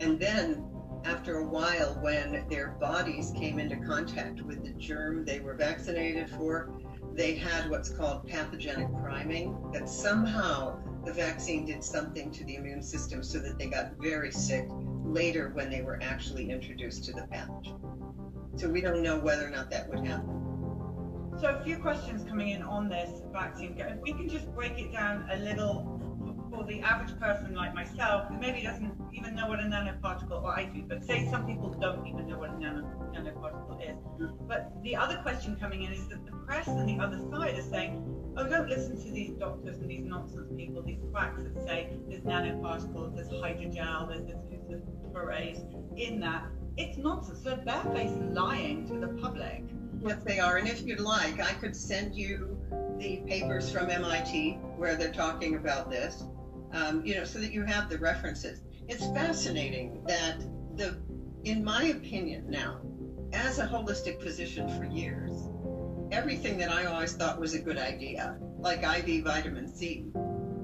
and 0.00 0.20
then 0.20 0.64
after 1.04 1.38
a 1.38 1.46
while, 1.46 1.98
when 2.00 2.46
their 2.48 2.68
bodies 2.80 3.32
came 3.36 3.58
into 3.58 3.76
contact 3.76 4.42
with 4.42 4.64
the 4.64 4.72
germ 4.72 5.24
they 5.24 5.40
were 5.40 5.54
vaccinated 5.54 6.30
for, 6.30 6.80
they 7.12 7.34
had 7.34 7.70
what's 7.70 7.90
called 7.90 8.26
pathogenic 8.26 8.88
priming 9.02 9.56
that 9.72 9.88
somehow 9.88 10.78
the 11.04 11.12
vaccine 11.12 11.66
did 11.66 11.82
something 11.82 12.30
to 12.32 12.44
the 12.44 12.56
immune 12.56 12.82
system 12.82 13.22
so 13.22 13.38
that 13.38 13.58
they 13.58 13.66
got 13.66 13.92
very 14.00 14.30
sick 14.30 14.68
later 15.04 15.50
when 15.54 15.70
they 15.70 15.82
were 15.82 15.98
actually 16.02 16.50
introduced 16.50 17.04
to 17.04 17.12
the 17.12 17.22
pathogen. 17.22 17.78
So 18.56 18.68
we 18.68 18.80
don't 18.80 19.02
know 19.02 19.18
whether 19.18 19.46
or 19.46 19.50
not 19.50 19.70
that 19.70 19.88
would 19.88 20.06
happen. 20.06 20.40
So 21.40 21.48
a 21.48 21.64
few 21.64 21.76
questions 21.78 22.24
coming 22.28 22.50
in 22.50 22.62
on 22.62 22.88
this 22.88 23.22
vaccine. 23.32 23.76
If 23.78 24.00
we 24.00 24.12
can 24.12 24.28
just 24.28 24.52
break 24.54 24.78
it 24.78 24.92
down 24.92 25.28
a 25.30 25.36
little 25.36 26.00
for 26.50 26.64
the 26.64 26.80
average 26.80 27.18
person 27.18 27.54
like 27.54 27.74
myself, 27.74 28.28
who 28.28 28.38
maybe 28.38 28.62
doesn't 28.62 28.94
even 29.12 29.34
know 29.34 29.48
what 29.48 29.58
a 29.58 29.64
nanoparticle, 29.64 30.42
or 30.42 30.56
I 30.56 30.64
do, 30.64 30.82
but 30.82 31.04
say 31.04 31.28
some 31.28 31.46
people 31.46 31.70
don't 31.80 32.06
even 32.06 32.28
know 32.28 32.38
what 32.38 32.50
a 32.50 32.58
nano, 32.58 32.82
nanoparticle 33.12 33.82
is. 33.82 33.96
But 34.46 34.72
the 34.82 34.94
other 34.94 35.16
question 35.18 35.56
coming 35.56 35.82
in 35.82 35.92
is 35.92 36.06
that 36.08 36.24
the 36.24 36.32
press 36.46 36.68
and 36.68 36.88
the 36.88 37.02
other 37.02 37.18
side 37.30 37.58
are 37.58 37.62
saying, 37.62 38.23
oh, 38.36 38.48
don't 38.48 38.68
listen 38.68 38.96
to 39.02 39.10
these 39.10 39.30
doctors 39.32 39.78
and 39.78 39.90
these 39.90 40.04
nonsense 40.04 40.50
people, 40.56 40.82
these 40.82 41.00
quacks 41.12 41.42
that 41.42 41.66
say 41.66 41.90
there's 42.08 42.22
nanoparticles, 42.22 43.14
there's 43.14 43.28
hydrogel, 43.28 44.08
there's 44.08 44.26
this 44.26 44.80
luciferase 45.14 45.62
in 45.96 46.20
that. 46.20 46.46
It's 46.76 46.98
nonsense. 46.98 47.40
They're 47.40 47.56
barefaced 47.58 48.16
lying 48.32 48.86
to 48.88 48.98
the 48.98 49.08
public. 49.20 49.62
Yes, 50.00 50.22
they 50.24 50.40
are. 50.40 50.56
And 50.56 50.68
if 50.68 50.82
you'd 50.82 51.00
like, 51.00 51.40
I 51.40 51.52
could 51.52 51.76
send 51.76 52.16
you 52.16 52.58
the 52.98 53.18
papers 53.26 53.70
from 53.70 53.90
MIT 53.90 54.54
where 54.76 54.96
they're 54.96 55.12
talking 55.12 55.54
about 55.54 55.90
this, 55.90 56.24
um, 56.72 57.04
you 57.04 57.14
know, 57.14 57.24
so 57.24 57.38
that 57.38 57.52
you 57.52 57.64
have 57.64 57.88
the 57.88 57.98
references. 57.98 58.60
It's 58.88 59.06
fascinating 59.06 60.02
that 60.06 60.40
the, 60.76 60.96
in 61.44 61.62
my 61.62 61.84
opinion 61.84 62.50
now, 62.50 62.80
as 63.32 63.58
a 63.58 63.66
holistic 63.66 64.20
physician 64.20 64.68
for 64.76 64.84
years, 64.84 65.48
everything 66.14 66.56
that 66.56 66.70
I 66.70 66.86
always 66.86 67.12
thought 67.12 67.40
was 67.40 67.54
a 67.54 67.58
good 67.58 67.76
idea, 67.76 68.38
like 68.58 68.84
IV 68.84 69.24
vitamin 69.24 69.66
C, 69.66 70.06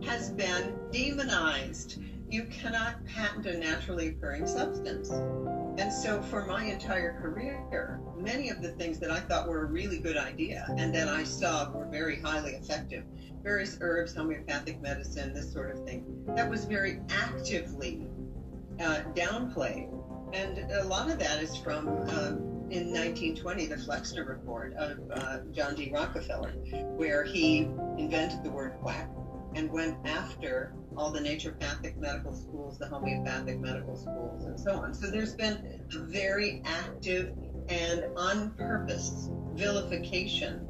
has 0.05 0.31
been 0.31 0.79
demonized. 0.93 2.01
You 2.31 2.45
cannot 2.45 3.05
patent 3.05 3.47
a 3.47 3.59
naturally 3.59 4.09
occurring 4.09 4.47
substance. 4.47 5.11
And 5.11 5.93
so, 5.93 6.23
for 6.23 6.47
my 6.47 6.65
entire 6.65 7.21
career, 7.21 8.01
many 8.17 8.49
of 8.51 8.63
the 8.63 8.71
things 8.73 9.01
that 9.01 9.11
I 9.11 9.19
thought 9.19 9.49
were 9.49 9.63
a 9.63 9.67
really 9.67 9.99
good 9.99 10.17
idea 10.17 10.67
and 10.79 10.95
that 10.95 11.09
I 11.09 11.25
saw 11.25 11.69
were 11.73 11.87
very 11.87 12.21
highly 12.21 12.53
effective, 12.53 13.03
various 13.43 13.77
herbs, 13.81 14.15
homeopathic 14.15 14.81
medicine, 14.81 15.35
this 15.35 15.53
sort 15.53 15.73
of 15.73 15.85
thing, 15.85 16.05
that 16.37 16.49
was 16.49 16.65
very 16.65 17.01
actively 17.11 18.07
uh, 18.79 19.01
downplayed. 19.15 19.91
And 20.33 20.71
a 20.71 20.85
lot 20.85 21.11
of 21.11 21.19
that 21.19 21.43
is 21.43 21.57
from 21.57 21.89
um, 21.89 22.60
in 22.71 22.93
1920, 22.93 23.67
the 23.67 23.77
Flexner 23.77 24.25
Report 24.25 24.75
of 24.75 24.99
uh, 25.13 25.39
John 25.53 25.75
D. 25.75 25.91
Rockefeller, 25.93 26.53
where 26.97 27.25
he 27.25 27.69
invented 27.99 28.45
the 28.45 28.51
word 28.51 28.75
quack 28.81 29.11
and 29.55 29.71
went 29.73 29.97
after 30.07 30.73
all 30.97 31.11
the 31.11 31.19
naturopathic 31.19 31.97
medical 31.97 32.33
schools, 32.33 32.79
the 32.79 32.87
homeopathic 32.87 33.59
medical 33.59 33.97
schools, 33.97 34.45
and 34.45 34.59
so 34.59 34.73
on. 34.73 34.95
So 34.95 35.11
there's 35.11 35.35
been 35.35 35.81
a 35.93 35.99
very 35.99 36.63
active 36.65 37.33
and 37.69 38.05
on 38.17 38.53
purpose 38.53 39.29
vilification 39.55 40.67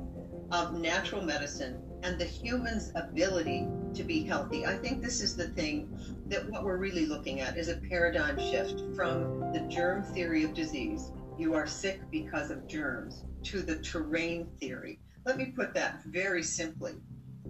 of 0.51 0.73
natural 0.73 1.23
medicine 1.23 1.83
and 2.03 2.19
the 2.19 2.25
human's 2.25 2.93
ability 2.95 3.67
to 3.95 4.03
be 4.03 4.23
healthy. 4.23 4.65
I 4.65 4.77
think 4.79 5.03
this 5.03 5.21
is 5.21 5.37
the 5.37 5.49
thing 5.49 5.89
that 6.29 6.49
what 6.49 6.65
we're 6.65 6.79
really 6.79 7.05
looking 7.05 7.41
at 7.41 7.59
is 7.59 7.69
a 7.69 7.77
paradigm 7.77 8.39
shift 8.39 8.83
from 8.97 9.53
the 9.53 9.61
germ 9.69 10.03
theory 10.03 10.45
of 10.45 10.55
disease, 10.55 11.13
you 11.41 11.55
are 11.55 11.67
sick 11.67 12.03
because 12.11 12.51
of 12.51 12.69
germs, 12.69 13.25
to 13.45 13.63
the 13.63 13.77
terrain 13.77 14.47
theory. 14.61 15.01
Let 15.25 15.39
me 15.39 15.47
put 15.47 15.73
that 15.75 16.03
very 16.05 16.43
simply. 16.43 16.93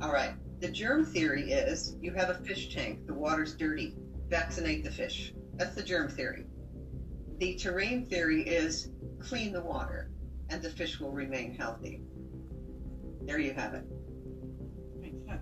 All 0.01 0.12
right, 0.12 0.34
the 0.61 0.68
germ 0.68 1.05
theory 1.05 1.51
is 1.51 1.97
you 2.01 2.12
have 2.14 2.30
a 2.30 2.34
fish 2.34 2.72
tank, 2.72 3.07
the 3.07 3.14
water's 3.14 3.57
dirty, 3.57 3.97
vaccinate 4.28 4.84
the 4.84 4.91
fish. 4.91 5.34
That's 5.55 5.74
the 5.74 5.82
germ 5.82 6.09
theory. 6.09 6.47
The 7.38 7.57
terrain 7.57 8.07
theory 8.07 8.43
is 8.43 8.91
clean 9.18 9.53
the 9.53 9.62
water 9.62 10.11
and 10.51 10.62
the 10.62 10.70
fish 10.70 11.01
will 11.01 11.12
remain 11.12 11.55
healthy. 11.55 12.03
There 13.22 13.38
you 13.38 13.53
have 13.55 13.74
it. 13.74 13.84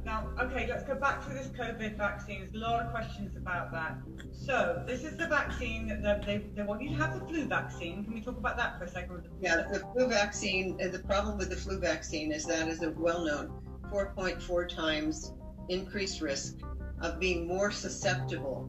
Now, 0.04 0.28
okay, 0.40 0.66
let's 0.68 0.84
go 0.84 0.94
back 0.94 1.26
to 1.26 1.34
this 1.34 1.48
COVID 1.48 1.96
vaccine. 1.96 2.40
There's 2.40 2.54
a 2.54 2.58
lot 2.58 2.84
of 2.84 2.90
questions 2.90 3.36
about 3.36 3.72
that. 3.72 3.98
So, 4.32 4.82
this 4.86 5.04
is 5.04 5.16
the 5.16 5.26
vaccine 5.26 6.00
that 6.02 6.24
they, 6.24 6.38
they 6.54 6.62
want 6.62 6.82
you 6.82 6.90
to 6.90 6.94
have 6.96 7.18
the 7.18 7.26
flu 7.26 7.44
vaccine. 7.44 8.04
Can 8.04 8.14
we 8.14 8.20
talk 8.20 8.36
about 8.36 8.56
that 8.56 8.78
for 8.78 8.84
a 8.84 8.88
second? 8.88 9.28
Yeah, 9.40 9.64
the 9.70 9.80
flu 9.92 10.08
vaccine, 10.08 10.78
uh, 10.82 10.88
the 10.88 11.00
problem 11.00 11.38
with 11.38 11.50
the 11.50 11.56
flu 11.56 11.78
vaccine 11.78 12.32
is 12.32 12.44
that 12.46 12.68
is 12.68 12.82
a 12.82 12.90
well 12.90 13.24
known 13.24 13.52
4.4 13.92 14.68
times 14.68 15.32
increased 15.68 16.20
risk 16.20 16.56
of 17.00 17.20
being 17.20 17.46
more 17.46 17.70
susceptible 17.70 18.68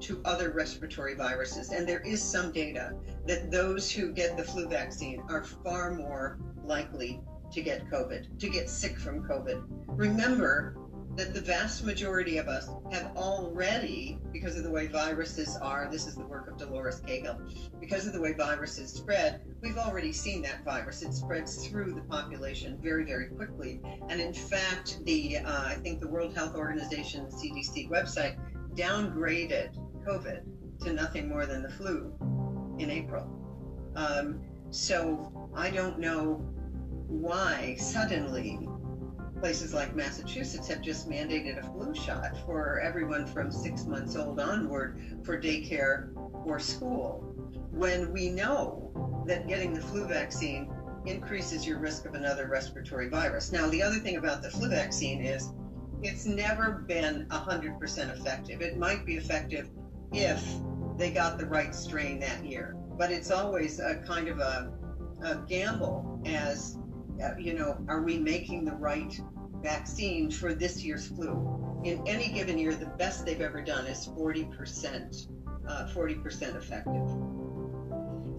to 0.00 0.20
other 0.24 0.50
respiratory 0.50 1.14
viruses. 1.14 1.70
And 1.70 1.88
there 1.88 2.00
is 2.00 2.22
some 2.22 2.52
data 2.52 2.94
that 3.26 3.50
those 3.50 3.90
who 3.90 4.12
get 4.12 4.36
the 4.36 4.44
flu 4.44 4.68
vaccine 4.68 5.22
are 5.28 5.42
far 5.42 5.94
more 5.94 6.38
likely 6.64 7.20
to 7.58 7.64
get 7.64 7.90
COVID, 7.90 8.38
to 8.38 8.48
get 8.48 8.70
sick 8.70 8.98
from 8.98 9.24
COVID. 9.24 9.64
Remember 9.88 10.76
that 11.16 11.34
the 11.34 11.40
vast 11.40 11.84
majority 11.84 12.38
of 12.38 12.46
us 12.46 12.68
have 12.92 13.10
already, 13.16 14.20
because 14.32 14.56
of 14.56 14.62
the 14.62 14.70
way 14.70 14.86
viruses 14.86 15.56
are, 15.60 15.88
this 15.90 16.06
is 16.06 16.14
the 16.14 16.24
work 16.24 16.48
of 16.48 16.56
Dolores 16.56 17.00
Cahill, 17.00 17.40
because 17.80 18.06
of 18.06 18.12
the 18.12 18.20
way 18.20 18.32
viruses 18.34 18.92
spread, 18.92 19.40
we've 19.60 19.76
already 19.76 20.12
seen 20.12 20.40
that 20.42 20.64
virus. 20.64 21.02
It 21.02 21.12
spreads 21.12 21.66
through 21.66 21.94
the 21.94 22.02
population 22.02 22.78
very, 22.80 23.04
very 23.04 23.26
quickly. 23.26 23.80
And 24.08 24.20
in 24.20 24.32
fact, 24.32 25.04
the 25.04 25.38
uh, 25.38 25.64
I 25.64 25.74
think 25.74 26.00
the 26.00 26.08
World 26.08 26.36
Health 26.36 26.54
Organization 26.54 27.26
CDC 27.26 27.90
website 27.90 28.38
downgraded 28.76 29.70
COVID 30.06 30.42
to 30.84 30.92
nothing 30.92 31.28
more 31.28 31.44
than 31.46 31.64
the 31.64 31.70
flu 31.70 32.14
in 32.78 32.88
April. 32.88 33.26
Um, 33.96 34.40
so 34.70 35.50
I 35.56 35.70
don't 35.70 35.98
know 35.98 36.44
why 37.08 37.74
suddenly 37.78 38.68
places 39.40 39.72
like 39.72 39.94
Massachusetts 39.94 40.68
have 40.68 40.82
just 40.82 41.08
mandated 41.08 41.58
a 41.58 41.72
flu 41.72 41.94
shot 41.94 42.36
for 42.44 42.80
everyone 42.80 43.26
from 43.26 43.50
six 43.50 43.86
months 43.86 44.16
old 44.16 44.40
onward 44.40 45.00
for 45.24 45.40
daycare 45.40 46.10
or 46.44 46.58
school 46.58 47.20
when 47.70 48.12
we 48.12 48.28
know 48.28 49.24
that 49.26 49.46
getting 49.46 49.72
the 49.72 49.80
flu 49.80 50.06
vaccine 50.06 50.68
increases 51.06 51.66
your 51.66 51.78
risk 51.78 52.04
of 52.04 52.14
another 52.14 52.46
respiratory 52.48 53.08
virus. 53.08 53.52
Now, 53.52 53.68
the 53.68 53.82
other 53.82 53.96
thing 53.96 54.16
about 54.16 54.42
the 54.42 54.50
flu 54.50 54.68
vaccine 54.68 55.22
is 55.22 55.50
it's 56.02 56.26
never 56.26 56.84
been 56.86 57.26
100% 57.30 58.18
effective. 58.18 58.60
It 58.60 58.78
might 58.78 59.06
be 59.06 59.16
effective 59.16 59.70
if 60.12 60.44
they 60.96 61.10
got 61.10 61.38
the 61.38 61.46
right 61.46 61.74
strain 61.74 62.18
that 62.20 62.44
year, 62.44 62.76
but 62.96 63.10
it's 63.10 63.30
always 63.30 63.78
a 63.78 63.96
kind 63.96 64.28
of 64.28 64.38
a, 64.40 64.72
a 65.22 65.36
gamble 65.48 66.20
as 66.26 66.76
you 67.38 67.54
know, 67.54 67.76
are 67.88 68.02
we 68.02 68.18
making 68.18 68.64
the 68.64 68.72
right 68.72 69.20
vaccine 69.62 70.30
for 70.30 70.54
this 70.54 70.84
year's 70.84 71.08
flu? 71.08 71.80
In 71.84 72.06
any 72.06 72.28
given 72.28 72.58
year, 72.58 72.74
the 72.74 72.86
best 72.86 73.24
they've 73.24 73.40
ever 73.40 73.62
done 73.62 73.86
is 73.86 74.06
40%, 74.08 75.28
uh, 75.68 75.88
40% 75.94 76.56
effective. 76.56 77.08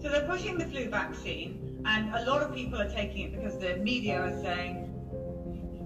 So 0.02 0.08
they're 0.08 0.26
pushing 0.26 0.58
the 0.58 0.66
flu 0.66 0.88
vaccine, 0.88 1.82
and 1.84 2.14
a 2.14 2.24
lot 2.24 2.42
of 2.42 2.54
people 2.54 2.80
are 2.80 2.88
taking 2.88 3.26
it 3.26 3.36
because 3.36 3.58
the 3.58 3.76
media 3.76 4.20
are 4.20 4.42
saying 4.42 4.86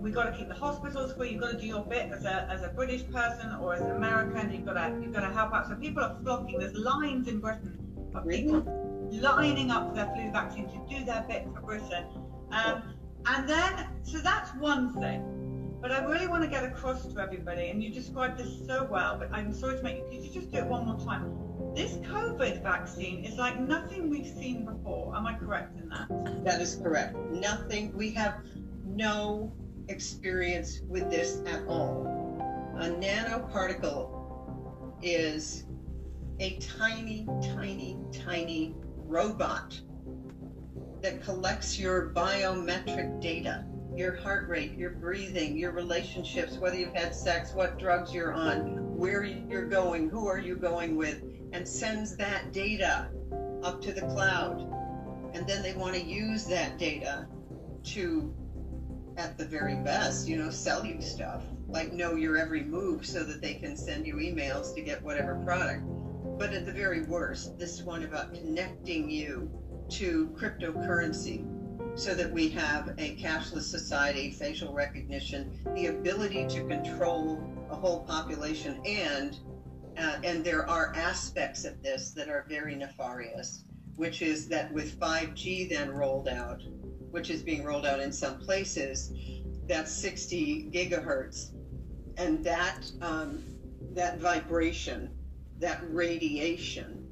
we've 0.05 0.15
got 0.15 0.25
to 0.25 0.37
keep 0.37 0.49
the 0.49 0.55
hospitals 0.55 1.15
free. 1.15 1.31
You've 1.31 1.41
got 1.41 1.53
to 1.53 1.59
do 1.59 1.67
your 1.67 1.85
bit 1.85 2.13
as 2.13 2.25
a, 2.25 2.47
as 2.51 2.63
a 2.63 2.69
British 2.69 3.09
person 3.11 3.55
or 3.61 3.75
as 3.75 3.81
an 3.81 3.93
American. 3.93 4.53
You've 4.53 4.67
got 4.67 4.75
to 4.75 4.99
you've 5.01 5.13
got 5.13 5.21
to 5.21 5.33
help 5.33 5.53
out. 5.53 5.67
So 5.69 5.75
people 5.77 6.03
are 6.03 6.17
flocking. 6.23 6.59
There's 6.59 6.75
lines 6.75 7.27
in 7.27 7.41
Britain 7.41 7.85
of 8.15 8.29
people 8.29 8.63
lining 9.11 9.71
up 9.71 9.89
for 9.89 9.95
their 9.95 10.07
flu 10.15 10.31
vaccine 10.31 10.67
to 10.69 10.95
do 10.95 11.05
their 11.05 11.25
bit 11.29 11.47
for 11.55 11.61
Britain. 11.63 12.05
Um, 12.51 12.95
and 13.27 13.49
then, 13.49 13.89
so 14.03 14.19
that's 14.19 14.51
one 14.57 14.93
thing. 15.01 15.31
But 15.81 15.93
I 15.93 16.03
really 16.05 16.27
want 16.27 16.43
to 16.43 16.49
get 16.49 16.65
across 16.65 17.07
to 17.13 17.21
everybody, 17.21 17.69
and 17.69 17.83
you 17.83 17.91
described 17.91 18.39
this 18.39 18.67
so 18.67 18.89
well, 18.91 19.19
but 19.19 19.29
I'm 19.33 19.53
sorry 19.53 19.77
to 19.77 19.83
make 19.83 19.99
you, 19.99 20.05
could 20.11 20.25
you 20.25 20.31
just 20.31 20.51
do 20.51 20.59
it 20.59 20.67
one 20.67 20.87
more 20.87 20.99
time? 20.99 21.31
This 21.75 21.97
COVID 21.99 22.63
vaccine 22.63 23.25
is 23.25 23.37
like 23.37 23.61
nothing 23.61 24.09
we've 24.09 24.27
seen 24.27 24.65
before. 24.65 25.15
Am 25.15 25.27
I 25.27 25.35
correct 25.35 25.79
in 25.79 25.89
that? 25.91 26.45
That 26.45 26.61
is 26.61 26.77
correct. 26.77 27.17
Nothing, 27.33 27.93
we 27.95 28.13
have 28.13 28.37
no 28.87 29.53
experience 29.89 30.81
with 30.89 31.11
this 31.11 31.43
at 31.47 31.67
all. 31.67 32.07
A 32.79 32.89
nanoparticle 32.89 34.09
is 35.03 35.65
a 36.41 36.59
tiny, 36.59 37.27
tiny, 37.43 37.99
tiny 38.11 38.75
robot 38.97 39.79
that 41.05 41.23
collects 41.23 41.79
your 41.79 42.11
biometric 42.15 43.21
data 43.21 43.63
your 43.97 44.17
heart 44.17 44.49
rate, 44.49 44.77
your 44.77 44.91
breathing, 44.91 45.57
your 45.57 45.71
relationships, 45.71 46.59
whether 46.59 46.77
you've 46.77 46.95
had 46.95 47.15
sex, 47.15 47.53
what 47.53 47.79
drugs 47.79 48.13
you're 48.13 48.33
on, 48.33 48.97
where 48.97 49.23
you're 49.23 49.69
going, 49.69 50.09
who 50.11 50.27
are 50.27 50.39
you 50.39 50.57
going 50.57 50.97
with, 50.97 51.23
and 51.53 51.69
sends 51.69 52.17
that 52.17 52.53
data 52.53 53.09
up 53.63 53.81
to 53.81 53.93
the 53.93 54.01
cloud. 54.01 54.61
And 55.33 55.47
then 55.47 55.63
they 55.63 55.75
want 55.75 55.95
to 55.95 56.03
use 56.03 56.45
that 56.47 56.77
data 56.77 57.29
to, 57.85 58.35
at 59.17 59.39
the 59.39 59.45
very 59.45 59.77
best, 59.77 60.27
you 60.27 60.37
know, 60.37 60.51
sell 60.51 60.85
you 60.85 61.01
stuff, 61.01 61.45
like 61.69 61.93
know 61.93 62.17
your 62.17 62.37
every 62.37 62.65
move 62.65 63.07
so 63.07 63.23
that 63.23 63.41
they 63.41 63.55
can 63.55 63.77
send 63.77 64.09
you 64.09 64.17
emails 64.17 64.75
to 64.75 64.83
get 64.83 65.01
whatever 65.03 65.41
product. 65.45 65.85
But 66.37 66.53
at 66.53 66.67
the 66.67 66.73
very 66.73 67.03
worst, 67.03 67.57
this 67.61 67.83
one 67.83 68.03
about 68.03 68.35
connecting 68.35 69.09
you 69.09 69.64
to 69.95 70.27
cryptocurrency 70.37 71.47
so 71.97 72.15
that 72.15 72.31
we 72.31 72.49
have 72.49 72.89
a 72.99 73.15
cashless 73.15 73.63
society, 73.63 74.33
facial 74.33 74.73
recognition, 74.73 75.57
the 75.77 75.87
ability 75.87 76.49
to 76.49 76.67
control 76.67 77.41
a 77.71 77.77
whole 77.77 78.01
population, 78.01 78.83
and 78.85 79.39
uh, 79.97 80.19
and 80.25 80.45
there 80.45 80.69
are 80.69 80.93
aspects 80.97 81.65
of 81.65 81.81
this 81.81 82.11
that 82.11 82.29
are 82.29 82.45
very 82.49 82.75
nefarious, 82.75 83.67
which 83.95 84.23
is 84.23 84.49
that 84.49 84.73
with 84.73 84.99
5G 84.99 85.69
then 85.69 85.89
rolled 85.93 86.27
out, 86.27 86.65
which 87.13 87.31
is 87.31 87.43
being 87.43 87.63
rolled 87.63 87.87
out 87.87 88.01
in 88.01 88.11
some 88.11 88.41
places, 88.41 89.13
that's 89.69 89.93
60 89.93 90.71
gigahertz, 90.73 91.53
and 92.17 92.43
that 92.43 92.91
um, 93.01 93.45
that 93.93 94.19
vibration, 94.19 95.11
that 95.61 95.81
radiation, 95.91 97.07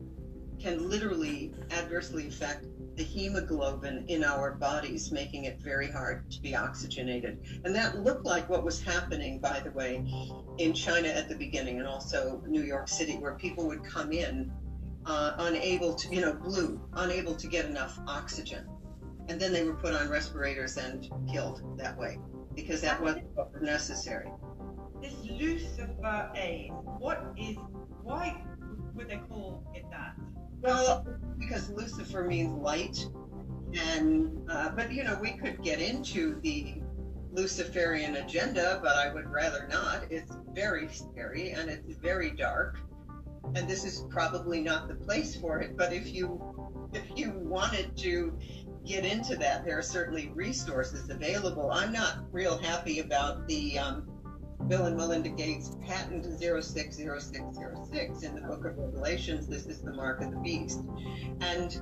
can 0.61 0.89
literally 0.89 1.53
adversely 1.71 2.27
affect 2.27 2.67
the 2.97 3.03
hemoglobin 3.03 4.05
in 4.09 4.23
our 4.23 4.53
bodies, 4.53 5.11
making 5.13 5.45
it 5.45 5.59
very 5.61 5.91
hard 5.91 6.31
to 6.31 6.41
be 6.43 6.55
oxygenated. 6.55 7.39
And 7.65 7.75
that 7.75 7.99
looked 7.99 8.25
like 8.25 8.49
what 8.49 8.65
was 8.65 8.83
happening, 8.83 9.39
by 9.39 9.61
the 9.61 9.71
way, 9.71 10.05
in 10.59 10.75
China 10.75 11.09
at 11.09 11.29
the 11.29 11.35
beginning 11.35 11.79
and 11.79 11.89
also 11.89 12.43
New 12.47 12.63
York 12.63 12.89
City, 12.89 13.15
where 13.17 13.35
people 13.35 13.67
would 13.67 13.83
come 13.83 14.13
in 14.13 14.53
uh, 15.07 15.33
unable 15.39 15.95
to, 15.95 16.15
you 16.15 16.21
know, 16.21 16.33
blue, 16.35 16.81
unable 16.95 17.35
to 17.35 17.47
get 17.47 17.65
enough 17.65 17.99
oxygen. 18.07 18.67
And 19.29 19.41
then 19.41 19.53
they 19.53 19.65
were 19.65 19.75
put 19.75 19.95
on 19.95 20.09
respirators 20.09 20.77
and 20.77 21.09
killed 21.31 21.79
that 21.79 21.97
way 21.97 22.19
because 22.55 22.81
that 22.83 23.01
wasn't 23.01 23.27
what 23.35 23.53
was 23.53 23.63
necessary. 23.63 24.31
This 25.01 25.15
luciferase, 25.15 26.71
what 27.01 27.33
is, 27.37 27.57
why 28.03 28.43
would 28.95 29.09
they 29.09 29.21
call 29.29 29.65
it 29.75 29.85
that? 29.91 30.15
Well, 30.63 31.05
because 31.39 31.71
Lucifer 31.71 32.23
means 32.23 32.57
light, 32.63 33.09
and 33.75 34.49
uh, 34.49 34.71
but 34.71 34.93
you 34.93 35.03
know 35.03 35.19
we 35.21 35.33
could 35.33 35.61
get 35.61 35.81
into 35.81 36.41
the 36.41 36.75
Luciferian 37.33 38.17
agenda, 38.17 38.79
but 38.81 38.97
I 38.97 39.13
would 39.13 39.29
rather 39.29 39.67
not. 39.69 40.05
It's 40.11 40.37
very 40.55 40.89
scary 40.89 41.51
and 41.51 41.69
it's 41.69 41.97
very 41.97 42.31
dark, 42.31 42.79
and 43.57 43.69
this 43.69 43.85
is 43.85 44.07
probably 44.09 44.61
not 44.61 44.87
the 44.87 44.95
place 44.95 45.35
for 45.35 45.61
it. 45.61 45.77
But 45.77 45.93
if 45.93 46.15
you 46.15 46.41
if 46.93 47.05
you 47.17 47.33
wanted 47.33 47.97
to 47.99 48.39
get 48.87 49.05
into 49.05 49.35
that, 49.37 49.65
there 49.65 49.79
are 49.79 49.83
certainly 49.83 50.31
resources 50.35 51.11
available. 51.11 51.73
I'm 51.73 51.93
not 51.93 52.19
real 52.31 52.57
happy 52.57 53.01
about 53.01 53.49
the 53.49 53.81
um, 53.81 54.12
Bill 54.69 54.87
and 54.87 54.97
Melinda 54.97 55.29
Gates 55.29 55.77
patent 55.87 56.25
060606 56.25 58.23
in 58.23 58.35
the 58.35 58.41
book 58.43 58.65
of 58.65 58.79
Revelations. 58.79 59.47
This 59.47 59.67
is 59.67 59.83
the 59.83 59.93
mark 59.93 60.21
of 60.23 60.31
the 60.31 60.39
beast. 60.39 60.81
And 61.41 61.81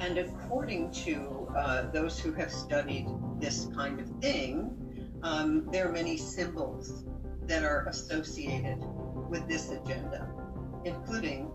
and 0.00 0.18
according 0.18 0.90
to 0.90 1.48
uh, 1.56 1.90
those 1.90 2.18
who 2.18 2.32
have 2.32 2.50
studied 2.50 3.06
this 3.38 3.68
kind 3.76 4.00
of 4.00 4.08
thing, 4.20 4.76
um, 5.22 5.68
there 5.70 5.88
are 5.88 5.92
many 5.92 6.16
symbols 6.16 7.04
that 7.42 7.62
are 7.62 7.86
associated 7.86 8.78
with 9.28 9.46
this 9.48 9.70
agenda, 9.70 10.28
including 10.84 11.50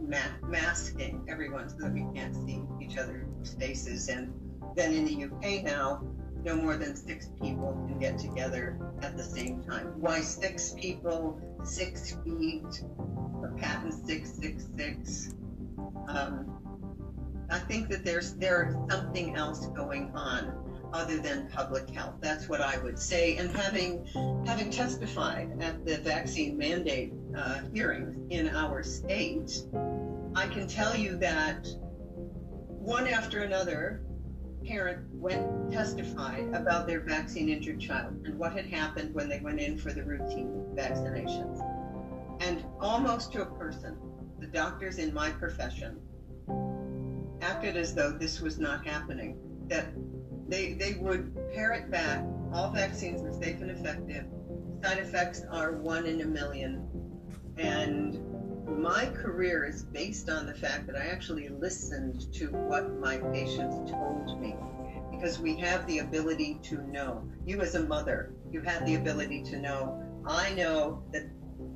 ma- 0.00 0.18
masking 0.46 1.24
everyone 1.28 1.68
so 1.68 1.76
that 1.78 1.92
we 1.92 2.06
can't 2.14 2.34
see 2.34 2.62
each 2.80 2.98
other's 2.98 3.54
faces. 3.54 4.08
And 4.08 4.32
then 4.76 4.92
in 4.92 5.04
the 5.06 5.24
UK 5.24 5.64
now, 5.64 6.02
no 6.44 6.56
more 6.56 6.76
than 6.76 6.96
six 6.96 7.28
people 7.40 7.72
can 7.86 7.98
get 7.98 8.18
together 8.18 8.76
at 9.02 9.16
the 9.16 9.22
same 9.22 9.62
time. 9.62 9.86
Why 10.00 10.20
six 10.20 10.74
people, 10.78 11.40
six 11.62 12.16
feet, 12.24 12.82
a 13.44 13.48
patent 13.56 13.94
666? 14.06 15.34
Um, 16.08 16.52
I 17.50 17.58
think 17.58 17.88
that 17.90 18.04
there's 18.04 18.34
there's 18.34 18.74
something 18.90 19.36
else 19.36 19.66
going 19.68 20.10
on 20.14 20.62
other 20.92 21.18
than 21.18 21.48
public 21.48 21.88
health. 21.90 22.14
That's 22.20 22.48
what 22.48 22.60
I 22.60 22.78
would 22.78 22.98
say. 22.98 23.36
And 23.36 23.50
having 23.50 24.04
having 24.46 24.70
testified 24.70 25.56
at 25.60 25.84
the 25.84 25.98
vaccine 25.98 26.56
mandate 26.56 27.12
uh, 27.36 27.60
hearings 27.72 28.16
in 28.30 28.48
our 28.54 28.82
state, 28.82 29.64
I 30.34 30.46
can 30.48 30.66
tell 30.66 30.96
you 30.96 31.16
that 31.18 31.66
one 32.68 33.06
after 33.06 33.42
another, 33.42 34.02
parent 34.64 35.06
went 35.12 35.72
testified 35.72 36.48
about 36.54 36.86
their 36.86 37.00
vaccine 37.00 37.48
injured 37.48 37.80
child 37.80 38.14
and 38.24 38.38
what 38.38 38.52
had 38.52 38.66
happened 38.66 39.14
when 39.14 39.28
they 39.28 39.40
went 39.40 39.60
in 39.60 39.76
for 39.76 39.92
the 39.92 40.02
routine 40.02 40.64
vaccinations. 40.74 41.60
And 42.40 42.64
almost 42.80 43.32
to 43.32 43.42
a 43.42 43.46
person, 43.46 43.96
the 44.38 44.46
doctors 44.46 44.98
in 44.98 45.12
my 45.14 45.30
profession 45.30 46.00
acted 47.40 47.76
as 47.76 47.94
though 47.94 48.12
this 48.12 48.40
was 48.40 48.58
not 48.58 48.86
happening, 48.86 49.36
that 49.68 49.86
they, 50.48 50.72
they 50.72 50.94
would 50.94 51.34
parrot 51.52 51.90
back 51.90 52.24
all 52.52 52.70
vaccines 52.70 53.22
are 53.22 53.32
safe 53.32 53.60
and 53.62 53.70
effective. 53.70 54.24
Side 54.84 54.98
effects 54.98 55.42
are 55.50 55.72
one 55.72 56.04
in 56.04 56.20
a 56.20 56.26
million. 56.26 56.86
And 57.56 58.20
my 58.66 59.06
career 59.06 59.64
is 59.64 59.82
based 59.82 60.28
on 60.28 60.46
the 60.46 60.54
fact 60.54 60.86
that 60.86 60.96
I 60.96 61.06
actually 61.06 61.48
listened 61.48 62.32
to 62.34 62.48
what 62.48 62.98
my 62.98 63.18
patients 63.18 63.90
told 63.90 64.40
me 64.40 64.54
because 65.10 65.38
we 65.38 65.56
have 65.56 65.86
the 65.86 65.98
ability 65.98 66.58
to 66.64 66.82
know. 66.90 67.22
You, 67.46 67.60
as 67.60 67.74
a 67.74 67.82
mother, 67.82 68.32
you 68.50 68.60
have 68.62 68.84
the 68.86 68.96
ability 68.96 69.42
to 69.44 69.58
know. 69.58 70.02
I 70.26 70.52
know 70.54 71.02
that 71.12 71.24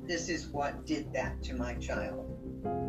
this 0.05 0.29
is 0.29 0.47
what 0.47 0.85
did 0.85 1.13
that 1.13 1.41
to 1.43 1.55
my 1.55 1.75
child. 1.75 2.25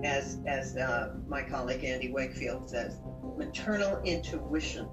As, 0.04 0.40
as 0.46 0.76
uh, 0.76 1.14
my 1.28 1.42
colleague 1.42 1.84
Andy 1.84 2.10
Wakefield 2.10 2.68
says, 2.68 2.98
maternal 3.36 4.00
intuition 4.02 4.88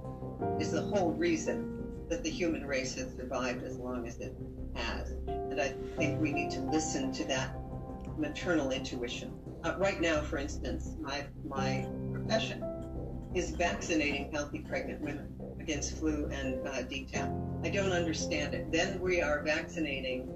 is 0.59 0.71
the 0.71 0.81
whole 0.81 1.13
reason 1.13 1.75
that 2.09 2.23
the 2.23 2.29
human 2.29 2.65
race 2.65 2.95
has 2.95 3.15
survived 3.15 3.63
as 3.63 3.77
long 3.77 4.07
as 4.07 4.19
it 4.19 4.35
has. 4.75 5.11
And 5.27 5.59
I 5.59 5.73
think 5.97 6.21
we 6.21 6.31
need 6.31 6.51
to 6.51 6.59
listen 6.61 7.11
to 7.13 7.23
that 7.25 7.55
maternal 8.17 8.71
intuition. 8.71 9.33
Uh, 9.63 9.75
right 9.77 9.99
now, 9.99 10.21
for 10.21 10.37
instance, 10.37 10.95
my, 10.99 11.25
my 11.47 11.87
profession 12.13 12.63
is 13.33 13.51
vaccinating 13.51 14.31
healthy 14.31 14.59
pregnant 14.59 15.01
women 15.01 15.33
against 15.59 15.97
flu 15.97 16.29
and 16.31 16.65
uh, 16.67 16.71
DTaP. 16.83 17.65
I 17.65 17.69
don't 17.69 17.91
understand 17.91 18.53
it. 18.53 18.71
Then 18.71 18.99
we 19.01 19.21
are 19.21 19.43
vaccinating 19.43 20.31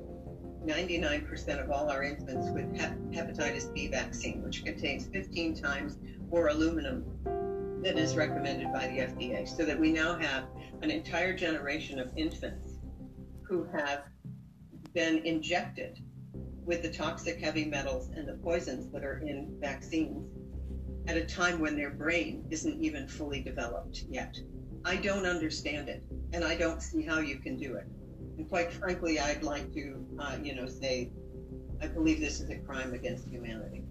99% 0.65 1.63
of 1.63 1.71
all 1.71 1.89
our 1.89 2.03
infants 2.03 2.49
with 2.49 2.75
hep- 2.77 2.97
hepatitis 3.11 3.73
B 3.73 3.87
vaccine, 3.87 4.43
which 4.43 4.65
contains 4.65 5.07
15 5.07 5.55
times 5.55 5.97
more 6.29 6.49
aluminum 6.49 7.05
than 7.81 7.97
is 7.97 8.15
recommended 8.15 8.73
by 8.73 8.87
the 8.87 8.97
FDA, 8.97 9.47
so 9.47 9.63
that 9.63 9.79
we 9.79 9.91
now 9.91 10.17
have 10.17 10.45
an 10.81 10.91
entire 10.91 11.33
generation 11.33 11.99
of 11.99 12.11
infants 12.17 12.79
who 13.43 13.63
have 13.71 14.03
been 14.93 15.19
injected 15.19 15.99
with 16.69 16.83
the 16.83 16.89
toxic 16.89 17.39
heavy 17.39 17.65
metals 17.65 18.11
and 18.15 18.27
the 18.27 18.35
poisons 18.43 18.91
that 18.91 19.03
are 19.03 19.17
in 19.25 19.57
vaccines 19.59 20.29
at 21.07 21.17
a 21.17 21.25
time 21.25 21.59
when 21.59 21.75
their 21.75 21.89
brain 21.89 22.45
isn't 22.51 22.79
even 22.79 23.07
fully 23.07 23.41
developed 23.41 24.03
yet. 24.07 24.37
I 24.85 24.97
don't 24.97 25.25
understand 25.25 25.89
it, 25.89 26.03
and 26.31 26.43
I 26.43 26.55
don't 26.55 26.79
see 26.79 27.01
how 27.01 27.21
you 27.21 27.37
can 27.37 27.57
do 27.57 27.73
it. 27.73 27.87
And 28.37 28.47
quite 28.47 28.71
frankly, 28.71 29.19
I'd 29.19 29.41
like 29.41 29.73
to, 29.73 30.05
uh, 30.19 30.37
you 30.43 30.53
know, 30.53 30.67
say, 30.67 31.11
I 31.81 31.87
believe 31.87 32.19
this 32.19 32.39
is 32.39 32.51
a 32.51 32.57
crime 32.57 32.93
against 32.93 33.27
humanity. 33.27 33.81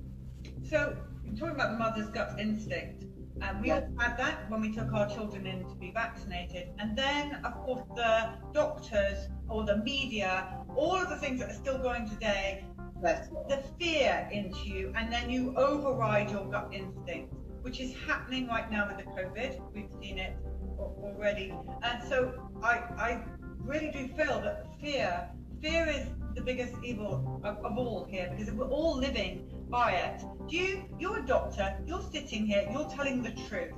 So, 0.63 0.97
you're 1.25 1.35
talking 1.35 1.57
about 1.57 1.73
the 1.73 1.79
mother's 1.79 2.11
gut 2.11 2.39
instinct, 2.39 3.07
um, 3.43 3.61
we 3.61 3.69
had 3.69 3.95
that 3.97 4.51
when 4.51 4.61
we 4.61 4.73
took 4.73 4.93
our 4.93 5.09
children 5.09 5.47
in 5.47 5.69
to 5.69 5.75
be 5.77 5.93
vaccinated. 5.93 6.69
And 6.79 6.97
then, 6.97 7.41
of 7.45 7.55
course, 7.65 7.83
the 7.95 8.31
doctors 8.53 9.29
or 9.49 9.65
the 9.65 9.77
media, 9.79 10.59
all 10.77 10.97
of 10.97 11.09
the 11.09 11.17
things 11.17 11.41
that 11.41 11.51
are 11.51 11.55
still 11.55 11.79
going 11.79 12.09
today, 12.09 12.65
the 13.01 13.63
fear 13.79 14.29
into 14.33 14.69
you, 14.69 14.93
and 14.97 15.13
then 15.13 15.31
you 15.31 15.55
override 15.57 16.31
your 16.31 16.45
gut 16.47 16.69
instinct, 16.73 17.35
which 17.63 17.81
is 17.81 17.95
happening 18.07 18.47
right 18.47 18.71
now 18.71 18.89
with 18.89 19.05
the 19.05 19.11
COVID. 19.13 19.61
We've 19.75 19.91
seen 20.01 20.19
it 20.19 20.37
already. 20.79 21.55
And 21.83 22.09
so 22.09 22.33
I, 22.63 22.75
I 22.99 23.21
really 23.61 23.91
do 23.91 24.09
feel 24.09 24.41
that 24.41 24.67
fear, 24.81 25.29
fear 25.61 25.87
is 25.87 26.07
the 26.35 26.41
biggest 26.41 26.75
evil 26.85 27.41
of, 27.45 27.57
of 27.65 27.77
all 27.79 28.07
here 28.09 28.33
because 28.37 28.53
we're 28.53 28.69
all 28.69 28.97
living 28.97 29.49
by 29.69 29.93
it. 29.93 30.23
Do 30.49 30.57
you, 30.57 30.85
you're 30.99 31.19
a 31.19 31.27
doctor, 31.27 31.77
you're 31.87 32.05
sitting 32.13 32.47
here, 32.47 32.67
you're 32.71 32.89
telling 32.89 33.23
the 33.23 33.33
truth. 33.49 33.75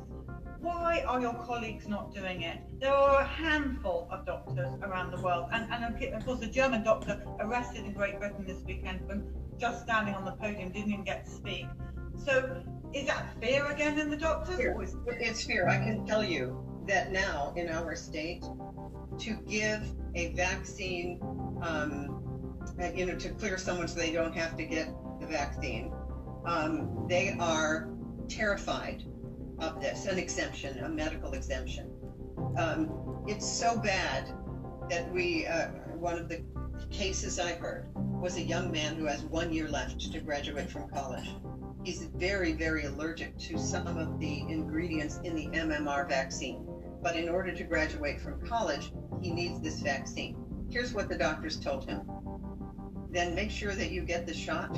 Why 0.61 1.03
are 1.07 1.21
your 1.21 1.35
colleagues 1.35 1.89
not 1.89 2.15
doing 2.15 2.43
it? 2.43 2.59
There 2.81 2.93
are 2.93 3.23
a 3.23 3.27
handful 3.27 4.07
of 4.11 4.27
doctors 4.27 4.69
around 4.83 5.11
the 5.11 5.23
world, 5.23 5.49
and, 5.53 5.67
and 5.73 6.15
of 6.15 6.25
course, 6.27 6.43
a 6.43 6.47
German 6.47 6.85
doctor 6.85 7.23
arrested 7.41 7.87
in 7.87 7.95
Great 7.95 8.19
Britain 8.19 8.45
this 8.47 8.63
weekend 8.67 9.01
for 9.07 9.23
just 9.59 9.83
standing 9.83 10.15
on 10.15 10.25
the 10.25 10.33
podium, 10.33 10.71
didn't 10.71 10.93
even 10.93 11.05
get 11.05 11.25
to 11.25 11.31
speak. 11.31 11.67
So, 12.25 12.63
is 12.93 13.07
that 13.07 13.35
fear 13.41 13.67
again 13.67 13.99
in 13.99 14.11
the 14.11 14.17
doctors? 14.17 14.57
fear. 14.57 14.77
It's 15.07 15.45
fear. 15.45 15.67
I 15.67 15.79
can 15.79 16.05
tell 16.05 16.23
you 16.23 16.63
that 16.87 17.11
now 17.11 17.55
in 17.57 17.71
our 17.71 17.97
state, 17.97 18.45
to 19.19 19.33
give 19.49 19.83
a 20.15 20.33
vaccine, 20.35 21.21
um, 21.63 22.23
you 22.95 23.07
know, 23.07 23.15
to 23.17 23.31
clear 23.31 23.57
someone 23.57 23.89
so 23.89 23.99
they 23.99 24.13
don't 24.13 24.37
have 24.37 24.57
to 24.59 24.65
get 24.65 24.89
the 25.21 25.27
vaccine, 25.27 25.93
um, 26.45 27.07
they 27.09 27.35
are 27.39 27.91
terrified 28.29 29.05
of 29.61 29.81
this, 29.81 30.07
an 30.07 30.19
exemption, 30.19 30.79
a 30.85 30.89
medical 30.89 31.35
exemption. 31.35 31.91
Um, 32.57 33.25
it's 33.27 33.47
so 33.47 33.79
bad 33.79 34.31
that 34.89 35.11
we, 35.13 35.47
uh, 35.47 35.69
one 35.99 36.19
of 36.19 36.29
the 36.29 36.43
cases 36.91 37.39
I 37.39 37.53
heard 37.53 37.89
was 37.95 38.37
a 38.37 38.43
young 38.43 38.71
man 38.71 38.97
who 38.97 39.05
has 39.05 39.23
one 39.23 39.53
year 39.53 39.69
left 39.69 40.13
to 40.13 40.21
graduate 40.21 40.71
from 40.71 40.89
college. 40.91 41.29
He's 41.85 42.05
very, 42.17 42.53
very 42.53 42.85
allergic 42.85 43.39
to 43.39 43.59
some 43.59 43.87
of 43.87 44.19
the 44.19 44.41
ingredients 44.41 45.21
in 45.25 45.35
the 45.35 45.47
MMR 45.47 46.09
vaccine. 46.09 46.67
But 47.03 47.17
in 47.17 47.29
order 47.29 47.53
to 47.53 47.65
graduate 47.65 48.21
from 48.21 48.47
college, 48.47 48.93
he 49.23 49.31
needs 49.31 49.61
this 49.61 49.81
vaccine. 49.81 50.37
Here's 50.71 50.93
what 50.93 51.09
the 51.09 51.17
doctors 51.17 51.59
told 51.59 51.89
him. 51.89 52.03
Then 53.11 53.35
make 53.35 53.51
sure 53.51 53.75
that 53.75 53.91
you 53.91 54.03
get 54.03 54.27
the 54.27 54.35
shot 54.35 54.77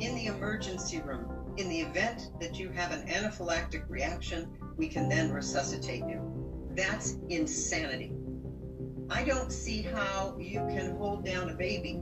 in 0.00 0.14
the 0.14 0.26
emergency 0.26 1.00
room. 1.00 1.37
In 1.58 1.68
the 1.68 1.80
event 1.80 2.30
that 2.40 2.56
you 2.56 2.70
have 2.70 2.92
an 2.92 3.04
anaphylactic 3.08 3.82
reaction, 3.88 4.48
we 4.76 4.86
can 4.86 5.08
then 5.08 5.32
resuscitate 5.32 6.04
you. 6.06 6.70
That's 6.76 7.16
insanity. 7.28 8.12
I 9.10 9.24
don't 9.24 9.50
see 9.50 9.82
how 9.82 10.36
you 10.38 10.60
can 10.68 10.96
hold 10.96 11.24
down 11.24 11.50
a 11.50 11.54
baby 11.54 12.00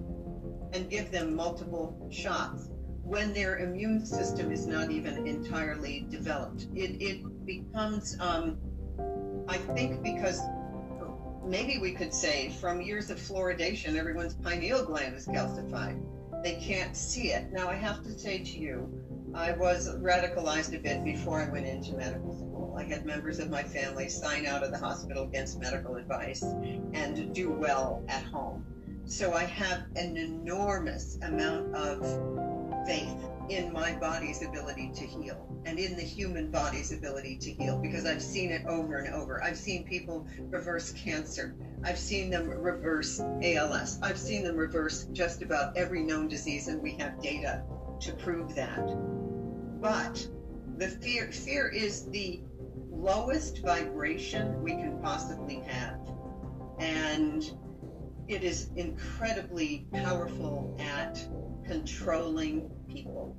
and 0.74 0.90
give 0.90 1.10
them 1.10 1.34
multiple 1.34 2.06
shots 2.12 2.68
when 3.02 3.32
their 3.32 3.56
immune 3.60 4.04
system 4.04 4.52
is 4.52 4.66
not 4.66 4.90
even 4.90 5.26
entirely 5.26 6.06
developed. 6.10 6.66
It, 6.74 7.00
it 7.00 7.46
becomes, 7.46 8.14
um, 8.20 8.58
I 9.48 9.56
think, 9.56 10.02
because 10.02 10.38
maybe 11.46 11.78
we 11.78 11.92
could 11.92 12.12
say 12.12 12.50
from 12.60 12.82
years 12.82 13.08
of 13.08 13.18
fluoridation, 13.18 13.96
everyone's 13.96 14.34
pineal 14.34 14.84
gland 14.84 15.14
is 15.14 15.26
calcified. 15.26 15.98
They 16.42 16.56
can't 16.56 16.94
see 16.94 17.32
it. 17.32 17.50
Now, 17.52 17.70
I 17.70 17.74
have 17.74 18.02
to 18.02 18.18
say 18.18 18.40
to 18.40 18.58
you, 18.58 18.92
I 19.36 19.52
was 19.52 19.94
radicalized 19.96 20.74
a 20.74 20.78
bit 20.78 21.04
before 21.04 21.42
I 21.42 21.50
went 21.50 21.66
into 21.66 21.94
medical 21.94 22.34
school. 22.34 22.74
I 22.78 22.84
had 22.84 23.04
members 23.04 23.38
of 23.38 23.50
my 23.50 23.62
family 23.62 24.08
sign 24.08 24.46
out 24.46 24.62
of 24.62 24.70
the 24.70 24.78
hospital 24.78 25.24
against 25.24 25.60
medical 25.60 25.96
advice 25.96 26.42
and 26.42 27.34
do 27.34 27.50
well 27.50 28.02
at 28.08 28.24
home. 28.24 28.64
So 29.04 29.34
I 29.34 29.44
have 29.44 29.84
an 29.94 30.16
enormous 30.16 31.18
amount 31.20 31.74
of 31.76 32.00
faith 32.86 33.14
in 33.50 33.74
my 33.74 33.92
body's 33.96 34.42
ability 34.42 34.92
to 34.94 35.04
heal 35.04 35.46
and 35.66 35.78
in 35.78 35.96
the 35.96 36.02
human 36.02 36.50
body's 36.50 36.92
ability 36.92 37.36
to 37.36 37.50
heal 37.50 37.78
because 37.78 38.06
I've 38.06 38.22
seen 38.22 38.50
it 38.50 38.64
over 38.66 39.00
and 39.00 39.14
over. 39.14 39.44
I've 39.44 39.58
seen 39.58 39.84
people 39.84 40.26
reverse 40.48 40.92
cancer. 40.92 41.54
I've 41.84 41.98
seen 41.98 42.30
them 42.30 42.48
reverse 42.48 43.20
ALS. 43.42 43.98
I've 44.00 44.18
seen 44.18 44.44
them 44.44 44.56
reverse 44.56 45.08
just 45.12 45.42
about 45.42 45.76
every 45.76 46.02
known 46.02 46.26
disease, 46.26 46.68
and 46.68 46.80
we 46.82 46.92
have 46.94 47.20
data 47.20 47.64
to 48.00 48.12
prove 48.12 48.54
that. 48.54 48.86
But 49.80 50.26
the 50.78 50.88
fear 50.88 51.30
fear 51.32 51.68
is 51.68 52.06
the 52.10 52.42
lowest 52.90 53.62
vibration 53.62 54.62
we 54.62 54.72
can 54.72 54.98
possibly 55.02 55.60
have. 55.66 55.98
And 56.78 57.42
it 58.28 58.42
is 58.42 58.70
incredibly 58.76 59.86
powerful 59.92 60.76
at 60.80 61.16
controlling 61.66 62.70
people 62.88 63.36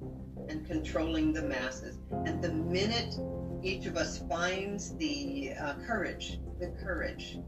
and 0.49 0.65
controlling 0.65 1.33
the 1.33 1.41
masses. 1.41 1.99
And 2.25 2.41
the 2.41 2.53
minute 2.53 3.15
each 3.63 3.85
of 3.85 3.97
us 3.97 4.23
finds 4.29 4.95
the 4.97 5.53
uh, 5.59 5.73
courage, 5.85 6.39
the 6.59 6.69
courage 6.83 7.39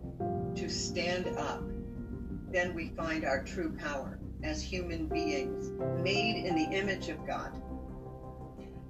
to 0.55 0.69
stand 0.69 1.27
up, 1.37 1.63
then 2.51 2.73
we 2.73 2.89
find 2.89 3.23
our 3.23 3.43
true 3.43 3.75
power 3.77 4.19
as 4.43 4.61
human 4.61 5.07
beings 5.07 5.71
made 6.01 6.45
in 6.45 6.55
the 6.55 6.77
image 6.77 7.09
of 7.09 7.25
God. 7.27 7.61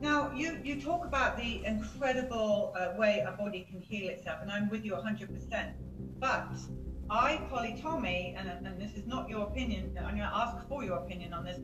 Now, 0.01 0.31
you, 0.33 0.59
you 0.63 0.81
talk 0.81 1.05
about 1.05 1.37
the 1.37 1.65
incredible 1.65 2.73
uh, 2.77 2.97
way 2.97 3.25
a 3.27 3.31
body 3.31 3.67
can 3.69 3.81
heal 3.81 4.09
itself, 4.09 4.39
and 4.41 4.51
I'm 4.51 4.69
with 4.69 4.85
you 4.85 4.93
100%. 4.93 5.73
But 6.19 6.55
I, 7.09 7.37
Polly 7.49 7.77
Tommey, 7.81 8.35
and, 8.37 8.47
and 8.47 8.79
this 8.79 8.93
is 8.93 9.05
not 9.07 9.29
your 9.29 9.47
opinion, 9.47 9.97
I'm 9.97 10.15
going 10.15 10.29
to 10.29 10.35
ask 10.35 10.55
for 10.69 10.83
your 10.83 10.99
opinion 10.99 11.33
on 11.33 11.43
this. 11.43 11.59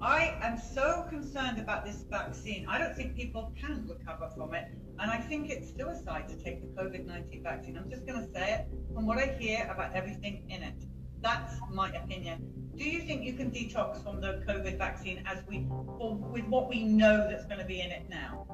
I 0.00 0.38
am 0.40 0.58
so 0.58 1.04
concerned 1.10 1.58
about 1.58 1.84
this 1.84 2.04
vaccine. 2.08 2.66
I 2.68 2.78
don't 2.78 2.94
think 2.94 3.16
people 3.16 3.52
can 3.60 3.86
recover 3.86 4.30
from 4.36 4.54
it. 4.54 4.68
And 4.98 5.10
I 5.10 5.18
think 5.18 5.50
it's 5.50 5.74
suicide 5.76 6.28
to 6.28 6.36
take 6.36 6.62
the 6.62 6.82
COVID 6.82 7.06
19 7.06 7.42
vaccine. 7.42 7.76
I'm 7.76 7.90
just 7.90 8.06
going 8.06 8.24
to 8.24 8.32
say 8.32 8.52
it 8.52 8.68
from 8.94 9.06
what 9.06 9.18
I 9.18 9.36
hear 9.38 9.68
about 9.72 9.94
everything 9.94 10.44
in 10.48 10.62
it. 10.62 10.84
That's 11.22 11.54
my 11.70 11.90
opinion. 11.92 12.52
Do 12.76 12.84
you 12.84 13.00
think 13.00 13.24
you 13.24 13.34
can 13.34 13.50
detox 13.50 14.02
from 14.02 14.20
the 14.20 14.42
COVID 14.48 14.78
vaccine 14.78 15.22
as 15.26 15.42
we, 15.46 15.66
or 15.98 16.14
with 16.14 16.46
what 16.46 16.68
we 16.68 16.84
know 16.84 17.28
that's 17.28 17.44
going 17.44 17.60
to 17.60 17.66
be 17.66 17.80
in 17.80 17.90
it 17.90 18.08
now? 18.08 18.46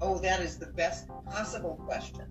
Oh, 0.00 0.18
that 0.18 0.40
is 0.40 0.58
the 0.58 0.66
best 0.66 1.08
possible 1.28 1.80
question. 1.84 2.26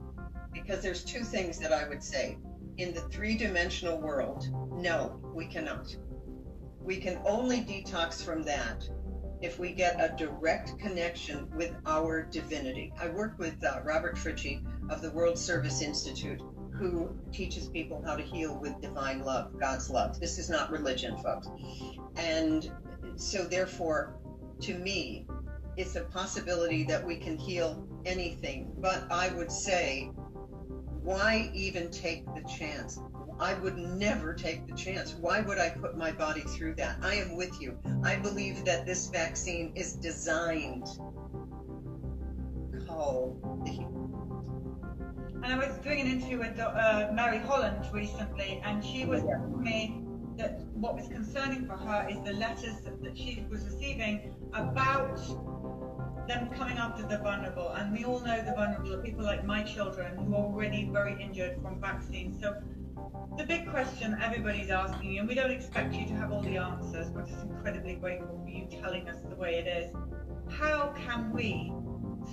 Because 0.53 0.81
there's 0.81 1.03
two 1.03 1.23
things 1.23 1.59
that 1.59 1.73
I 1.73 1.87
would 1.87 2.01
say. 2.01 2.37
In 2.77 2.93
the 2.93 3.01
three 3.01 3.35
dimensional 3.35 3.99
world, 3.99 4.47
no, 4.71 5.19
we 5.33 5.47
cannot 5.47 5.95
we 6.87 6.95
can 6.95 7.19
only 7.25 7.57
detox 7.57 8.23
from 8.23 8.43
that 8.43 8.89
if 9.41 9.59
we 9.59 9.73
get 9.73 9.99
a 9.99 10.15
direct 10.15 10.79
connection 10.79 11.45
with 11.53 11.75
our 11.85 12.23
divinity. 12.23 12.93
I 12.97 13.09
work 13.09 13.37
with 13.37 13.61
uh, 13.61 13.81
Robert 13.83 14.17
Fritchie 14.17 14.63
of 14.89 15.01
the 15.01 15.11
World 15.11 15.37
Service 15.37 15.81
Institute, 15.81 16.41
who 16.77 17.09
teaches 17.31 17.67
people 17.69 18.03
how 18.05 18.15
to 18.15 18.23
heal 18.23 18.57
with 18.59 18.79
divine 18.81 19.23
love, 19.23 19.59
God's 19.59 19.89
love. 19.89 20.19
This 20.19 20.37
is 20.37 20.49
not 20.49 20.71
religion, 20.71 21.17
folks. 21.17 21.47
And 22.15 22.71
so, 23.15 23.45
therefore, 23.45 24.15
to 24.61 24.77
me, 24.77 25.25
it's 25.75 25.95
a 25.95 26.01
possibility 26.01 26.83
that 26.85 27.05
we 27.05 27.17
can 27.17 27.37
heal 27.37 27.87
anything. 28.05 28.71
But 28.79 29.11
I 29.11 29.29
would 29.29 29.51
say, 29.51 30.11
why 31.03 31.51
even 31.53 31.89
take 31.91 32.25
the 32.35 32.41
chance? 32.41 32.99
I 33.39 33.53
would 33.55 33.77
never 33.77 34.33
take 34.33 34.65
the 34.67 34.73
chance. 34.73 35.13
Why 35.13 35.41
would 35.41 35.59
I 35.59 35.69
put 35.69 35.95
my 35.95 36.11
body 36.11 36.41
through 36.41 36.75
that? 36.75 36.97
I 37.03 37.15
am 37.15 37.35
with 37.35 37.61
you. 37.61 37.77
I 38.03 38.15
believe 38.15 38.65
that 38.65 38.85
this 38.85 39.07
vaccine 39.09 39.71
is 39.75 39.93
designed 39.93 40.87
called 42.87 43.39
and 45.43 45.53
I 45.53 45.57
was 45.57 45.77
doing 45.77 46.01
an 46.01 46.07
interview 46.07 46.39
with 46.39 46.59
uh, 46.59 47.09
Mary 47.13 47.37
Holland 47.39 47.85
recently, 47.93 48.61
and 48.65 48.83
she 48.83 49.05
was 49.05 49.21
telling 49.21 49.61
me 49.61 50.01
that 50.37 50.61
what 50.73 50.95
was 50.95 51.07
concerning 51.07 51.65
for 51.65 51.77
her 51.77 52.07
is 52.09 52.17
the 52.23 52.33
letters 52.33 52.81
that, 52.83 53.01
that 53.03 53.17
she 53.17 53.45
was 53.49 53.63
receiving 53.65 54.35
about 54.53 55.17
them 56.27 56.49
coming 56.49 56.77
after 56.77 57.03
the 57.03 57.17
vulnerable. 57.19 57.69
And 57.69 57.91
we 57.91 58.03
all 58.03 58.19
know 58.19 58.41
the 58.41 58.53
vulnerable 58.53 58.93
are 58.93 59.01
people 59.01 59.23
like 59.23 59.45
my 59.45 59.63
children 59.63 60.17
who 60.17 60.35
are 60.35 60.45
already 60.45 60.89
very 60.91 61.21
injured 61.21 61.59
from 61.61 61.79
vaccines. 61.79 62.39
So 62.41 62.55
the 63.37 63.45
big 63.45 63.69
question 63.69 64.17
everybody's 64.21 64.69
asking 64.69 65.11
you, 65.11 65.19
and 65.19 65.29
we 65.29 65.35
don't 65.35 65.51
expect 65.51 65.93
you 65.93 66.05
to 66.07 66.13
have 66.13 66.31
all 66.31 66.41
the 66.41 66.57
answers, 66.57 67.09
we're 67.11 67.25
just 67.25 67.43
incredibly 67.43 67.95
grateful 67.95 68.41
for 68.43 68.49
you 68.49 68.67
telling 68.81 69.07
us 69.07 69.17
the 69.29 69.35
way 69.35 69.55
it 69.55 69.67
is. 69.67 69.95
How 70.49 70.93
can 70.97 71.31
we 71.31 71.71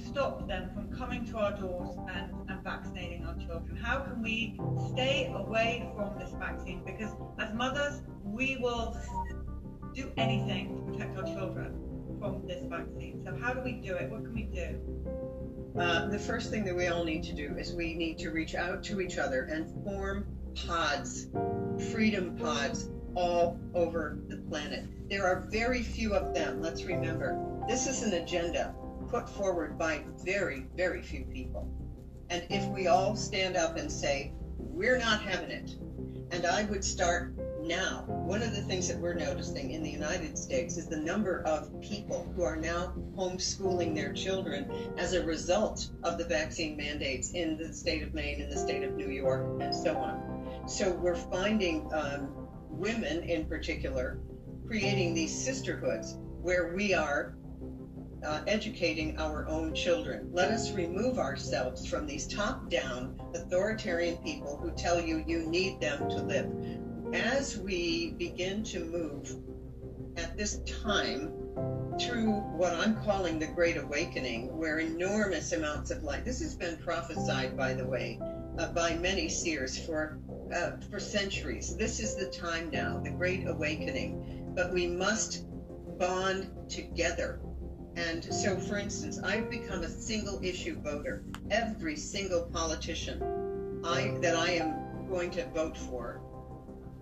stop 0.04 0.46
them 0.46 0.70
from 0.74 0.92
coming 0.96 1.24
to 1.26 1.38
our 1.38 1.52
doors 1.52 1.96
and, 2.12 2.32
and 2.48 2.62
vaccinating 2.62 3.24
our 3.26 3.34
children? 3.36 3.76
How 3.76 4.00
can 4.00 4.22
we 4.22 4.58
stay 4.92 5.32
away 5.34 5.90
from 5.96 6.18
this 6.18 6.30
vaccine? 6.38 6.82
Because 6.84 7.10
as 7.38 7.54
mothers, 7.54 8.02
we 8.24 8.56
will 8.60 8.96
do 9.94 10.10
anything 10.16 10.76
to 10.76 10.92
protect 10.92 11.16
our 11.16 11.24
children 11.24 11.80
from 12.18 12.46
this 12.46 12.64
vaccine. 12.64 13.22
So 13.24 13.36
how 13.40 13.52
do 13.52 13.60
we 13.60 13.72
do 13.72 13.94
it? 13.94 14.10
What 14.10 14.24
can 14.24 14.34
we 14.34 14.44
do? 14.44 14.80
Uh, 15.78 16.06
the 16.08 16.18
first 16.18 16.50
thing 16.50 16.64
that 16.64 16.74
we 16.74 16.86
all 16.86 17.04
need 17.04 17.22
to 17.24 17.32
do 17.32 17.56
is 17.58 17.72
we 17.72 17.94
need 17.94 18.18
to 18.18 18.30
reach 18.30 18.54
out 18.54 18.82
to 18.84 19.00
each 19.00 19.18
other 19.18 19.42
and 19.44 19.84
form 19.84 20.26
pods, 20.54 21.26
freedom 21.92 22.36
pods, 22.36 22.90
all 23.14 23.58
over 23.74 24.18
the 24.28 24.36
planet. 24.36 24.84
There 25.08 25.24
are 25.24 25.46
very 25.50 25.82
few 25.82 26.14
of 26.14 26.34
them, 26.34 26.60
let's 26.60 26.84
remember. 26.84 27.38
This 27.68 27.86
is 27.86 28.02
an 28.02 28.14
agenda 28.14 28.74
put 29.04 29.28
forward 29.28 29.78
by 29.78 30.04
very, 30.24 30.66
very 30.76 31.02
few 31.02 31.24
people. 31.24 31.70
And 32.30 32.44
if 32.50 32.66
we 32.68 32.86
all 32.86 33.16
stand 33.16 33.56
up 33.56 33.76
and 33.76 33.90
say, 33.90 34.32
we're 34.58 34.98
not 34.98 35.22
having 35.22 35.50
it, 35.50 35.76
and 36.30 36.46
I 36.46 36.64
would 36.64 36.84
start 36.84 37.34
now, 37.62 38.04
one 38.06 38.42
of 38.42 38.54
the 38.54 38.60
things 38.62 38.88
that 38.88 38.98
we're 38.98 39.14
noticing 39.14 39.70
in 39.70 39.82
the 39.82 39.90
United 39.90 40.36
States 40.36 40.76
is 40.76 40.86
the 40.86 40.96
number 40.96 41.42
of 41.46 41.80
people 41.80 42.30
who 42.34 42.42
are 42.42 42.56
now 42.56 42.92
homeschooling 43.16 43.94
their 43.94 44.12
children 44.12 44.70
as 44.98 45.14
a 45.14 45.24
result 45.24 45.90
of 46.02 46.18
the 46.18 46.24
vaccine 46.24 46.76
mandates 46.76 47.32
in 47.32 47.56
the 47.56 47.72
state 47.72 48.02
of 48.02 48.12
Maine, 48.12 48.40
in 48.40 48.50
the 48.50 48.56
state 48.56 48.82
of 48.82 48.94
New 48.94 49.10
York, 49.10 49.62
and 49.62 49.74
so 49.74 49.96
on. 49.96 50.68
So 50.68 50.92
we're 50.92 51.14
finding 51.14 51.90
um, 51.94 52.28
women 52.68 53.22
in 53.22 53.46
particular 53.46 54.18
creating 54.66 55.14
these 55.14 55.34
sisterhoods 55.34 56.16
where 56.42 56.74
we 56.74 56.92
are 56.92 57.36
uh, 58.24 58.42
educating 58.46 59.18
our 59.18 59.46
own 59.48 59.74
children. 59.74 60.30
Let 60.32 60.50
us 60.50 60.72
remove 60.72 61.18
ourselves 61.18 61.86
from 61.86 62.06
these 62.06 62.26
top 62.26 62.70
down 62.70 63.20
authoritarian 63.34 64.16
people 64.18 64.56
who 64.56 64.70
tell 64.72 65.00
you 65.00 65.24
you 65.26 65.46
need 65.46 65.80
them 65.80 66.08
to 66.08 66.22
live. 66.22 66.50
As 67.12 67.58
we 67.58 68.12
begin 68.12 68.64
to 68.64 68.80
move 68.80 69.36
at 70.16 70.36
this 70.36 70.60
time 70.84 71.32
through 72.00 72.32
what 72.56 72.72
I'm 72.72 73.02
calling 73.04 73.38
the 73.38 73.46
Great 73.46 73.76
Awakening, 73.76 74.56
where 74.56 74.78
enormous 74.78 75.52
amounts 75.52 75.90
of 75.90 76.02
light, 76.02 76.24
this 76.24 76.40
has 76.40 76.56
been 76.56 76.76
prophesied, 76.78 77.56
by 77.56 77.74
the 77.74 77.86
way, 77.86 78.18
uh, 78.58 78.72
by 78.72 78.94
many 78.96 79.28
seers 79.28 79.78
for 79.78 80.18
uh, 80.54 80.72
for 80.90 81.00
centuries. 81.00 81.76
This 81.76 82.00
is 82.00 82.16
the 82.16 82.26
time 82.26 82.70
now, 82.70 83.00
the 83.02 83.10
Great 83.10 83.46
Awakening. 83.46 84.52
But 84.54 84.72
we 84.72 84.86
must 84.86 85.46
bond 85.98 86.50
together. 86.68 87.40
And 87.96 88.24
so, 88.24 88.56
for 88.56 88.76
instance, 88.76 89.18
I've 89.22 89.50
become 89.50 89.82
a 89.82 89.88
single 89.88 90.42
issue 90.42 90.80
voter. 90.80 91.24
Every 91.50 91.96
single 91.96 92.42
politician 92.52 93.82
I, 93.84 94.16
that 94.20 94.34
I 94.34 94.50
am 94.52 95.08
going 95.08 95.30
to 95.32 95.46
vote 95.50 95.76
for, 95.76 96.20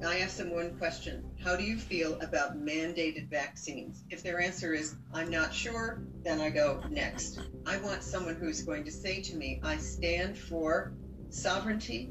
I 0.04 0.18
ask 0.18 0.36
them 0.36 0.50
one 0.50 0.76
question 0.78 1.24
How 1.42 1.54
do 1.54 1.62
you 1.62 1.76
feel 1.76 2.20
about 2.20 2.58
mandated 2.58 3.30
vaccines? 3.30 4.02
If 4.10 4.22
their 4.22 4.40
answer 4.40 4.72
is, 4.74 4.96
I'm 5.14 5.30
not 5.30 5.54
sure, 5.54 6.02
then 6.24 6.40
I 6.40 6.50
go 6.50 6.82
next. 6.90 7.38
I 7.66 7.76
want 7.78 8.02
someone 8.02 8.34
who's 8.34 8.62
going 8.62 8.84
to 8.84 8.90
say 8.90 9.22
to 9.22 9.36
me, 9.36 9.60
I 9.62 9.76
stand 9.76 10.36
for 10.36 10.94
sovereignty 11.30 12.10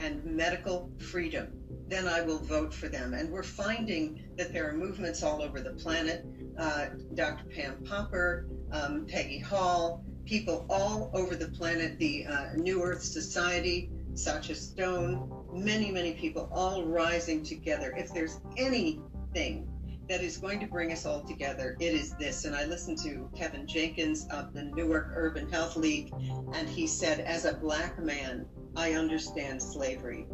and 0.00 0.24
medical 0.24 0.90
freedom. 0.98 1.48
Then 1.86 2.08
I 2.08 2.22
will 2.22 2.38
vote 2.38 2.74
for 2.74 2.88
them. 2.88 3.14
And 3.14 3.30
we're 3.30 3.42
finding 3.42 4.24
that 4.36 4.52
there 4.52 4.68
are 4.68 4.72
movements 4.72 5.22
all 5.22 5.40
over 5.40 5.60
the 5.60 5.72
planet. 5.72 6.24
Uh, 6.58 6.86
Dr. 7.14 7.44
Pam 7.54 7.84
Popper, 7.84 8.48
um, 8.72 9.06
Peggy 9.06 9.38
Hall, 9.38 10.04
people 10.24 10.66
all 10.68 11.10
over 11.14 11.34
the 11.34 11.48
planet, 11.48 11.98
the 11.98 12.26
uh, 12.26 12.54
New 12.56 12.82
Earth 12.82 13.02
Society, 13.02 13.90
Sacha 14.14 14.54
Stone, 14.54 15.30
many, 15.52 15.90
many 15.90 16.14
people 16.14 16.48
all 16.52 16.84
rising 16.84 17.44
together. 17.44 17.94
If 17.96 18.12
there's 18.12 18.40
anything 18.56 19.68
that 20.08 20.22
is 20.22 20.38
going 20.38 20.58
to 20.60 20.66
bring 20.66 20.90
us 20.92 21.06
all 21.06 21.22
together, 21.22 21.76
it 21.80 21.94
is 21.94 22.14
this. 22.16 22.44
And 22.44 22.56
I 22.56 22.64
listened 22.64 22.98
to 22.98 23.30
Kevin 23.36 23.66
Jenkins 23.66 24.26
of 24.30 24.52
the 24.52 24.64
Newark 24.64 25.12
Urban 25.14 25.48
Health 25.48 25.76
League, 25.76 26.12
and 26.54 26.68
he 26.68 26.86
said, 26.86 27.20
as 27.20 27.44
a 27.44 27.54
black 27.54 27.98
man, 28.02 28.46
I 28.76 28.92
understand 28.92 29.62
slavery. 29.62 30.26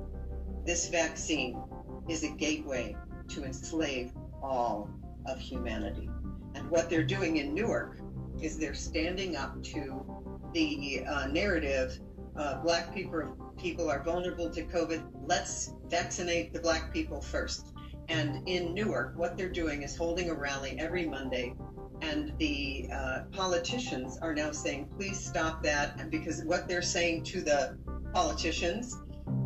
This 0.64 0.88
vaccine 0.88 1.60
is 2.08 2.24
a 2.24 2.30
gateway 2.30 2.96
to 3.28 3.44
enslave 3.44 4.12
all 4.42 4.90
of 5.26 5.38
humanity. 5.38 6.08
And 6.54 6.70
what 6.70 6.88
they're 6.88 7.04
doing 7.04 7.38
in 7.38 7.54
Newark 7.54 7.98
is 8.40 8.58
they're 8.58 8.74
standing 8.74 9.36
up 9.36 9.62
to 9.64 10.04
the 10.52 11.04
uh, 11.08 11.26
narrative 11.26 11.98
uh, 12.36 12.60
black 12.62 12.92
people 12.92 13.36
people 13.56 13.90
are 13.90 14.02
vulnerable 14.02 14.50
to 14.50 14.62
COVID. 14.64 15.02
Let's 15.26 15.72
vaccinate 15.88 16.52
the 16.52 16.60
black 16.60 16.92
people 16.92 17.20
first. 17.20 17.72
And 18.08 18.46
in 18.48 18.74
Newark, 18.74 19.16
what 19.16 19.36
they're 19.36 19.48
doing 19.48 19.82
is 19.82 19.96
holding 19.96 20.30
a 20.30 20.34
rally 20.34 20.76
every 20.78 21.06
Monday. 21.06 21.54
And 22.02 22.36
the 22.38 22.88
uh, 22.92 23.20
politicians 23.32 24.18
are 24.20 24.34
now 24.34 24.50
saying, 24.50 24.90
please 24.96 25.18
stop 25.24 25.62
that. 25.62 26.10
Because 26.10 26.44
what 26.44 26.68
they're 26.68 26.82
saying 26.82 27.24
to 27.24 27.40
the 27.40 27.78
politicians, 28.12 29.00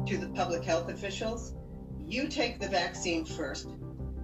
to 0.07 0.17
the 0.17 0.29
public 0.31 0.65
health 0.65 0.89
officials, 0.91 1.55
you 2.05 2.27
take 2.27 2.59
the 2.59 2.69
vaccine 2.69 3.25
first. 3.25 3.69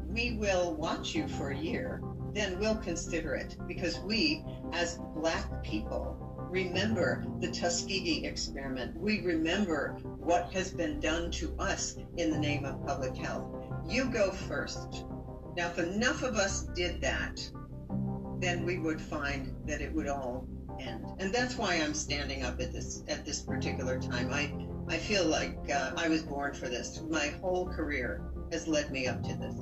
We 0.09 0.37
will 0.37 0.75
watch 0.75 1.15
you 1.15 1.29
for 1.29 1.51
a 1.51 1.57
year, 1.57 2.01
then 2.35 2.59
we'll 2.59 2.77
consider 2.77 3.35
it. 3.35 3.57
Because 3.67 3.99
we, 4.01 4.45
as 4.73 4.99
black 5.15 5.63
people, 5.63 6.17
remember 6.51 7.25
the 7.41 7.51
Tuskegee 7.51 8.27
experiment. 8.27 8.97
We 8.99 9.23
remember 9.23 9.99
what 10.19 10.53
has 10.53 10.71
been 10.71 11.01
done 11.01 11.31
to 11.33 11.55
us 11.59 11.97
in 12.17 12.31
the 12.31 12.39
name 12.39 12.65
of 12.65 12.85
public 12.87 13.17
health. 13.17 13.45
You 13.89 14.07
go 14.07 14.31
first. 14.31 15.05
Now, 15.57 15.69
if 15.69 15.79
enough 15.79 16.23
of 16.23 16.37
us 16.37 16.63
did 16.75 17.01
that, 17.01 17.41
then 18.41 18.65
we 18.65 18.79
would 18.79 19.01
find 19.01 19.55
that 19.67 19.81
it 19.81 19.93
would 19.95 20.09
all 20.09 20.47
end. 20.81 21.05
And 21.19 21.33
that's 21.33 21.57
why 21.57 21.75
I'm 21.75 21.95
standing 21.95 22.43
up 22.43 22.61
at 22.61 22.73
this 22.73 23.05
at 23.09 23.25
this 23.25 23.43
particular 23.43 24.01
time. 24.01 24.33
I 24.33 24.53
I 24.93 24.99
feel 24.99 25.25
like 25.25 25.57
uh, 25.71 25.93
I 25.97 26.09
was 26.09 26.23
born 26.23 26.55
for 26.55 26.69
this. 26.69 27.03
My 27.09 27.29
whole 27.41 27.69
career 27.69 28.23
has 28.53 28.67
led 28.69 28.91
me 28.91 29.07
up 29.07 29.23
to 29.23 29.35
this. 29.35 29.55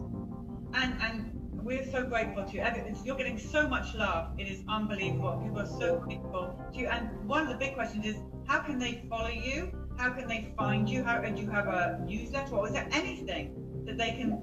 And 0.75 0.95
and 1.03 1.42
we're 1.65 1.85
so 1.91 2.05
grateful 2.05 2.45
to 2.45 2.53
you. 2.53 2.63
You're 3.05 3.17
getting 3.17 3.39
so 3.39 3.67
much 3.69 3.95
love. 3.95 4.39
It 4.39 4.49
is 4.49 4.63
unbelievable. 4.69 5.41
People 5.43 5.61
are 5.61 5.67
so 5.67 5.99
grateful 5.99 6.55
to 6.73 6.79
you. 6.79 6.89
And 6.89 7.11
one 7.29 7.43
of 7.43 7.49
the 7.49 7.57
big 7.57 7.75
questions 7.75 8.07
is, 8.07 8.17
how 8.47 8.61
can 8.61 8.79
they 8.79 9.03
follow 9.09 9.29
you? 9.29 9.73
How 9.97 10.11
can 10.11 10.29
they 10.29 10.53
find 10.57 10.89
you? 10.89 11.03
How 11.05 11.21
do 11.21 11.41
you 11.41 11.51
have 11.51 11.69
a 11.69 12.01
newsletter, 12.07 12.55
or 12.55 12.67
is 12.67 12.73
there 12.73 12.89
anything 12.93 13.55
that 13.87 13.99
they 13.99 14.13
can? 14.13 14.41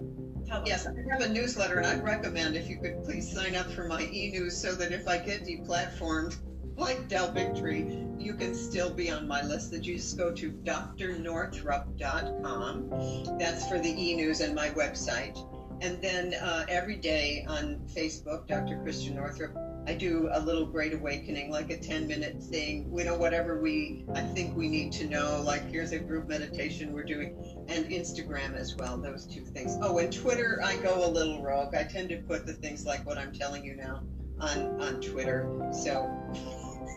Yes, 0.65 0.87
I 0.87 0.93
have 1.11 1.21
a 1.21 1.29
newsletter, 1.29 1.77
and 1.77 1.85
I'd 1.85 2.03
recommend 2.03 2.55
if 2.55 2.67
you 2.67 2.79
could 2.79 3.03
please 3.03 3.31
sign 3.31 3.55
up 3.55 3.69
for 3.71 3.85
my 3.85 4.01
e-news 4.01 4.57
so 4.57 4.73
that 4.75 4.91
if 4.91 5.07
I 5.07 5.19
get 5.19 5.45
deplatformed, 5.45 6.37
like 6.75 7.07
Del 7.07 7.31
Bigtree, 7.31 8.19
you 8.19 8.33
can 8.33 8.55
still 8.55 8.91
be 8.91 9.11
on 9.11 9.27
my 9.27 9.43
list. 9.43 9.69
That 9.71 9.85
you 9.85 9.97
just 9.97 10.17
go 10.17 10.33
to 10.33 10.51
drnorthrup.com. 10.51 12.89
That's 13.37 13.67
for 13.67 13.77
the 13.79 13.89
e-news 13.89 14.39
and 14.39 14.55
my 14.55 14.69
website. 14.69 15.37
And 15.81 16.01
then 16.01 16.33
uh, 16.33 16.65
every 16.67 16.97
day 16.97 17.45
on 17.47 17.79
Facebook, 17.95 18.47
Dr. 18.47 18.81
Christiane 18.83 19.15
Northrup, 19.15 19.55
I 19.87 19.93
do 19.93 20.29
a 20.31 20.39
little 20.39 20.65
great 20.65 20.93
awakening, 20.93 21.49
like 21.49 21.71
a 21.71 21.77
10 21.77 22.05
minute 22.05 22.43
thing, 22.43 22.91
you 22.95 23.05
know, 23.05 23.15
whatever 23.15 23.61
we, 23.61 24.05
I 24.13 24.21
think 24.21 24.55
we 24.55 24.67
need 24.67 24.91
to 24.93 25.07
know, 25.07 25.41
like 25.41 25.67
here's 25.71 25.93
a 25.93 25.99
group 25.99 26.27
meditation 26.27 26.93
we're 26.93 27.03
doing, 27.03 27.65
and 27.69 27.85
Instagram 27.85 28.55
as 28.55 28.75
well, 28.75 28.97
those 28.97 29.25
two 29.25 29.45
things. 29.45 29.77
Oh, 29.81 29.97
and 29.97 30.11
Twitter, 30.11 30.61
I 30.63 30.75
go 30.77 31.07
a 31.07 31.09
little 31.09 31.41
rogue. 31.41 31.73
I 31.73 31.83
tend 31.83 32.09
to 32.09 32.17
put 32.17 32.45
the 32.45 32.53
things 32.53 32.85
like 32.85 33.05
what 33.05 33.17
I'm 33.17 33.31
telling 33.31 33.63
you 33.63 33.75
now 33.75 34.03
on, 34.39 34.81
on 34.81 35.01
Twitter. 35.01 35.49
So 35.71 36.11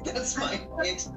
that's 0.05 0.37
my 0.37 0.57
place. 0.81 1.09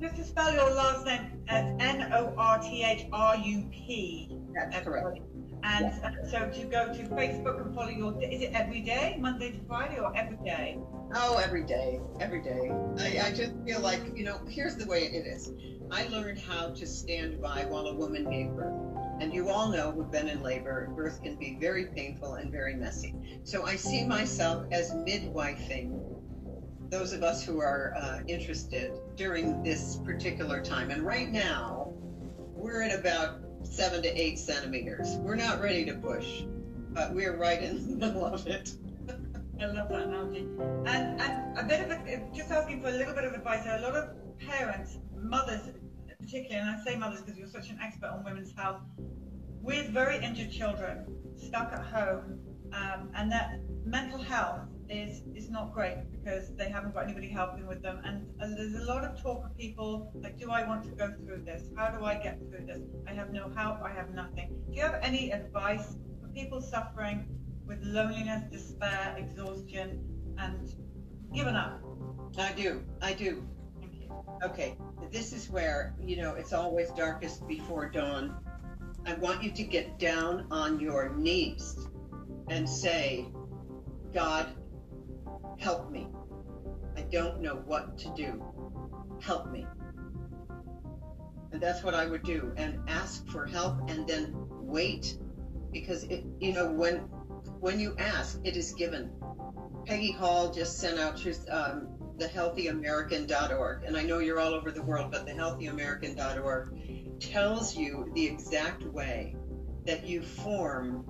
Just 0.00 0.16
to 0.16 0.24
spell 0.24 0.52
your 0.52 0.70
last 0.74 1.04
name, 1.04 1.42
N 1.48 2.12
O 2.12 2.32
R 2.36 2.58
T 2.60 2.84
H 2.84 3.06
R 3.12 3.36
U 3.36 3.68
P. 3.70 4.30
That's 4.54 4.84
correct. 4.84 5.20
And 5.62 5.86
uh, 5.86 6.10
so 6.30 6.48
to 6.48 6.64
go 6.66 6.92
to 6.92 7.02
Facebook 7.04 7.60
and 7.60 7.74
follow 7.74 7.88
your, 7.88 8.22
is 8.22 8.42
it 8.42 8.52
every 8.54 8.80
day, 8.80 9.16
Monday 9.18 9.52
to 9.52 9.58
Friday, 9.66 9.98
or 9.98 10.16
every 10.16 10.36
day? 10.44 10.78
Oh, 11.14 11.40
every 11.42 11.64
day, 11.64 12.00
every 12.20 12.42
day. 12.42 12.70
I, 12.98 13.28
I 13.28 13.32
just 13.32 13.52
feel 13.66 13.80
like, 13.80 14.00
you 14.14 14.24
know, 14.24 14.40
here's 14.48 14.76
the 14.76 14.86
way 14.86 15.04
it 15.04 15.26
is. 15.26 15.50
I 15.90 16.06
learned 16.08 16.38
how 16.38 16.70
to 16.70 16.86
stand 16.86 17.40
by 17.40 17.64
while 17.64 17.86
a 17.86 17.94
woman 17.94 18.30
gave 18.30 18.50
birth. 18.50 18.74
And 19.20 19.34
you 19.34 19.48
all 19.48 19.68
know 19.68 19.90
who've 19.90 20.12
been 20.12 20.28
in 20.28 20.42
labor, 20.42 20.92
birth 20.94 21.22
can 21.22 21.36
be 21.36 21.56
very 21.60 21.86
painful 21.86 22.34
and 22.34 22.52
very 22.52 22.76
messy. 22.76 23.14
So 23.42 23.66
I 23.66 23.74
see 23.74 24.04
myself 24.04 24.66
as 24.70 24.92
midwifing 24.92 25.98
those 26.90 27.12
of 27.12 27.22
us 27.22 27.42
who 27.44 27.60
are 27.60 27.94
uh, 27.96 28.20
interested 28.28 28.92
during 29.16 29.62
this 29.62 29.96
particular 30.04 30.62
time. 30.62 30.90
And 30.90 31.02
right 31.02 31.30
now, 31.30 31.92
we're 32.54 32.82
at 32.82 32.98
about 32.98 33.40
seven 33.70 34.02
to 34.02 34.20
eight 34.20 34.38
centimeters. 34.38 35.16
We're 35.16 35.36
not 35.36 35.60
ready 35.60 35.84
to 35.86 35.94
push, 35.94 36.42
but 36.90 37.14
we're 37.14 37.36
right 37.36 37.62
in 37.62 37.98
the 37.98 38.06
middle 38.06 38.24
of 38.24 38.46
it. 38.46 38.72
I 39.60 39.66
love 39.66 39.88
that 39.88 40.02
analogy. 40.02 40.46
And, 40.86 41.20
and 41.20 41.58
a 41.58 41.64
bit 41.64 41.80
of 41.80 41.90
a, 41.90 42.28
just 42.34 42.50
asking 42.50 42.80
for 42.80 42.88
a 42.88 42.92
little 42.92 43.14
bit 43.14 43.24
of 43.24 43.32
advice. 43.34 43.64
A 43.66 43.80
lot 43.80 43.94
of 43.94 44.10
parents, 44.38 44.98
mothers 45.16 45.60
particularly, 46.20 46.56
and 46.56 46.78
I 46.78 46.84
say 46.84 46.96
mothers 46.96 47.22
because 47.22 47.38
you're 47.38 47.48
such 47.48 47.70
an 47.70 47.78
expert 47.82 48.08
on 48.08 48.24
women's 48.24 48.52
health, 48.56 48.80
with 49.62 49.88
very 49.88 50.22
injured 50.22 50.50
children 50.50 51.06
stuck 51.36 51.72
at 51.72 51.84
home, 51.84 52.38
um, 52.72 53.10
and 53.14 53.32
that 53.32 53.60
mental 53.84 54.18
health 54.18 54.60
is 54.90 55.22
is 55.34 55.50
not 55.50 55.74
great 55.74 55.98
because 56.10 56.54
they 56.56 56.68
haven't 56.68 56.94
got 56.94 57.04
anybody 57.04 57.28
helping 57.28 57.66
with 57.66 57.82
them. 57.82 58.00
And, 58.04 58.26
and 58.40 58.56
there's 58.56 58.74
a 58.74 58.84
lot 58.84 59.04
of 59.04 59.20
talk 59.20 59.44
of 59.44 59.56
people 59.56 60.10
like, 60.14 60.38
do 60.38 60.50
I 60.50 60.66
want 60.66 60.84
to 60.84 60.90
go 60.90 61.12
through 61.24 61.42
this? 61.44 61.68
How 61.76 61.88
do 61.90 62.04
I 62.04 62.14
get 62.14 62.38
through 62.38 62.66
this? 62.66 62.80
I 63.06 63.12
have 63.12 63.32
no 63.32 63.50
help. 63.54 63.82
I 63.82 63.92
have 63.92 64.10
nothing. 64.10 64.48
Do 64.70 64.76
you 64.76 64.82
have 64.82 64.98
any 65.02 65.30
advice 65.30 65.96
for 66.20 66.28
people 66.28 66.60
suffering 66.60 67.26
with 67.66 67.82
loneliness, 67.82 68.44
despair, 68.50 69.14
exhaustion, 69.18 70.04
and 70.38 70.74
given 71.34 71.54
up? 71.54 71.80
I 72.38 72.52
do. 72.52 72.82
I 73.02 73.12
do. 73.12 73.46
Thank 73.80 73.94
you. 74.00 74.10
Okay. 74.44 74.76
This 75.10 75.32
is 75.32 75.50
where, 75.50 75.94
you 76.00 76.16
know, 76.16 76.34
it's 76.34 76.52
always 76.52 76.90
darkest 76.90 77.46
before 77.46 77.88
dawn. 77.88 78.36
I 79.06 79.14
want 79.14 79.42
you 79.42 79.50
to 79.50 79.62
get 79.62 79.98
down 79.98 80.46
on 80.50 80.80
your 80.80 81.14
knees 81.16 81.88
and 82.48 82.68
say, 82.68 83.26
God, 84.12 84.48
help 85.58 85.90
me. 85.90 86.08
I 86.96 87.02
don't 87.02 87.40
know 87.40 87.56
what 87.66 87.98
to 87.98 88.08
do. 88.14 88.42
Help 89.20 89.50
me. 89.50 89.66
And 91.52 91.60
that's 91.60 91.82
what 91.82 91.94
I 91.94 92.06
would 92.06 92.22
do 92.22 92.52
and 92.56 92.78
ask 92.88 93.26
for 93.28 93.46
help 93.46 93.88
and 93.90 94.06
then 94.06 94.34
wait 94.60 95.16
because 95.72 96.04
it, 96.04 96.24
you 96.40 96.52
know 96.52 96.70
when 96.70 96.98
when 97.60 97.80
you 97.80 97.94
ask 97.98 98.40
it 98.44 98.56
is 98.56 98.72
given. 98.72 99.10
Peggy 99.86 100.12
Hall 100.12 100.52
just 100.52 100.78
sent 100.78 100.98
out 100.98 101.24
um, 101.50 101.88
the 102.18 102.26
healthyamerican.org 102.26 103.84
and 103.84 103.96
I 103.96 104.02
know 104.02 104.18
you're 104.18 104.40
all 104.40 104.52
over 104.52 104.70
the 104.70 104.82
world 104.82 105.10
but 105.10 105.24
the 105.24 105.32
healthyamerican.org 105.32 107.20
tells 107.20 107.76
you 107.76 108.10
the 108.14 108.26
exact 108.26 108.84
way 108.84 109.34
that 109.86 110.06
you 110.06 110.20
form 110.20 111.08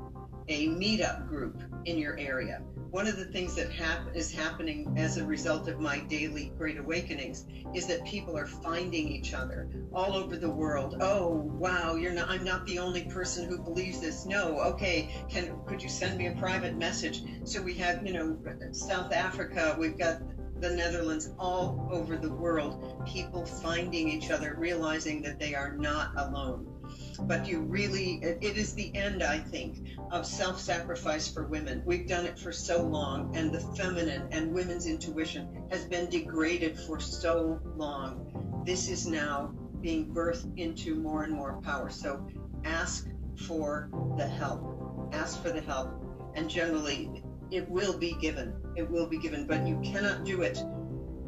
a 0.49 0.69
meetup 0.69 1.27
group 1.29 1.63
in 1.85 1.99
your 1.99 2.17
area 2.19 2.63
one 2.91 3.07
of 3.07 3.17
the 3.17 3.25
things 3.27 3.55
that 3.55 3.71
hap- 3.71 4.15
is 4.15 4.33
happening 4.33 4.95
as 4.97 5.19
a 5.19 5.25
result 5.25 5.69
of 5.69 5.79
my 5.79 5.99
daily 6.01 6.53
great 6.57 6.79
awakenings 6.79 7.45
is 7.75 7.87
that 7.87 8.05
people 8.05 8.37
are 8.37 8.47
finding 8.47 9.09
each 9.09 9.35
other 9.35 9.69
all 9.93 10.15
over 10.15 10.37
the 10.37 10.49
world. 10.49 10.97
Oh, 11.01 11.43
wow, 11.59 11.97
you're 11.97 12.13
not 12.13 12.31
I'm 12.31 12.45
not 12.45 12.67
the 12.67 12.79
only 12.79 13.03
person 13.05 13.47
who 13.49 13.59
believes 13.59 14.01
this. 14.01 14.25
No, 14.25 14.61
okay, 14.61 15.09
can 15.29 15.59
could 15.67 15.83
you 15.83 15.89
send 15.89 16.17
me 16.17 16.27
a 16.29 16.33
private 16.33 16.77
message? 16.77 17.23
So 17.45 17.61
we 17.61 17.75
have, 17.75 18.07
you 18.07 18.13
know, 18.13 18.39
South 18.73 19.13
Africa, 19.13 19.77
we've 19.79 19.99
got 19.99 20.21
the 20.61 20.71
Netherlands, 20.71 21.31
all 21.39 21.89
over 21.93 22.17
the 22.17 22.33
world, 22.33 23.05
people 23.07 23.45
finding 23.45 24.09
each 24.09 24.31
other, 24.31 24.57
realizing 24.59 25.23
that 25.23 25.39
they 25.39 25.55
are 25.55 25.77
not 25.77 26.11
alone 26.17 26.78
but 27.23 27.47
you 27.47 27.61
really, 27.61 28.21
it 28.23 28.57
is 28.57 28.75
the 28.75 28.95
end, 28.95 29.23
I 29.23 29.39
think, 29.39 29.97
of 30.11 30.27
self 30.27 30.61
sacrifice 30.61 31.29
for 31.29 31.47
women. 31.47 31.83
We've 31.85 32.07
done 32.07 32.27
it 32.27 32.39
for 32.39 32.53
so 32.53 32.83
long, 32.83 33.37
and 33.37 33.53
the 33.53 33.61
feminine 33.61 34.29
and 34.31 34.53
women's 34.53 34.87
intuition 34.87 35.65
has 35.71 35.85
been 35.85 36.09
degraded 36.09 36.79
for 36.79 37.01
so 37.01 37.61
long. 37.77 38.63
This 38.65 38.89
is 38.89 39.07
now 39.07 39.53
being 39.81 40.13
birthed 40.13 40.59
into 40.59 40.95
more 40.95 41.25
and 41.25 41.33
more 41.33 41.61
power. 41.63 41.91
So 41.91 42.27
ask 42.65 43.09
for 43.47 43.91
the 44.17 44.27
help. 44.27 45.11
Ask 45.13 45.43
for 45.43 45.51
the 45.51 45.61
help. 45.61 45.91
And 46.35 46.49
generally, 46.49 47.23
it 47.51 47.69
will 47.69 47.97
be 47.97 48.17
given. 48.21 48.53
It 48.77 48.89
will 48.89 49.07
be 49.07 49.19
given, 49.19 49.47
but 49.47 49.67
you 49.67 49.81
cannot 49.83 50.25
do 50.25 50.43
it 50.43 50.59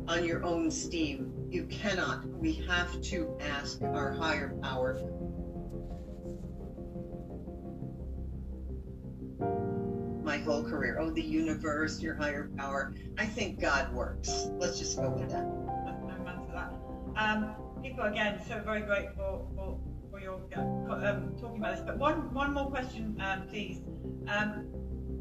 on 0.07 0.24
your 0.24 0.45
own 0.45 0.70
steam. 0.70 1.32
You 1.51 1.64
cannot. 1.66 2.26
We 2.26 2.55
have 2.68 3.01
to 3.03 3.36
ask 3.41 3.80
our 3.82 4.12
higher 4.12 4.57
power 4.62 5.01
my 10.31 10.39
whole 10.39 10.62
career. 10.62 10.97
Oh, 11.01 11.11
the 11.11 11.22
universe, 11.22 12.01
your 12.01 12.14
higher 12.14 12.49
power. 12.57 12.95
I 13.18 13.26
think 13.26 13.61
God 13.61 13.93
works. 13.93 14.47
Let's 14.59 14.78
just 14.78 14.97
go 14.97 15.11
with 15.11 15.28
that. 15.31 15.45
That. 16.55 16.70
Um, 17.16 17.55
people, 17.83 18.05
again, 18.05 18.41
so 18.47 18.61
very 18.64 18.83
grateful 18.83 19.51
for, 19.57 19.81
for 20.09 20.20
your 20.20 20.41
um, 20.55 21.35
talking 21.41 21.59
about 21.59 21.74
this. 21.74 21.85
But 21.85 21.99
one, 21.99 22.33
one 22.33 22.55
more 22.55 22.70
question, 22.70 23.20
um, 23.20 23.49
please. 23.49 23.78
Um, 24.28 24.66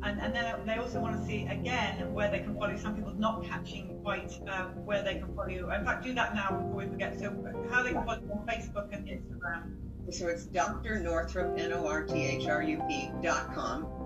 and, 0.04 0.22
and 0.22 0.34
then 0.34 0.66
they 0.68 0.76
also 0.76 1.00
want 1.00 1.20
to 1.20 1.26
see 1.28 1.48
again 1.48 2.14
where 2.14 2.30
they 2.30 2.40
can 2.40 2.56
follow. 2.56 2.78
Some 2.78 2.96
people 2.96 3.14
not 3.16 3.44
catching 3.44 4.00
quite 4.04 4.32
um, 4.48 4.86
where 4.86 5.02
they 5.02 5.16
can 5.16 5.36
follow 5.36 5.50
you. 5.50 5.72
In 5.72 5.86
fact, 5.86 6.04
do 6.04 6.14
that 6.14 6.36
now 6.36 6.52
before 6.52 6.86
we 6.86 6.86
forget. 6.86 7.20
So, 7.20 7.36
how 7.72 7.82
they 7.82 7.94
can 7.94 8.06
follow 8.06 8.22
you 8.22 8.32
on 8.32 8.46
Facebook 8.48 8.94
and 8.94 9.08
Instagram. 9.08 9.74
So 10.12 10.28
it's 10.28 10.46
Dr. 10.46 11.00
Northrup, 11.00 11.58
N 11.58 11.74
O 11.74 11.88
R 11.88 12.04
T 12.04 12.14
H 12.14 12.48
R 12.48 12.64
U 12.64 12.82
P 12.88 13.12
dot 13.22 13.54
com 13.54 13.99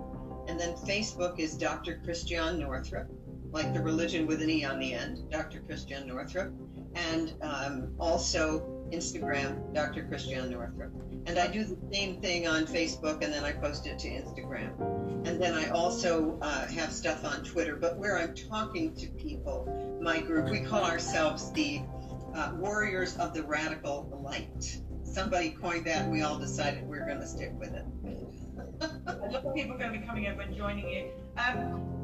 and 0.54 0.60
then 0.60 0.74
Facebook 0.74 1.40
is 1.40 1.56
Dr. 1.56 2.00
Christiane 2.04 2.60
Northrup, 2.60 3.08
like 3.50 3.74
the 3.74 3.80
religion 3.80 4.24
with 4.24 4.40
an 4.40 4.48
E 4.48 4.64
on 4.64 4.78
the 4.78 4.94
end, 4.94 5.28
Dr. 5.28 5.58
Christiane 5.58 6.06
Northrup. 6.06 6.52
And 6.94 7.34
um, 7.42 7.92
also 7.98 8.60
Instagram, 8.92 9.74
Dr. 9.74 10.04
Christiane 10.04 10.48
Northrup. 10.48 10.92
And 11.26 11.40
I 11.40 11.48
do 11.48 11.64
the 11.64 11.76
same 11.92 12.20
thing 12.20 12.46
on 12.46 12.68
Facebook 12.68 13.24
and 13.24 13.34
then 13.34 13.42
I 13.42 13.50
post 13.50 13.88
it 13.88 13.98
to 13.98 14.08
Instagram. 14.08 15.26
And 15.26 15.42
then 15.42 15.54
I 15.54 15.70
also 15.70 16.38
uh, 16.40 16.68
have 16.68 16.92
stuff 16.92 17.24
on 17.24 17.42
Twitter, 17.42 17.74
but 17.74 17.98
where 17.98 18.16
I'm 18.16 18.32
talking 18.32 18.94
to 18.94 19.08
people, 19.08 19.98
my 20.00 20.20
group, 20.20 20.50
we 20.50 20.60
call 20.60 20.84
ourselves 20.84 21.50
the 21.50 21.82
uh, 22.32 22.52
Warriors 22.58 23.16
of 23.16 23.34
the 23.34 23.42
Radical 23.42 24.08
Light. 24.22 24.78
Somebody 25.02 25.50
coined 25.50 25.86
that 25.86 26.02
and 26.02 26.12
we 26.12 26.22
all 26.22 26.38
decided 26.38 26.84
we 26.84 26.90
we're 26.90 27.08
going 27.08 27.18
to 27.18 27.26
stick 27.26 27.50
with 27.58 27.74
it 27.74 27.84
a 29.06 29.12
lot 29.14 29.44
of 29.44 29.54
people 29.54 29.74
are 29.74 29.78
going 29.78 29.92
to 29.92 29.98
be 29.98 30.06
coming 30.06 30.26
over 30.26 30.42
and 30.42 30.56
joining 30.56 30.88
you. 30.88 31.10
Um, 31.36 31.94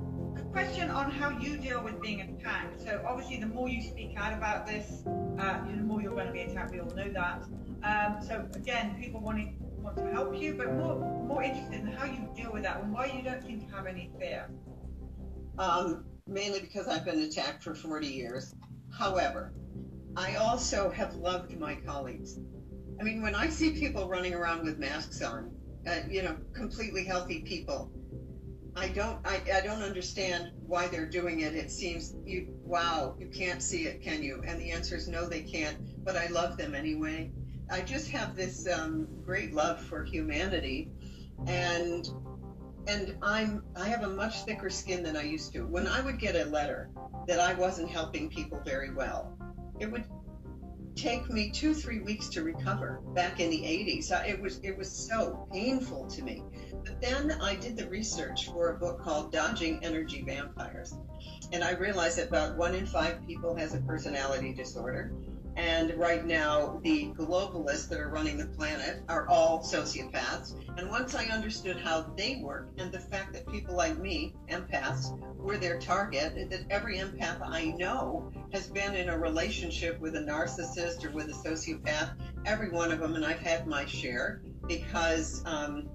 question 0.53 0.91
on 0.91 1.11
how 1.11 1.31
you 1.39 1.57
deal 1.57 1.83
with 1.83 2.01
being 2.01 2.21
attacked. 2.21 2.81
So 2.81 3.05
obviously, 3.07 3.39
the 3.39 3.47
more 3.47 3.69
you 3.69 3.83
speak 3.83 4.15
out 4.17 4.33
about 4.33 4.67
this, 4.67 5.03
uh, 5.39 5.65
the 5.65 5.83
more 5.83 6.03
you're 6.03 6.15
going 6.15 6.27
to 6.27 6.33
be 6.33 6.41
attacked. 6.41 6.73
We 6.73 6.81
all 6.81 6.91
know 6.95 7.11
that. 7.13 7.45
Um, 7.83 8.23
so 8.23 8.47
again, 8.55 8.97
people 9.01 9.21
wanting 9.21 9.57
want 9.79 9.97
to 9.97 10.11
help 10.13 10.37
you, 10.37 10.55
but 10.55 10.73
more 10.75 10.99
more 11.27 11.43
interested 11.43 11.81
in 11.81 11.87
how 11.87 12.05
you 12.05 12.29
deal 12.37 12.53
with 12.53 12.63
that 12.65 12.83
and 12.83 12.93
why 12.93 13.07
you 13.07 13.23
don't 13.23 13.43
seem 13.43 13.61
to 13.61 13.67
have 13.75 13.87
any 13.87 14.11
fear. 14.19 14.51
Um, 15.59 16.05
mainly 16.27 16.61
because 16.61 16.89
I've 16.89 17.05
been 17.05 17.21
attacked 17.21 17.63
for 17.63 17.75
40 17.75 18.07
years. 18.07 18.55
However, 18.93 19.53
I 20.17 20.37
also 20.37 20.91
have 20.91 21.15
loved 21.15 21.59
my 21.59 21.77
colleagues. 21.77 22.39
I 23.01 23.03
mean, 23.03 23.23
when 23.23 23.35
I 23.35 23.49
see 23.49 23.73
people 23.73 24.09
running 24.09 24.35
around 24.35 24.65
with 24.65 24.79
masks 24.79 25.23
on, 25.23 25.51
uh, 25.87 26.01
you 26.09 26.23
know, 26.23 26.37
completely 26.53 27.05
healthy 27.05 27.41
people. 27.43 27.91
I 28.77 28.89
don't, 28.89 29.19
I, 29.27 29.41
I 29.53 29.61
don't 29.63 29.83
understand 29.83 30.53
why 30.67 30.87
they're 30.87 31.09
doing 31.09 31.41
it. 31.41 31.55
It 31.55 31.71
seems 31.71 32.15
you, 32.25 32.55
wow, 32.65 33.17
you 33.19 33.27
can't 33.27 33.63
see 33.63 33.87
it, 33.87 34.01
can 34.01 34.23
you? 34.23 34.43
And 34.47 34.61
the 34.61 34.71
answer 34.71 34.95
is 34.95 35.09
no, 35.09 35.27
they 35.27 35.43
can't. 35.43 36.05
But 36.05 36.17
I 36.17 36.29
love 36.29 36.57
them 36.57 36.75
anyway. 36.75 37.33
I 37.71 37.81
just 37.81 38.11
have 38.11 38.37
this 38.37 38.69
um, 38.69 39.07
great 39.25 39.55
love 39.55 39.81
for 39.81 40.05
humanity, 40.05 40.91
and 41.47 42.09
and 42.89 43.17
I'm 43.23 43.63
I 43.77 43.87
have 43.87 44.03
a 44.03 44.09
much 44.09 44.43
thicker 44.43 44.71
skin 44.71 45.05
than 45.05 45.17
I 45.17 45.23
used 45.23 45.53
to. 45.53 45.67
When 45.67 45.87
I 45.87 46.01
would 46.01 46.19
get 46.19 46.35
a 46.35 46.51
letter 46.51 46.91
that 47.29 47.39
I 47.39 47.55
wasn't 47.55 47.89
helping 47.89 48.29
people 48.29 48.61
very 48.65 48.93
well, 48.93 49.39
it 49.79 49.91
would 49.91 50.05
take 51.01 51.31
me 51.31 51.51
two 51.51 51.73
three 51.73 52.01
weeks 52.01 52.29
to 52.29 52.43
recover 52.43 53.01
back 53.15 53.41
in 53.41 53.49
the 53.49 53.63
80s 53.63 54.11
it 54.29 54.39
was 54.39 54.61
it 54.63 54.77
was 54.77 54.91
so 54.91 55.49
painful 55.51 56.07
to 56.07 56.23
me. 56.23 56.43
But 56.85 57.01
then 57.01 57.33
i 57.41 57.55
did 57.55 57.75
the 57.77 57.89
research 57.89 58.51
for 58.51 58.71
a 58.71 58.79
book 58.79 59.01
called 59.01 59.33
dodging 59.33 59.83
energy 59.83 60.23
vampires. 60.27 60.95
And 61.53 61.65
i 61.65 61.73
realized 61.73 62.19
that 62.19 62.29
about 62.29 62.59
one 62.59 62.75
in 62.75 62.85
five 62.85 63.27
people 63.27 63.57
has 63.57 63.73
a 63.73 63.79
personality 63.81 64.53
disorder 64.53 65.11
and 65.57 65.95
right 65.95 66.25
now, 66.25 66.81
the 66.83 67.07
globalists 67.09 67.89
that 67.89 67.99
are 67.99 68.09
running 68.09 68.39
the 68.39 68.47
planet 68.47 69.03
are 69.09 69.27
all 69.29 69.61
sociopaths. 69.61 70.55
And 70.77 70.89
once 70.89 71.15
I 71.15 71.27
understood 71.27 71.77
how 71.77 72.03
they 72.17 72.41
work 72.43 72.71
and 72.79 72.93
the 72.93 73.01
fact 73.01 73.33
that 73.33 73.51
people 73.51 73.75
like 73.75 73.99
me, 73.99 74.35
empaths, 74.49 75.17
were 75.37 75.57
their 75.57 75.79
target, 75.79 76.51
that 76.51 76.65
every 76.71 76.99
empath 76.99 77.41
I 77.43 77.75
know 77.77 78.31
has 78.53 78.69
been 78.69 78.95
in 78.95 79.09
a 79.09 79.19
relationship 79.19 80.01
with 80.01 80.17
a 80.17 80.21
narcissist 80.21 81.05
or 81.05 81.11
with 81.11 81.29
a 81.29 81.49
sociopath, 81.49 82.15
every 82.47 82.71
one 82.71 82.93
of 82.93 83.01
them, 83.01 83.15
and 83.15 83.25
I've 83.25 83.39
had 83.39 83.67
my 83.67 83.85
share 83.87 84.43
because 84.67 85.43
um, 85.47 85.89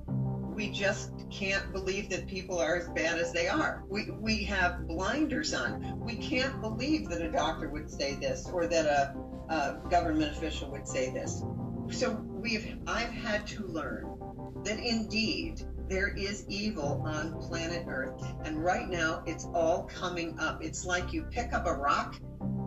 we 0.55 0.69
just 0.69 1.11
can't 1.29 1.71
believe 1.73 2.09
that 2.09 2.27
people 2.27 2.59
are 2.59 2.77
as 2.77 2.87
bad 2.89 3.19
as 3.19 3.33
they 3.33 3.47
are. 3.47 3.83
We, 3.89 4.09
we 4.11 4.43
have 4.45 4.87
blinders 4.87 5.53
on. 5.53 5.99
We 5.99 6.15
can't 6.15 6.61
believe 6.61 7.09
that 7.09 7.21
a 7.21 7.29
doctor 7.29 7.69
would 7.69 7.89
say 7.89 8.15
this 8.15 8.49
or 8.51 8.65
that 8.67 8.85
a 8.85 9.15
uh, 9.49 9.73
government 9.89 10.31
official 10.35 10.71
would 10.71 10.87
say 10.87 11.11
this. 11.11 11.43
So 11.91 12.11
we've 12.13 12.77
I've 12.87 13.11
had 13.11 13.45
to 13.47 13.65
learn 13.67 14.17
that 14.63 14.79
indeed 14.79 15.61
there 15.87 16.07
is 16.07 16.45
evil 16.49 17.03
on 17.05 17.39
planet 17.41 17.85
Earth, 17.87 18.23
and 18.43 18.63
right 18.63 18.89
now 18.89 19.23
it's 19.27 19.45
all 19.53 19.83
coming 19.83 20.39
up. 20.39 20.63
It's 20.63 20.85
like 20.85 21.13
you 21.13 21.23
pick 21.23 21.53
up 21.53 21.67
a 21.67 21.73
rock, 21.73 22.15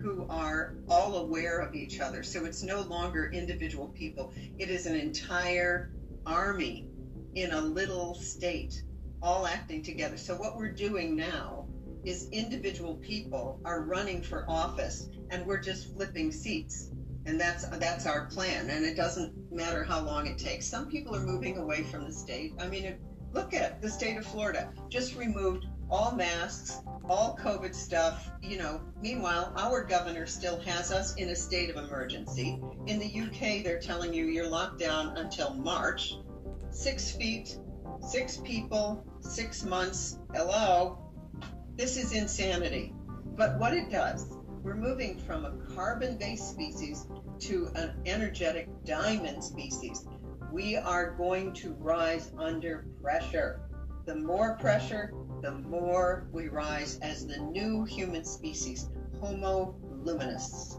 who 0.00 0.26
are 0.28 0.76
all 0.88 1.16
aware 1.16 1.58
of 1.58 1.74
each 1.74 1.98
other. 1.98 2.22
So 2.22 2.44
it's 2.44 2.62
no 2.62 2.82
longer 2.82 3.32
individual 3.32 3.88
people. 3.88 4.32
It 4.58 4.70
is 4.70 4.86
an 4.86 4.94
entire 4.94 5.90
army 6.24 6.88
in 7.34 7.50
a 7.52 7.60
little 7.60 8.14
state 8.14 8.84
all 9.22 9.46
acting 9.46 9.82
together. 9.82 10.16
So 10.16 10.34
what 10.34 10.56
we're 10.56 10.72
doing 10.72 11.16
now 11.16 11.66
is 12.04 12.28
individual 12.30 12.94
people 12.96 13.60
are 13.64 13.82
running 13.82 14.22
for 14.22 14.44
office 14.48 15.08
and 15.30 15.44
we're 15.46 15.60
just 15.60 15.94
flipping 15.94 16.32
seats. 16.32 16.90
And 17.26 17.38
that's 17.38 17.66
that's 17.78 18.06
our 18.06 18.26
plan. 18.26 18.70
And 18.70 18.84
it 18.84 18.96
doesn't 18.96 19.34
matter 19.52 19.84
how 19.84 20.00
long 20.00 20.26
it 20.26 20.38
takes. 20.38 20.66
Some 20.66 20.86
people 20.86 21.14
are 21.14 21.20
moving 21.20 21.58
away 21.58 21.82
from 21.82 22.04
the 22.04 22.12
state. 22.12 22.54
I 22.58 22.68
mean 22.68 22.96
look 23.32 23.52
at 23.52 23.82
the 23.82 23.90
state 23.90 24.16
of 24.16 24.24
florida. 24.24 24.72
Just 24.88 25.16
removed 25.16 25.66
all 25.90 26.12
masks 26.12 26.78
all 27.08 27.36
covid 27.40 27.74
stuff 27.74 28.30
you 28.42 28.56
know. 28.56 28.80
Meanwhile 29.02 29.52
our 29.56 29.84
governor 29.84 30.26
still 30.26 30.60
has 30.60 30.92
us 30.92 31.14
in 31.16 31.28
a 31.30 31.36
state 31.36 31.68
of 31.68 31.76
emergency. 31.76 32.60
In 32.86 32.98
the 32.98 33.20
uk 33.22 33.64
they're 33.64 33.80
telling 33.80 34.14
you 34.14 34.26
you're 34.26 34.48
locked 34.48 34.78
down 34.78 35.16
until 35.18 35.52
march. 35.54 36.14
Six 36.70 37.12
feet 37.12 37.58
six 38.00 38.38
people 38.38 39.04
six 39.20 39.64
months 39.64 40.18
hello 40.34 40.98
this 41.76 41.96
is 41.96 42.12
insanity 42.12 42.92
but 43.36 43.58
what 43.58 43.72
it 43.72 43.90
does 43.90 44.38
we're 44.62 44.74
moving 44.74 45.18
from 45.18 45.44
a 45.44 45.52
carbon 45.74 46.18
based 46.18 46.50
species 46.50 47.06
to 47.40 47.70
an 47.74 47.92
energetic 48.06 48.68
diamond 48.84 49.42
species. 49.42 50.06
We 50.52 50.76
are 50.76 51.12
going 51.12 51.52
to 51.54 51.72
rise 51.74 52.32
under 52.36 52.86
pressure. 53.00 53.60
The 54.06 54.16
more 54.16 54.56
pressure, 54.56 55.12
the 55.42 55.52
more 55.52 56.26
we 56.32 56.48
rise 56.48 56.98
as 57.00 57.26
the 57.26 57.38
new 57.38 57.84
human 57.84 58.24
species, 58.24 58.88
Homo 59.20 59.76
luminous. 60.02 60.78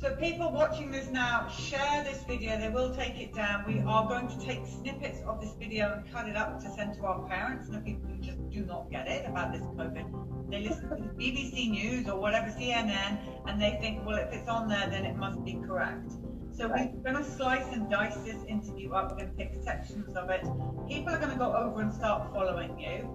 So 0.00 0.14
people 0.14 0.50
watching 0.50 0.90
this 0.90 1.10
now, 1.10 1.46
share 1.48 2.02
this 2.04 2.22
video. 2.22 2.58
They 2.58 2.70
will 2.70 2.94
take 2.94 3.20
it 3.20 3.34
down. 3.34 3.64
We 3.66 3.80
are 3.80 4.08
going 4.08 4.28
to 4.28 4.46
take 4.46 4.60
snippets 4.64 5.20
of 5.26 5.42
this 5.42 5.52
video 5.58 5.92
and 5.92 6.10
cut 6.10 6.26
it 6.26 6.36
up 6.36 6.58
to 6.62 6.70
send 6.74 6.94
to 6.94 7.04
our 7.04 7.28
parents 7.28 7.66
and 7.66 7.74
the 7.74 7.80
people 7.80 8.08
who 8.08 8.16
just 8.16 8.38
do 8.48 8.64
not 8.64 8.90
get 8.90 9.06
it 9.08 9.28
about 9.28 9.52
this 9.52 9.60
COVID. 9.60 10.50
They 10.50 10.62
listen 10.62 10.88
to 10.88 10.96
the 10.96 11.10
BBC 11.10 11.68
News 11.70 12.08
or 12.08 12.18
whatever 12.18 12.48
CNN 12.48 13.18
and 13.46 13.60
they 13.60 13.76
think, 13.78 14.06
well, 14.06 14.16
if 14.16 14.32
it's 14.32 14.48
on 14.48 14.68
there, 14.68 14.88
then 14.88 15.04
it 15.04 15.16
must 15.16 15.44
be 15.44 15.60
correct. 15.66 16.12
So 16.50 16.68
right. 16.68 16.90
we're 16.94 17.12
going 17.12 17.22
to 17.22 17.30
slice 17.30 17.70
and 17.74 17.90
dice 17.90 18.16
this 18.24 18.42
interview 18.48 18.92
up. 18.92 19.10
We're 19.10 19.18
going 19.18 19.28
to 19.28 19.36
pick 19.36 19.62
sections 19.62 20.16
of 20.16 20.30
it. 20.30 20.40
People 20.88 21.12
are 21.12 21.18
going 21.18 21.32
to 21.32 21.38
go 21.38 21.54
over 21.54 21.82
and 21.82 21.92
start 21.92 22.32
following 22.32 22.80
you. 22.80 23.06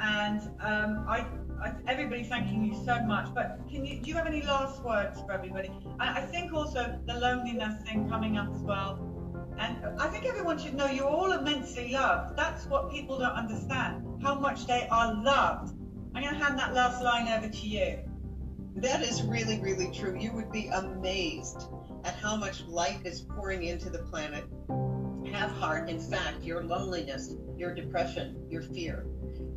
And 0.00 0.42
um, 0.60 1.06
I 1.08 1.24
everybody 1.86 2.24
thanking 2.24 2.64
you 2.64 2.74
so 2.84 3.02
much. 3.02 3.34
But 3.34 3.60
can 3.70 3.84
you 3.84 4.00
do 4.00 4.10
you 4.10 4.14
have 4.16 4.26
any 4.26 4.42
last 4.42 4.82
words 4.82 5.20
for 5.20 5.32
everybody? 5.32 5.70
I, 5.98 6.20
I 6.20 6.20
think 6.22 6.52
also 6.52 6.98
the 7.06 7.14
loneliness 7.14 7.82
thing 7.84 8.08
coming 8.08 8.36
up 8.36 8.54
as 8.54 8.62
well. 8.62 8.98
And 9.58 9.78
I 9.98 10.08
think 10.08 10.26
everyone 10.26 10.58
should 10.58 10.74
know 10.74 10.86
you're 10.86 11.08
all 11.08 11.32
immensely 11.32 11.92
loved. 11.92 12.36
That's 12.36 12.66
what 12.66 12.90
people 12.90 13.18
don't 13.18 13.32
understand, 13.32 14.22
how 14.22 14.34
much 14.34 14.66
they 14.66 14.86
are 14.88 15.14
loved. 15.14 15.74
I'm 16.14 16.22
going 16.22 16.34
to 16.34 16.44
hand 16.44 16.58
that 16.58 16.74
last 16.74 17.02
line 17.02 17.28
over 17.28 17.48
to 17.48 17.66
you. 17.66 17.98
That 18.76 19.02
is 19.02 19.22
really, 19.22 19.58
really 19.60 19.90
true. 19.90 20.16
You 20.18 20.32
would 20.32 20.52
be 20.52 20.68
amazed 20.68 21.68
at 22.04 22.14
how 22.16 22.36
much 22.36 22.62
light 22.64 23.00
is 23.04 23.22
pouring 23.22 23.64
into 23.64 23.88
the 23.88 24.00
planet. 24.00 24.44
Have 25.32 25.50
heart. 25.50 25.88
In 25.88 26.00
fact, 26.00 26.42
your 26.42 26.62
loneliness, 26.62 27.34
your 27.56 27.74
depression, 27.74 28.46
your 28.50 28.62
fear, 28.62 29.06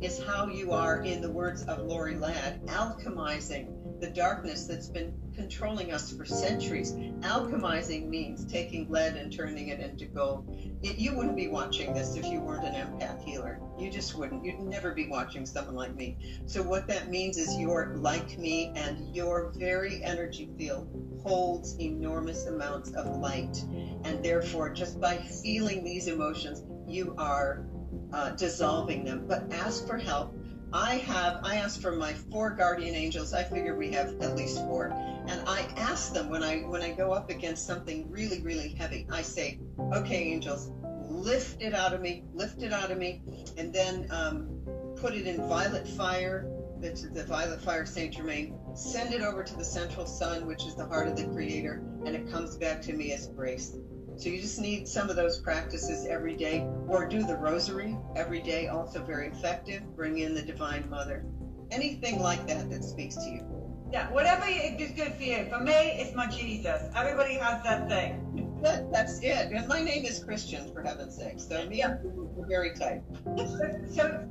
is 0.00 0.22
how 0.22 0.48
you 0.48 0.72
are, 0.72 1.02
in 1.02 1.20
the 1.20 1.30
words 1.30 1.62
of 1.64 1.80
Lori 1.80 2.16
Ladd, 2.16 2.64
alchemizing 2.66 3.80
the 4.00 4.08
darkness 4.08 4.64
that's 4.64 4.88
been 4.88 5.12
controlling 5.34 5.92
us 5.92 6.12
for 6.12 6.24
centuries. 6.24 6.92
Alchemizing 7.20 8.08
means 8.08 8.44
taking 8.46 8.90
lead 8.90 9.16
and 9.16 9.30
turning 9.30 9.68
it 9.68 9.80
into 9.80 10.06
gold. 10.06 10.56
It, 10.82 10.96
you 10.96 11.14
wouldn't 11.14 11.36
be 11.36 11.48
watching 11.48 11.92
this 11.92 12.16
if 12.16 12.24
you 12.26 12.40
weren't 12.40 12.66
an 12.66 12.74
empath 12.74 13.22
healer. 13.22 13.60
You 13.78 13.90
just 13.90 14.16
wouldn't. 14.16 14.44
You'd 14.44 14.60
never 14.60 14.92
be 14.92 15.08
watching 15.08 15.44
someone 15.44 15.74
like 15.74 15.94
me. 15.94 16.16
So, 16.46 16.62
what 16.62 16.86
that 16.88 17.10
means 17.10 17.36
is 17.36 17.58
you're 17.58 17.94
like 17.96 18.38
me, 18.38 18.72
and 18.74 19.14
your 19.14 19.52
very 19.56 20.02
energy 20.02 20.48
field 20.56 20.88
holds 21.22 21.78
enormous 21.78 22.46
amounts 22.46 22.92
of 22.92 23.06
light. 23.16 23.62
And 24.04 24.24
therefore, 24.24 24.70
just 24.70 24.98
by 24.98 25.18
feeling 25.18 25.84
these 25.84 26.08
emotions, 26.08 26.64
you 26.86 27.14
are 27.18 27.66
uh, 28.12 28.30
dissolving 28.30 29.04
them, 29.04 29.24
but 29.26 29.52
ask 29.52 29.86
for 29.86 29.96
help. 29.96 30.34
I 30.72 30.96
have, 30.98 31.40
I 31.42 31.56
asked 31.56 31.82
for 31.82 31.92
my 31.92 32.12
four 32.12 32.50
guardian 32.50 32.94
angels. 32.94 33.32
I 33.34 33.42
figure 33.42 33.76
we 33.76 33.90
have 33.92 34.20
at 34.20 34.36
least 34.36 34.58
four. 34.58 34.92
And 35.26 35.42
I 35.46 35.66
ask 35.76 36.12
them 36.12 36.28
when 36.28 36.42
I, 36.42 36.60
when 36.60 36.80
I 36.80 36.92
go 36.92 37.12
up 37.12 37.28
against 37.28 37.66
something 37.66 38.08
really, 38.10 38.40
really 38.40 38.68
heavy, 38.68 39.06
I 39.10 39.22
say, 39.22 39.58
okay, 39.92 40.32
angels, 40.32 40.70
lift 41.08 41.60
it 41.60 41.74
out 41.74 41.92
of 41.92 42.00
me, 42.00 42.24
lift 42.32 42.62
it 42.62 42.72
out 42.72 42.90
of 42.90 42.98
me, 42.98 43.20
and 43.56 43.72
then 43.72 44.06
um, 44.10 44.48
put 44.96 45.14
it 45.14 45.26
in 45.26 45.48
violet 45.48 45.88
fire, 45.88 46.48
the, 46.80 46.90
the 47.12 47.24
violet 47.24 47.60
fire 47.60 47.84
Saint 47.84 48.14
Germain, 48.14 48.56
send 48.74 49.12
it 49.12 49.22
over 49.22 49.42
to 49.42 49.56
the 49.56 49.64
central 49.64 50.06
sun, 50.06 50.46
which 50.46 50.64
is 50.64 50.76
the 50.76 50.86
heart 50.86 51.08
of 51.08 51.16
the 51.16 51.24
creator, 51.24 51.82
and 52.06 52.14
it 52.14 52.30
comes 52.30 52.56
back 52.56 52.80
to 52.82 52.92
me 52.92 53.12
as 53.12 53.26
grace. 53.28 53.76
So 54.20 54.28
you 54.28 54.38
just 54.38 54.60
need 54.60 54.86
some 54.86 55.08
of 55.08 55.16
those 55.16 55.38
practices 55.38 56.06
every 56.06 56.36
day, 56.36 56.66
or 56.86 57.08
do 57.08 57.22
the 57.22 57.36
rosary 57.36 57.96
every 58.14 58.42
day, 58.42 58.68
also 58.68 59.02
very 59.02 59.28
effective. 59.28 59.96
Bring 59.96 60.18
in 60.18 60.34
the 60.34 60.42
Divine 60.42 60.90
Mother. 60.90 61.24
Anything 61.70 62.20
like 62.20 62.46
that 62.46 62.68
that 62.68 62.84
speaks 62.84 63.14
to 63.14 63.24
you. 63.24 63.46
Yeah, 63.90 64.12
whatever 64.12 64.44
is 64.46 64.90
good 64.90 65.14
for 65.14 65.22
you. 65.22 65.46
For 65.48 65.60
me, 65.60 65.72
it's 65.72 66.14
my 66.14 66.26
Jesus. 66.26 66.82
Everybody 66.94 67.36
has 67.36 67.64
that 67.64 67.88
thing. 67.88 68.58
That, 68.62 68.92
that's 68.92 69.20
it. 69.20 69.52
And 69.52 69.66
my 69.66 69.82
name 69.82 70.04
is 70.04 70.22
Christian, 70.22 70.70
for 70.74 70.82
heaven's 70.82 71.16
sake. 71.16 71.40
So 71.40 71.66
me, 71.66 71.78
yeah. 71.78 71.96
we're 72.02 72.46
very 72.46 72.74
tight. 72.74 73.00
so, 73.90 74.28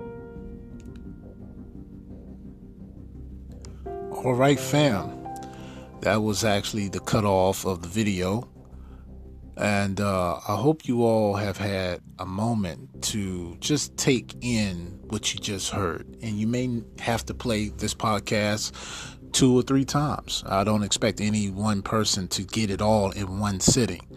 All 4.12 4.36
right, 4.36 4.60
fam. 4.60 5.28
That 6.02 6.22
was 6.22 6.44
actually 6.44 6.90
the 6.90 7.00
cutoff 7.00 7.66
of 7.66 7.82
the 7.82 7.88
video. 7.88 8.48
And 9.60 10.00
uh, 10.00 10.40
I 10.48 10.56
hope 10.56 10.88
you 10.88 11.04
all 11.04 11.36
have 11.36 11.58
had 11.58 12.00
a 12.18 12.26
moment 12.26 13.04
to 13.04 13.58
just 13.60 13.98
take 13.98 14.34
in 14.40 14.98
what 15.10 15.34
you 15.34 15.40
just 15.42 15.72
heard. 15.72 16.08
And 16.22 16.40
you 16.40 16.48
may 16.48 16.82
have 17.00 17.26
to 17.26 17.34
play 17.34 17.68
this 17.68 17.94
podcast 17.94 18.72
two 19.34 19.60
or 19.60 19.62
three 19.62 19.84
times. 19.84 20.46
I 20.48 20.64
don't 20.64 20.84
expect 20.84 21.20
any 21.20 21.50
one 21.50 21.82
person 21.82 22.30
to 22.30 22.44
get 22.44 22.70
it 22.72 22.82
all 22.82 23.12
in 23.12 23.40
one 23.40 23.60
sitting. 23.60 24.08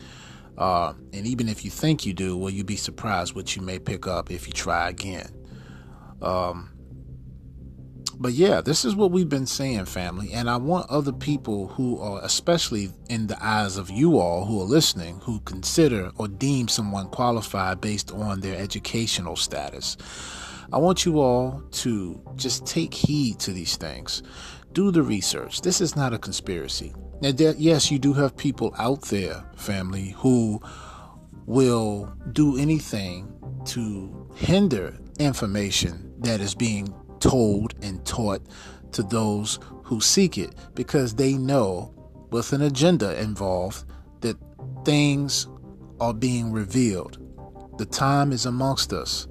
Uh, 0.57 0.93
and 1.13 1.27
even 1.27 1.49
if 1.49 1.65
you 1.65 1.73
think 1.73 2.07
you 2.07 2.15
do, 2.15 2.37
well, 2.37 2.51
you'd 2.51 2.67
be 2.67 2.77
surprised 2.77 3.35
what 3.35 3.57
you 3.57 3.63
may 3.63 3.81
pick 3.81 4.07
up 4.07 4.31
if 4.31 4.47
you 4.47 4.53
try 4.53 4.91
again. 4.91 5.29
Um, 6.21 6.71
but 8.23 8.33
yeah, 8.35 8.61
this 8.61 8.85
is 8.85 8.95
what 8.95 9.11
we've 9.11 9.29
been 9.29 9.47
saying, 9.47 9.87
family. 9.87 10.33
And 10.33 10.49
I 10.49 10.57
want 10.57 10.89
other 10.89 11.13
people 11.13 11.67
who 11.67 11.99
are, 11.99 12.21
especially 12.25 12.91
in 13.11 13.27
the 13.27 13.45
eyes 13.45 13.77
of 13.77 13.91
you 13.91 14.19
all 14.19 14.45
who 14.45 14.61
are 14.61 14.65
listening, 14.65 15.21
who 15.21 15.41
consider 15.41 16.13
or 16.17 16.29
deem 16.29 16.69
someone 16.69 17.09
qualified 17.09 17.81
based 17.81 18.13
on 18.13 18.41
their 18.41 18.57
educational 18.57 19.35
status. 19.35 19.97
I 20.73 20.79
want 20.79 21.05
you 21.05 21.19
all 21.21 21.63
to 21.73 22.21
just 22.37 22.65
take 22.65 22.95
heed 22.95 23.41
to 23.41 23.53
these 23.53 23.77
things. 23.77 24.23
Do 24.73 24.91
the 24.91 25.03
research. 25.03 25.61
This 25.61 25.81
is 25.81 25.97
not 25.97 26.15
a 26.15 26.19
conspiracy. 26.19 26.95
Now, 27.21 27.31
yes, 27.37 27.91
you 27.91 27.99
do 27.99 28.13
have 28.15 28.37
people 28.37 28.75
out 28.79 29.03
there, 29.03 29.45
family, 29.57 30.11
who 30.17 30.61
will 31.47 32.17
do 32.33 32.57
anything 32.57 33.33
to 33.67 34.31
hinder 34.35 34.97
information 35.19 36.15
that 36.21 36.41
is 36.41 36.55
being 36.55 36.95
told 37.23 37.75
and 37.83 38.05
taught 38.05 38.43
to 38.91 39.03
those 39.03 39.59
who 39.85 40.01
seek 40.01 40.37
it 40.37 40.55
because 40.75 41.15
they 41.15 41.35
know 41.35 41.95
with 42.31 42.53
an 42.53 42.63
agenda 42.63 43.19
involved 43.21 43.85
that 44.21 44.37
things 44.85 45.47
are 46.01 46.13
being 46.13 46.53
revealed. 46.53 47.19
The 47.79 47.87
time 47.87 48.33
is 48.33 48.45
amongst 48.45 48.93
us. 48.93 49.29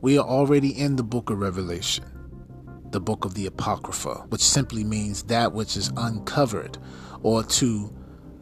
We 0.00 0.18
are 0.18 0.26
already 0.26 0.70
in 0.70 0.96
the 0.96 1.02
book 1.02 1.30
of 1.30 1.38
Revelation, 1.38 2.04
the 2.90 3.00
book 3.00 3.24
of 3.24 3.34
the 3.34 3.46
Apocrypha, 3.46 4.26
which 4.28 4.40
simply 4.40 4.82
means 4.82 5.24
that 5.24 5.52
which 5.52 5.76
is 5.76 5.92
uncovered 5.96 6.78
or 7.22 7.42
to 7.42 7.94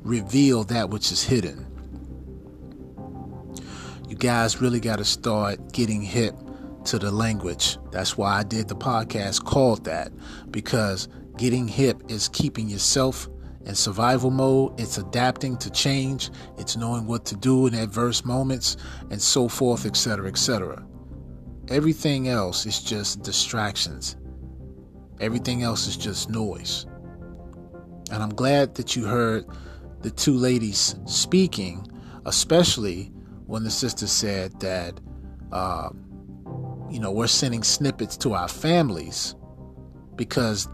reveal 0.03 0.63
that 0.65 0.91
which 0.91 1.11
is 1.11 1.25
hidden. 1.25 1.67
You 4.09 4.15
guys 4.17 4.61
really 4.61 4.81
got 4.81 4.99
to 4.99 5.05
start 5.05 5.73
getting 5.73 6.03
hip 6.03 6.35
to 6.87 6.99
the 6.99 7.11
language. 7.11 7.79
That's 7.91 8.17
why 8.17 8.39
I 8.39 8.43
did 8.43 8.69
the 8.69 8.77
podcast 8.77 9.45
called 9.45 9.85
that 9.85 10.13
because 10.51 11.09
getting 11.37 11.69
hip 11.69 12.03
is 12.09 12.29
keeping 12.29 12.69
yourself 12.69 13.29
in 13.65 13.75
survival 13.75 14.31
mode, 14.31 14.79
it's 14.81 14.97
adapting 14.97 15.57
to 15.59 15.71
change, 15.71 16.31
it's 16.57 16.77
knowing 16.77 17.07
what 17.07 17.25
to 17.27 17.37
do 17.37 17.67
in 17.67 17.75
adverse 17.75 18.25
moments, 18.25 18.77
and 19.11 19.21
so 19.21 19.49
forth, 19.49 19.85
etc., 19.85 20.29
etc. 20.29 20.87
Everything 21.69 22.29
else 22.29 22.65
is 22.65 22.81
just 22.81 23.23
distractions. 23.23 24.17
Everything 25.21 25.65
else 25.65 25.89
is 25.89 25.97
just 25.97 26.31
noise. 26.31 26.87
And 28.13 28.23
I'm 28.23 28.35
glad 28.35 28.77
that 28.77 28.95
you 28.95 29.05
heard 29.05 29.47
the 30.03 30.13
two 30.13 30.35
ladies 30.35 30.95
speaking, 31.07 31.85
especially 32.25 33.11
when 33.47 33.65
the 33.65 33.71
sister 33.71 34.07
said 34.07 34.61
that, 34.61 35.01
uh, 35.51 35.89
you 36.91 37.01
know, 37.01 37.11
we're 37.11 37.27
sending 37.27 37.63
snippets 37.63 38.17
to 38.19 38.35
our 38.35 38.49
families 38.49 39.35
because 40.17 40.69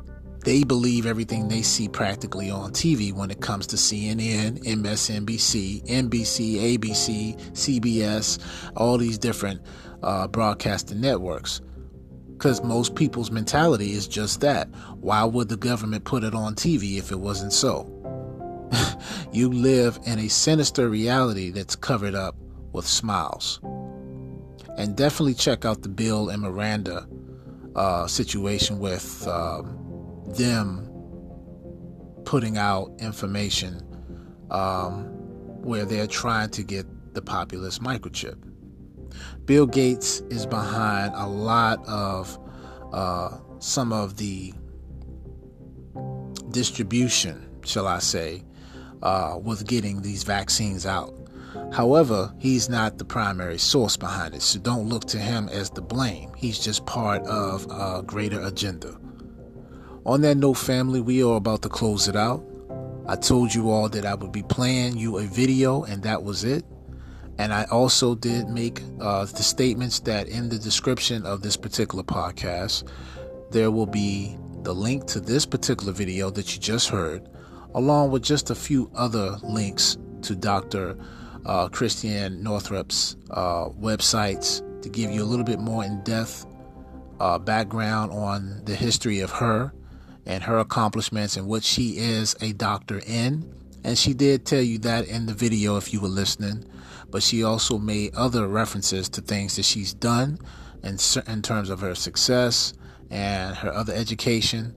they 0.45 0.65
believe 0.65 1.07
everything 1.07 1.49
they 1.49 1.63
see 1.63 1.89
practically 1.89 2.51
on 2.51 2.73
TV 2.73 3.13
when 3.13 3.31
it 3.31 3.41
comes 3.41 3.67
to 3.69 3.77
CNN, 3.77 4.63
MSNBC, 4.65 5.87
NBC, 5.87 6.79
ABC, 6.79 7.39
CBS, 7.53 8.39
all 8.77 8.99
these 8.99 9.19
different 9.19 9.61
uh, 10.03 10.27
broadcasting 10.27 11.01
networks. 11.01 11.61
Because 12.33 12.63
most 12.65 12.97
people's 12.97 13.31
mentality 13.31 13.93
is 13.93 14.09
just 14.09 14.41
that. 14.41 14.69
Why 14.97 15.23
would 15.23 15.49
the 15.49 15.57
government 15.57 16.05
put 16.05 16.25
it 16.25 16.35
on 16.35 16.57
TV 16.57 16.99
if 16.99 17.13
it 17.13 17.21
wasn't 17.21 17.53
so? 17.53 17.89
you 19.33 19.49
live 19.49 19.99
in 20.07 20.19
a 20.19 20.29
sinister 20.29 20.89
reality 20.89 21.51
that's 21.51 21.77
covered 21.77 22.17
up 22.17 22.35
with 22.73 22.87
smiles. 22.87 23.61
And 24.77 24.97
definitely 24.97 25.35
check 25.35 25.65
out 25.65 25.83
the 25.83 25.89
Bill 25.89 26.31
and 26.31 26.43
Melinda 26.43 27.07
uh, 27.77 28.07
situation 28.07 28.79
with. 28.79 29.27
Um, 29.29 29.83
them 30.37 30.89
putting 32.25 32.57
out 32.57 32.91
information 32.99 33.83
um, 34.51 35.05
where 35.63 35.85
they're 35.85 36.07
trying 36.07 36.51
to 36.51 36.63
get 36.63 36.87
the 37.15 37.23
populace 37.23 37.79
microchip. 37.79 38.37
Bill 39.45 39.67
Gates 39.67 40.21
is 40.31 40.47
behind 40.47 41.13
a 41.15 41.27
lot 41.27 41.87
of 41.87 42.39
uh, 42.93 43.39
some 43.59 43.93
of 43.93 44.17
the 44.17 44.55
distribution, 46.51 47.49
shall 47.65 47.87
I 47.87 47.99
say, 47.99 48.45
uh, 49.03 49.39
with 49.43 49.67
getting 49.67 50.03
these 50.03 50.23
vaccines 50.23 50.87
out. 50.87 51.15
However, 51.73 52.33
he's 52.39 52.69
not 52.69 52.99
the 52.99 53.05
primary 53.05 53.59
source 53.59 53.97
behind 53.97 54.35
it, 54.35 54.43
so 54.43 54.59
don't 54.59 54.89
look 54.89 55.05
to 55.07 55.19
him 55.19 55.49
as 55.49 55.71
the 55.71 55.83
blame. 55.83 56.33
He's 56.37 56.59
just 56.59 56.87
part 56.87 57.23
of 57.27 57.67
a 57.71 58.03
greater 58.03 58.41
agenda. 58.43 58.99
On 60.05 60.21
that 60.23 60.37
note, 60.37 60.55
family, 60.55 61.01
we 61.01 61.23
are 61.23 61.37
about 61.37 61.63
to 61.63 61.69
close 61.69 62.09
it 62.09 62.17
out. 62.17 62.45
I 63.07 63.17
told 63.17 63.55
you 63.55 63.71
all 63.71 63.89
that 63.89 64.05
I 64.05 64.15
would 64.15 64.33
be 64.33 64.43
playing 64.43 64.97
you 64.97 65.19
a 65.19 65.23
video, 65.23 65.85
and 65.85 66.03
that 66.03 66.23
was 66.23 66.45
it. 66.45 66.65
And 67.39 67.53
I 67.53 67.65
also 67.65 68.15
did 68.15 68.49
make 68.49 68.83
uh, 69.01 69.25
the 69.25 69.43
statements 69.43 70.01
that 70.01 70.29
in 70.29 70.49
the 70.49 70.59
description 70.59 71.25
of 71.25 71.43
this 71.43 71.57
particular 71.57 72.05
podcast, 72.05 72.89
there 73.51 73.71
will 73.71 73.87
be 73.87 74.37
the 74.63 74.75
link 74.75 75.07
to 75.07 75.21
this 75.21 75.47
particular 75.47 75.93
video 75.93 76.31
that 76.31 76.55
you 76.55 76.61
just 76.61 76.89
heard, 76.89 77.29
along 77.75 78.11
with 78.11 78.23
just 78.23 78.51
a 78.51 78.55
few 78.55 78.91
other 78.95 79.37
links 79.43 79.97
to 80.23 80.37
Dr. 80.37 80.97
Uh, 81.45 81.69
Christiane 81.69 82.43
Northrup's 82.43 83.17
uh, 83.31 83.69
websites 83.71 84.63
to 84.83 84.89
give 84.89 85.11
you 85.11 85.23
a 85.23 85.25
little 85.25 85.45
bit 85.45 85.59
more 85.59 85.85
in 85.85 86.03
depth 86.05 86.47
uh, 87.21 87.39
background 87.39 88.13
on 88.13 88.63
the 88.65 88.75
history 88.75 89.21
of 89.21 89.31
her 89.31 89.73
and 90.27 90.43
her 90.43 90.59
accomplishments 90.59 91.37
and 91.37 91.47
what 91.47 91.65
she 91.65 91.99
is 91.99 92.37
a 92.41 92.53
doctor 92.53 93.01
in. 93.07 93.53
And 93.85 93.99
she 93.99 94.15
did 94.15 94.47
tell 94.47 94.63
you 94.63 94.79
that 94.81 95.09
in 95.09 95.27
the 95.27 95.35
video 95.35 95.77
if 95.77 95.93
you 95.93 96.01
were 96.01 96.09
listening. 96.09 96.65
But 97.11 97.23
she 97.23 97.43
also 97.43 97.79
made 97.79 98.15
other 98.15 98.47
references 98.47 99.09
to 99.11 99.21
things 99.21 99.57
that 99.57 99.65
she's 99.65 99.93
done 99.93 100.39
in, 100.83 100.99
in 101.27 101.43
terms 101.43 101.71
of 101.71 101.81
her 101.81 101.95
success 101.95 102.75
and 103.11 103.57
her 103.57 103.73
other 103.73 103.93
education. 103.93 104.75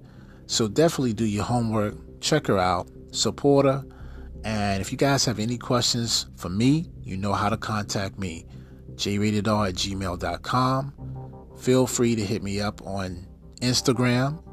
So 0.48 0.68
definitely 0.68 1.14
do 1.14 1.26
your 1.26 1.44
homework, 1.44 1.96
check 2.20 2.48
her 2.48 2.58
out, 2.58 2.90
support 3.12 3.66
her. 3.66 3.86
And 4.46 4.80
if 4.80 4.92
you 4.92 4.98
guys 4.98 5.26
have 5.26 5.40
any 5.40 5.58
questions 5.58 6.28
for 6.38 6.50
me, 6.50 6.86
you 7.04 7.18
know 7.18 7.34
how 7.34 7.50
to 7.50 7.58
contact 7.58 8.20
me. 8.20 8.46
jratedr 8.94 9.70
at 9.70 9.76
gmail.com. 9.76 10.94
Feel 11.58 11.88
free 11.88 12.16
to 12.16 12.24
hit 12.24 12.44
me 12.44 12.62
up 12.62 12.86
on 12.86 13.26
Instagram 13.62 14.44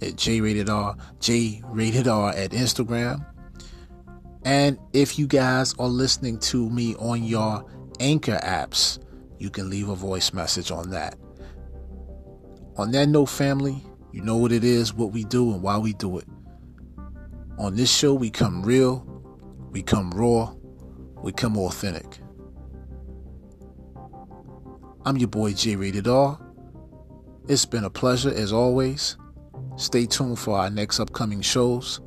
at 0.00 0.16
J 0.16 0.40
Rated 0.40 0.70
R, 0.70 0.96
J 1.20 1.62
Rated 1.66 2.08
at 2.08 2.50
Instagram. 2.52 3.26
And 4.44 4.78
if 4.94 5.18
you 5.18 5.26
guys 5.26 5.74
are 5.78 5.86
listening 5.86 6.38
to 6.40 6.70
me 6.70 6.94
on 6.96 7.22
your 7.22 7.64
Anchor 8.00 8.40
apps, 8.42 8.98
you 9.38 9.50
can 9.50 9.68
leave 9.68 9.90
a 9.90 9.94
voice 9.94 10.32
message 10.32 10.70
on 10.70 10.90
that. 10.90 11.16
On 12.76 12.90
that 12.92 13.08
note, 13.08 13.26
family, 13.26 13.84
you 14.12 14.22
know 14.22 14.36
what 14.36 14.50
it 14.50 14.64
is, 14.64 14.94
what 14.94 15.12
we 15.12 15.24
do, 15.24 15.52
and 15.52 15.62
why 15.62 15.76
we 15.76 15.92
do 15.92 16.18
it. 16.18 16.24
On 17.58 17.76
this 17.76 17.94
show, 17.94 18.14
we 18.14 18.30
come 18.30 18.62
real, 18.62 19.06
we 19.72 19.82
come 19.82 20.10
raw, 20.10 20.52
we 21.22 21.32
come 21.32 21.56
authentic. 21.56 22.18
I'm 25.04 25.16
your 25.16 25.28
boy 25.28 25.54
J 25.54 25.76
Rated 25.76 26.06
R. 26.06 26.38
It's 27.48 27.64
been 27.64 27.84
a 27.84 27.90
pleasure 27.90 28.32
as 28.32 28.52
always. 28.52 29.16
Stay 29.76 30.06
tuned 30.06 30.38
for 30.38 30.58
our 30.58 30.70
next 30.70 31.00
upcoming 31.00 31.40
shows. 31.40 32.00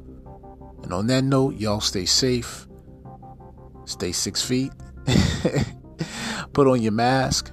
And 0.83 0.93
on 0.93 1.07
that 1.07 1.23
note, 1.23 1.55
y'all 1.55 1.81
stay 1.81 2.05
safe. 2.05 2.67
Stay 3.85 4.11
six 4.11 4.43
feet. 4.43 4.71
Put 6.53 6.67
on 6.67 6.81
your 6.81 6.91
mask. 6.91 7.51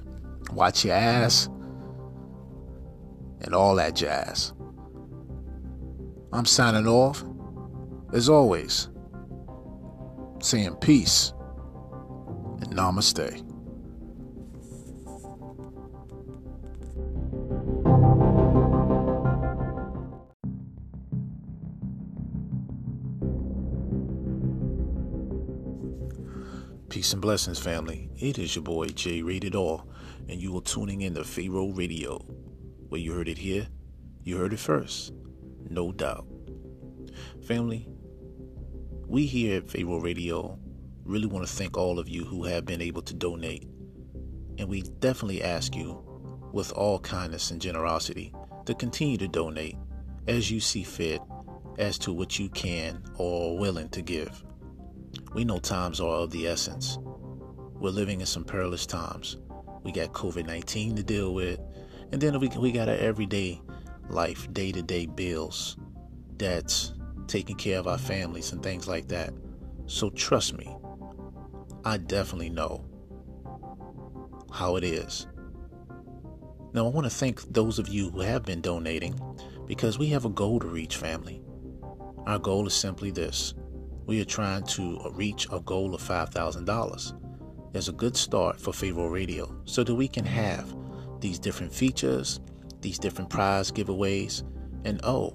Watch 0.51 0.85
your 0.85 0.93
ass. 0.95 1.49
And 3.41 3.53
all 3.53 3.75
that 3.75 3.95
jazz. 3.95 4.53
I'm 6.31 6.45
signing 6.45 6.87
off. 6.87 7.23
As 8.13 8.29
always, 8.29 8.89
saying 10.43 10.75
peace 10.75 11.33
and 12.59 12.73
namaste. 12.73 13.49
Peace 26.89 27.13
and 27.13 27.21
blessings, 27.21 27.57
family. 27.57 28.09
It 28.17 28.37
is 28.37 28.55
your 28.55 28.63
boy 28.63 28.87
J 28.89 29.21
Rated 29.21 29.55
R, 29.55 29.83
and 30.27 30.41
you 30.41 30.55
are 30.57 30.61
tuning 30.61 31.01
in 31.01 31.15
to 31.15 31.23
Pharaoh 31.23 31.71
Radio. 31.71 32.17
Where 32.89 32.99
you 32.99 33.13
heard 33.13 33.29
it 33.29 33.37
here, 33.37 33.67
you 34.23 34.37
heard 34.37 34.51
it 34.51 34.59
first, 34.59 35.13
no 35.69 35.93
doubt. 35.93 36.27
Family, 37.47 37.87
we 39.07 39.25
here 39.25 39.57
at 39.57 39.69
Pharaoh 39.69 39.99
Radio 39.99 40.57
really 41.03 41.27
want 41.27 41.45
to 41.45 41.53
thank 41.53 41.77
all 41.77 41.99
of 41.99 42.07
you 42.07 42.23
who 42.23 42.43
have 42.43 42.65
been 42.65 42.81
able 42.81 43.01
to 43.01 43.13
donate, 43.13 43.67
and 44.57 44.67
we 44.69 44.81
definitely 44.99 45.43
ask 45.43 45.75
you, 45.75 46.01
with 46.53 46.71
all 46.73 46.99
kindness 46.99 47.51
and 47.51 47.61
generosity, 47.61 48.33
to 48.65 48.73
continue 48.73 49.17
to 49.17 49.27
donate 49.27 49.75
as 50.27 50.51
you 50.51 50.59
see 50.59 50.83
fit 50.83 51.21
as 51.79 51.97
to 51.97 52.13
what 52.13 52.37
you 52.37 52.47
can 52.49 53.03
or 53.15 53.51
are 53.51 53.59
willing 53.59 53.89
to 53.89 54.01
give. 54.01 54.43
We 55.33 55.43
know 55.43 55.59
times 55.59 55.99
are 55.99 56.15
of 56.17 56.29
the 56.29 56.47
essence. 56.47 56.97
We're 57.73 57.89
living 57.89 58.21
in 58.21 58.27
some 58.27 58.43
perilous 58.43 58.85
times. 58.85 59.37
We 59.83 59.91
got 59.91 60.13
COVID 60.13 60.45
19 60.45 60.95
to 60.95 61.03
deal 61.03 61.33
with, 61.33 61.59
and 62.11 62.21
then 62.21 62.39
we, 62.39 62.47
we 62.49 62.71
got 62.71 62.87
our 62.87 62.95
everyday 62.95 63.61
life, 64.09 64.51
day 64.53 64.71
to 64.71 64.81
day 64.81 65.07
bills, 65.07 65.75
debts, 66.37 66.93
taking 67.27 67.55
care 67.55 67.79
of 67.79 67.87
our 67.87 67.97
families, 67.97 68.51
and 68.51 68.61
things 68.61 68.87
like 68.87 69.07
that. 69.09 69.33
So 69.85 70.09
trust 70.09 70.57
me, 70.57 70.75
I 71.85 71.97
definitely 71.97 72.49
know 72.49 72.85
how 74.51 74.75
it 74.75 74.83
is. 74.83 75.27
Now, 76.73 76.85
I 76.85 76.89
want 76.89 77.05
to 77.05 77.11
thank 77.11 77.41
those 77.53 77.77
of 77.77 77.87
you 77.87 78.09
who 78.09 78.21
have 78.21 78.43
been 78.43 78.61
donating 78.61 79.19
because 79.67 79.99
we 79.99 80.07
have 80.07 80.25
a 80.25 80.29
goal 80.29 80.59
to 80.59 80.67
reach, 80.67 80.95
family. 80.95 81.41
Our 82.25 82.39
goal 82.39 82.65
is 82.67 82.73
simply 82.73 83.11
this 83.11 83.53
we 84.05 84.19
are 84.19 84.25
trying 84.25 84.63
to 84.63 84.99
reach 85.13 85.47
a 85.51 85.59
goal 85.61 85.95
of 85.95 86.01
$5,000. 86.01 87.71
There's 87.71 87.89
a 87.89 87.93
good 87.93 88.17
start 88.17 88.59
for 88.59 88.73
Pharaoh 88.73 89.07
Radio 89.07 89.55
so 89.65 89.83
that 89.83 89.95
we 89.95 90.07
can 90.07 90.25
have 90.25 90.75
these 91.21 91.39
different 91.39 91.73
features, 91.73 92.41
these 92.81 92.99
different 92.99 93.29
prize 93.29 93.71
giveaways, 93.71 94.43
and 94.83 94.99
oh, 95.03 95.33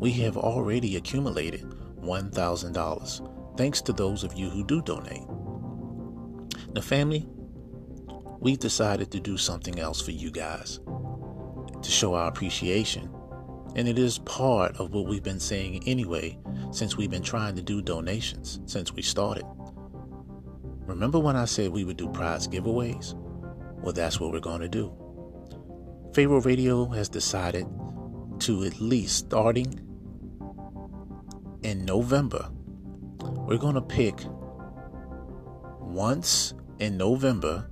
we 0.00 0.12
have 0.12 0.36
already 0.36 0.96
accumulated 0.96 1.62
$1,000 2.00 3.56
thanks 3.56 3.80
to 3.82 3.92
those 3.92 4.22
of 4.22 4.34
you 4.34 4.50
who 4.50 4.64
do 4.64 4.82
donate. 4.82 5.26
Now, 6.74 6.82
family, 6.82 7.26
we've 8.40 8.58
decided 8.58 9.10
to 9.12 9.20
do 9.20 9.36
something 9.36 9.78
else 9.78 10.00
for 10.00 10.10
you 10.10 10.30
guys 10.30 10.80
to 11.82 11.90
show 11.90 12.14
our 12.14 12.28
appreciation. 12.28 13.10
And 13.74 13.88
it 13.88 13.98
is 13.98 14.18
part 14.18 14.76
of 14.76 14.92
what 14.92 15.06
we've 15.06 15.22
been 15.22 15.40
saying 15.40 15.82
anyway 15.86 16.38
since 16.70 16.96
we've 16.96 17.10
been 17.10 17.22
trying 17.22 17.56
to 17.56 17.62
do 17.62 17.82
donations 17.82 18.60
since 18.66 18.92
we 18.92 19.02
started. 19.02 19.44
Remember 20.86 21.18
when 21.18 21.36
I 21.36 21.44
said 21.46 21.70
we 21.70 21.84
would 21.84 21.96
do 21.96 22.08
prize 22.08 22.46
giveaways? 22.46 23.14
Well, 23.82 23.92
that's 23.92 24.20
what 24.20 24.32
we're 24.32 24.40
going 24.40 24.60
to 24.60 24.68
do. 24.68 24.92
Pharaoh 26.14 26.40
Radio 26.40 26.86
has 26.86 27.08
decided 27.08 27.66
to 28.40 28.64
at 28.64 28.80
least 28.80 29.16
starting 29.16 29.80
in 31.62 31.84
November, 31.84 32.48
we're 33.20 33.58
going 33.58 33.74
to 33.74 33.80
pick 33.80 34.20
once 35.80 36.54
in 36.78 36.96
November 36.96 37.68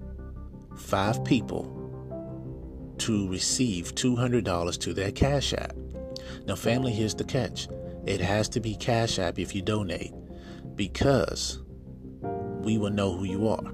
five 0.76 1.24
people 1.24 1.70
to 2.98 3.28
receive 3.28 3.94
$200 3.94 4.80
to 4.80 4.94
their 4.94 5.12
Cash 5.12 5.52
App. 5.52 5.74
Now, 6.46 6.56
family, 6.56 6.92
here's 6.92 7.14
the 7.14 7.24
catch 7.24 7.68
it 8.04 8.20
has 8.20 8.48
to 8.50 8.60
be 8.60 8.76
Cash 8.76 9.18
App 9.18 9.38
if 9.38 9.54
you 9.54 9.62
donate 9.62 10.12
because 10.74 11.62
we 12.20 12.78
will 12.78 12.90
know 12.90 13.16
who 13.16 13.24
you 13.24 13.48
are 13.48 13.72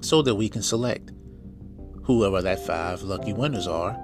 so 0.00 0.22
that 0.22 0.34
we 0.34 0.48
can 0.48 0.62
select 0.62 1.12
whoever 2.02 2.42
that 2.42 2.64
five 2.64 3.02
lucky 3.02 3.32
winners 3.32 3.66
are 3.66 3.96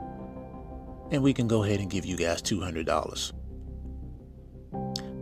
and 1.11 1.23
we 1.23 1.33
can 1.33 1.49
go 1.49 1.65
ahead 1.65 1.81
and 1.81 1.91
give 1.91 2.05
you 2.05 2.17
guys 2.17 2.43
$200. 2.43 3.33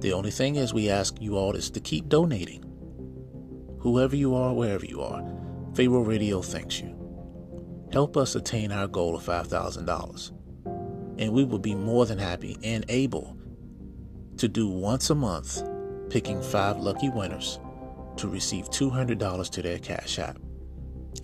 The 0.01 0.13
only 0.13 0.31
thing 0.31 0.57
is, 0.57 0.75
we 0.75 0.91
ask 0.91 1.21
you 1.21 1.37
all 1.37 1.55
is 1.57 1.71
to 1.71 1.81
keep 1.81 2.09
donating. 2.09 2.65
Whoever 3.81 4.17
you 4.17 4.35
are, 4.35 4.53
wherever 4.53 4.85
you 4.85 5.01
are, 5.01 5.25
Pharaoh 5.75 6.03
Radio 6.03 6.43
thanks 6.43 6.81
you. 6.81 6.97
Help 7.93 8.17
us 8.17 8.35
attain 8.35 8.73
our 8.73 8.87
goal 8.87 9.17
of 9.17 9.23
$5,000. 9.23 10.33
And 11.19 11.33
we 11.33 11.45
will 11.45 11.59
be 11.59 11.75
more 11.75 12.05
than 12.05 12.19
happy 12.19 12.59
and 12.63 12.85
able 12.89 13.37
to 14.37 14.49
do 14.49 14.69
once 14.69 15.11
a 15.11 15.15
month, 15.15 15.63
picking 16.11 16.43
five 16.43 16.79
lucky 16.79 17.09
winners 17.09 17.59
to 18.17 18.29
receive 18.29 18.69
$200 18.71 19.51
to 19.51 19.63
their 19.63 19.79
Cash 19.79 20.19
App. 20.19 20.39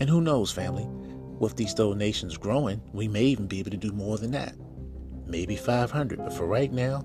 And 0.01 0.09
who 0.09 0.21
knows, 0.21 0.51
family, 0.51 0.89
with 1.43 1.56
these 1.56 1.74
donations 1.74 2.36
growing, 2.36 2.81
we 2.93 3.09
may 3.09 3.24
even 3.24 3.48
be 3.48 3.59
able 3.59 3.73
to 3.73 3.77
do 3.77 3.90
more 3.90 4.16
than 4.16 4.31
that. 4.31 4.55
Maybe 5.27 5.56
500, 5.56 6.19
but 6.19 6.32
for 6.32 6.47
right 6.47 6.73
now, 6.73 7.05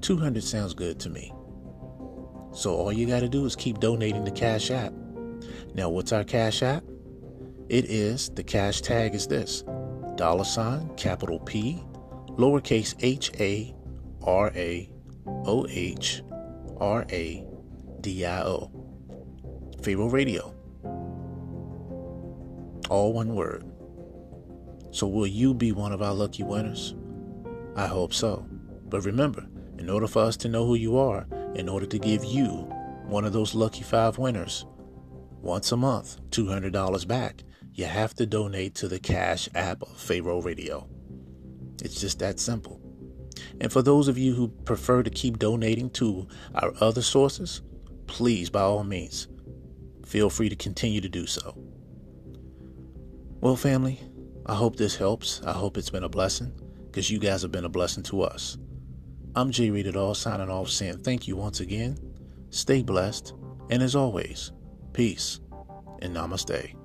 200 0.00 0.42
sounds 0.42 0.72
good 0.72 0.98
to 1.00 1.10
me. 1.10 1.30
So 2.54 2.74
all 2.74 2.90
you 2.90 3.06
got 3.06 3.20
to 3.20 3.28
do 3.28 3.44
is 3.44 3.54
keep 3.54 3.78
donating 3.78 4.24
to 4.24 4.30
Cash 4.30 4.70
App. 4.70 4.94
Now, 5.74 5.90
what's 5.90 6.12
our 6.12 6.24
Cash 6.24 6.62
App? 6.62 6.84
It 7.68 7.84
is, 7.84 8.30
the 8.30 8.42
cash 8.42 8.80
tag 8.80 9.14
is 9.14 9.26
this 9.26 9.62
dollar 10.14 10.44
sign, 10.44 10.88
capital 10.96 11.40
P, 11.40 11.82
lowercase 12.28 12.94
h 13.00 13.30
a 13.38 13.74
r 14.22 14.50
a 14.54 14.88
o 15.26 15.66
h 15.68 16.22
r 16.78 17.04
a 17.10 17.46
d 18.00 18.24
i 18.24 18.42
o. 18.42 18.70
Pharaoh 19.82 20.08
Radio. 20.08 20.55
All 22.88 23.12
one 23.12 23.34
word. 23.34 23.64
So, 24.90 25.06
will 25.06 25.26
you 25.26 25.52
be 25.52 25.72
one 25.72 25.92
of 25.92 26.02
our 26.02 26.14
lucky 26.14 26.42
winners? 26.42 26.94
I 27.74 27.86
hope 27.86 28.14
so. 28.14 28.46
But 28.88 29.04
remember, 29.04 29.46
in 29.78 29.90
order 29.90 30.06
for 30.06 30.22
us 30.22 30.36
to 30.38 30.48
know 30.48 30.64
who 30.64 30.74
you 30.74 30.96
are, 30.96 31.26
in 31.54 31.68
order 31.68 31.86
to 31.86 31.98
give 31.98 32.24
you 32.24 32.48
one 33.06 33.24
of 33.24 33.32
those 33.32 33.54
lucky 33.54 33.82
five 33.82 34.18
winners 34.18 34.64
once 35.42 35.70
a 35.70 35.76
month, 35.76 36.18
$200 36.30 37.06
back, 37.06 37.44
you 37.74 37.84
have 37.84 38.14
to 38.14 38.26
donate 38.26 38.74
to 38.76 38.88
the 38.88 38.98
Cash 38.98 39.48
App 39.54 39.82
of 39.82 39.96
Pharaoh 39.96 40.40
Radio. 40.40 40.88
It's 41.82 42.00
just 42.00 42.18
that 42.20 42.40
simple. 42.40 42.80
And 43.60 43.70
for 43.70 43.82
those 43.82 44.08
of 44.08 44.18
you 44.18 44.34
who 44.34 44.48
prefer 44.48 45.02
to 45.02 45.10
keep 45.10 45.38
donating 45.38 45.90
to 45.90 46.26
our 46.54 46.72
other 46.80 47.02
sources, 47.02 47.62
please, 48.06 48.48
by 48.48 48.62
all 48.62 48.84
means, 48.84 49.28
feel 50.04 50.30
free 50.30 50.48
to 50.48 50.56
continue 50.56 51.00
to 51.00 51.08
do 51.08 51.26
so. 51.26 51.56
Well, 53.40 53.56
family, 53.56 54.00
I 54.46 54.54
hope 54.54 54.76
this 54.76 54.96
helps. 54.96 55.42
I 55.44 55.52
hope 55.52 55.76
it's 55.76 55.90
been 55.90 56.04
a 56.04 56.08
blessing 56.08 56.52
because 56.86 57.10
you 57.10 57.18
guys 57.18 57.42
have 57.42 57.52
been 57.52 57.66
a 57.66 57.68
blessing 57.68 58.02
to 58.04 58.22
us. 58.22 58.56
I'm 59.34 59.50
J 59.50 59.70
Rated 59.70 59.96
R 59.96 60.14
signing 60.14 60.48
off 60.48 60.70
saying 60.70 61.00
thank 61.00 61.28
you 61.28 61.36
once 61.36 61.60
again. 61.60 61.98
Stay 62.50 62.82
blessed. 62.82 63.34
And 63.68 63.82
as 63.82 63.94
always, 63.94 64.52
peace 64.94 65.40
and 66.00 66.16
namaste. 66.16 66.75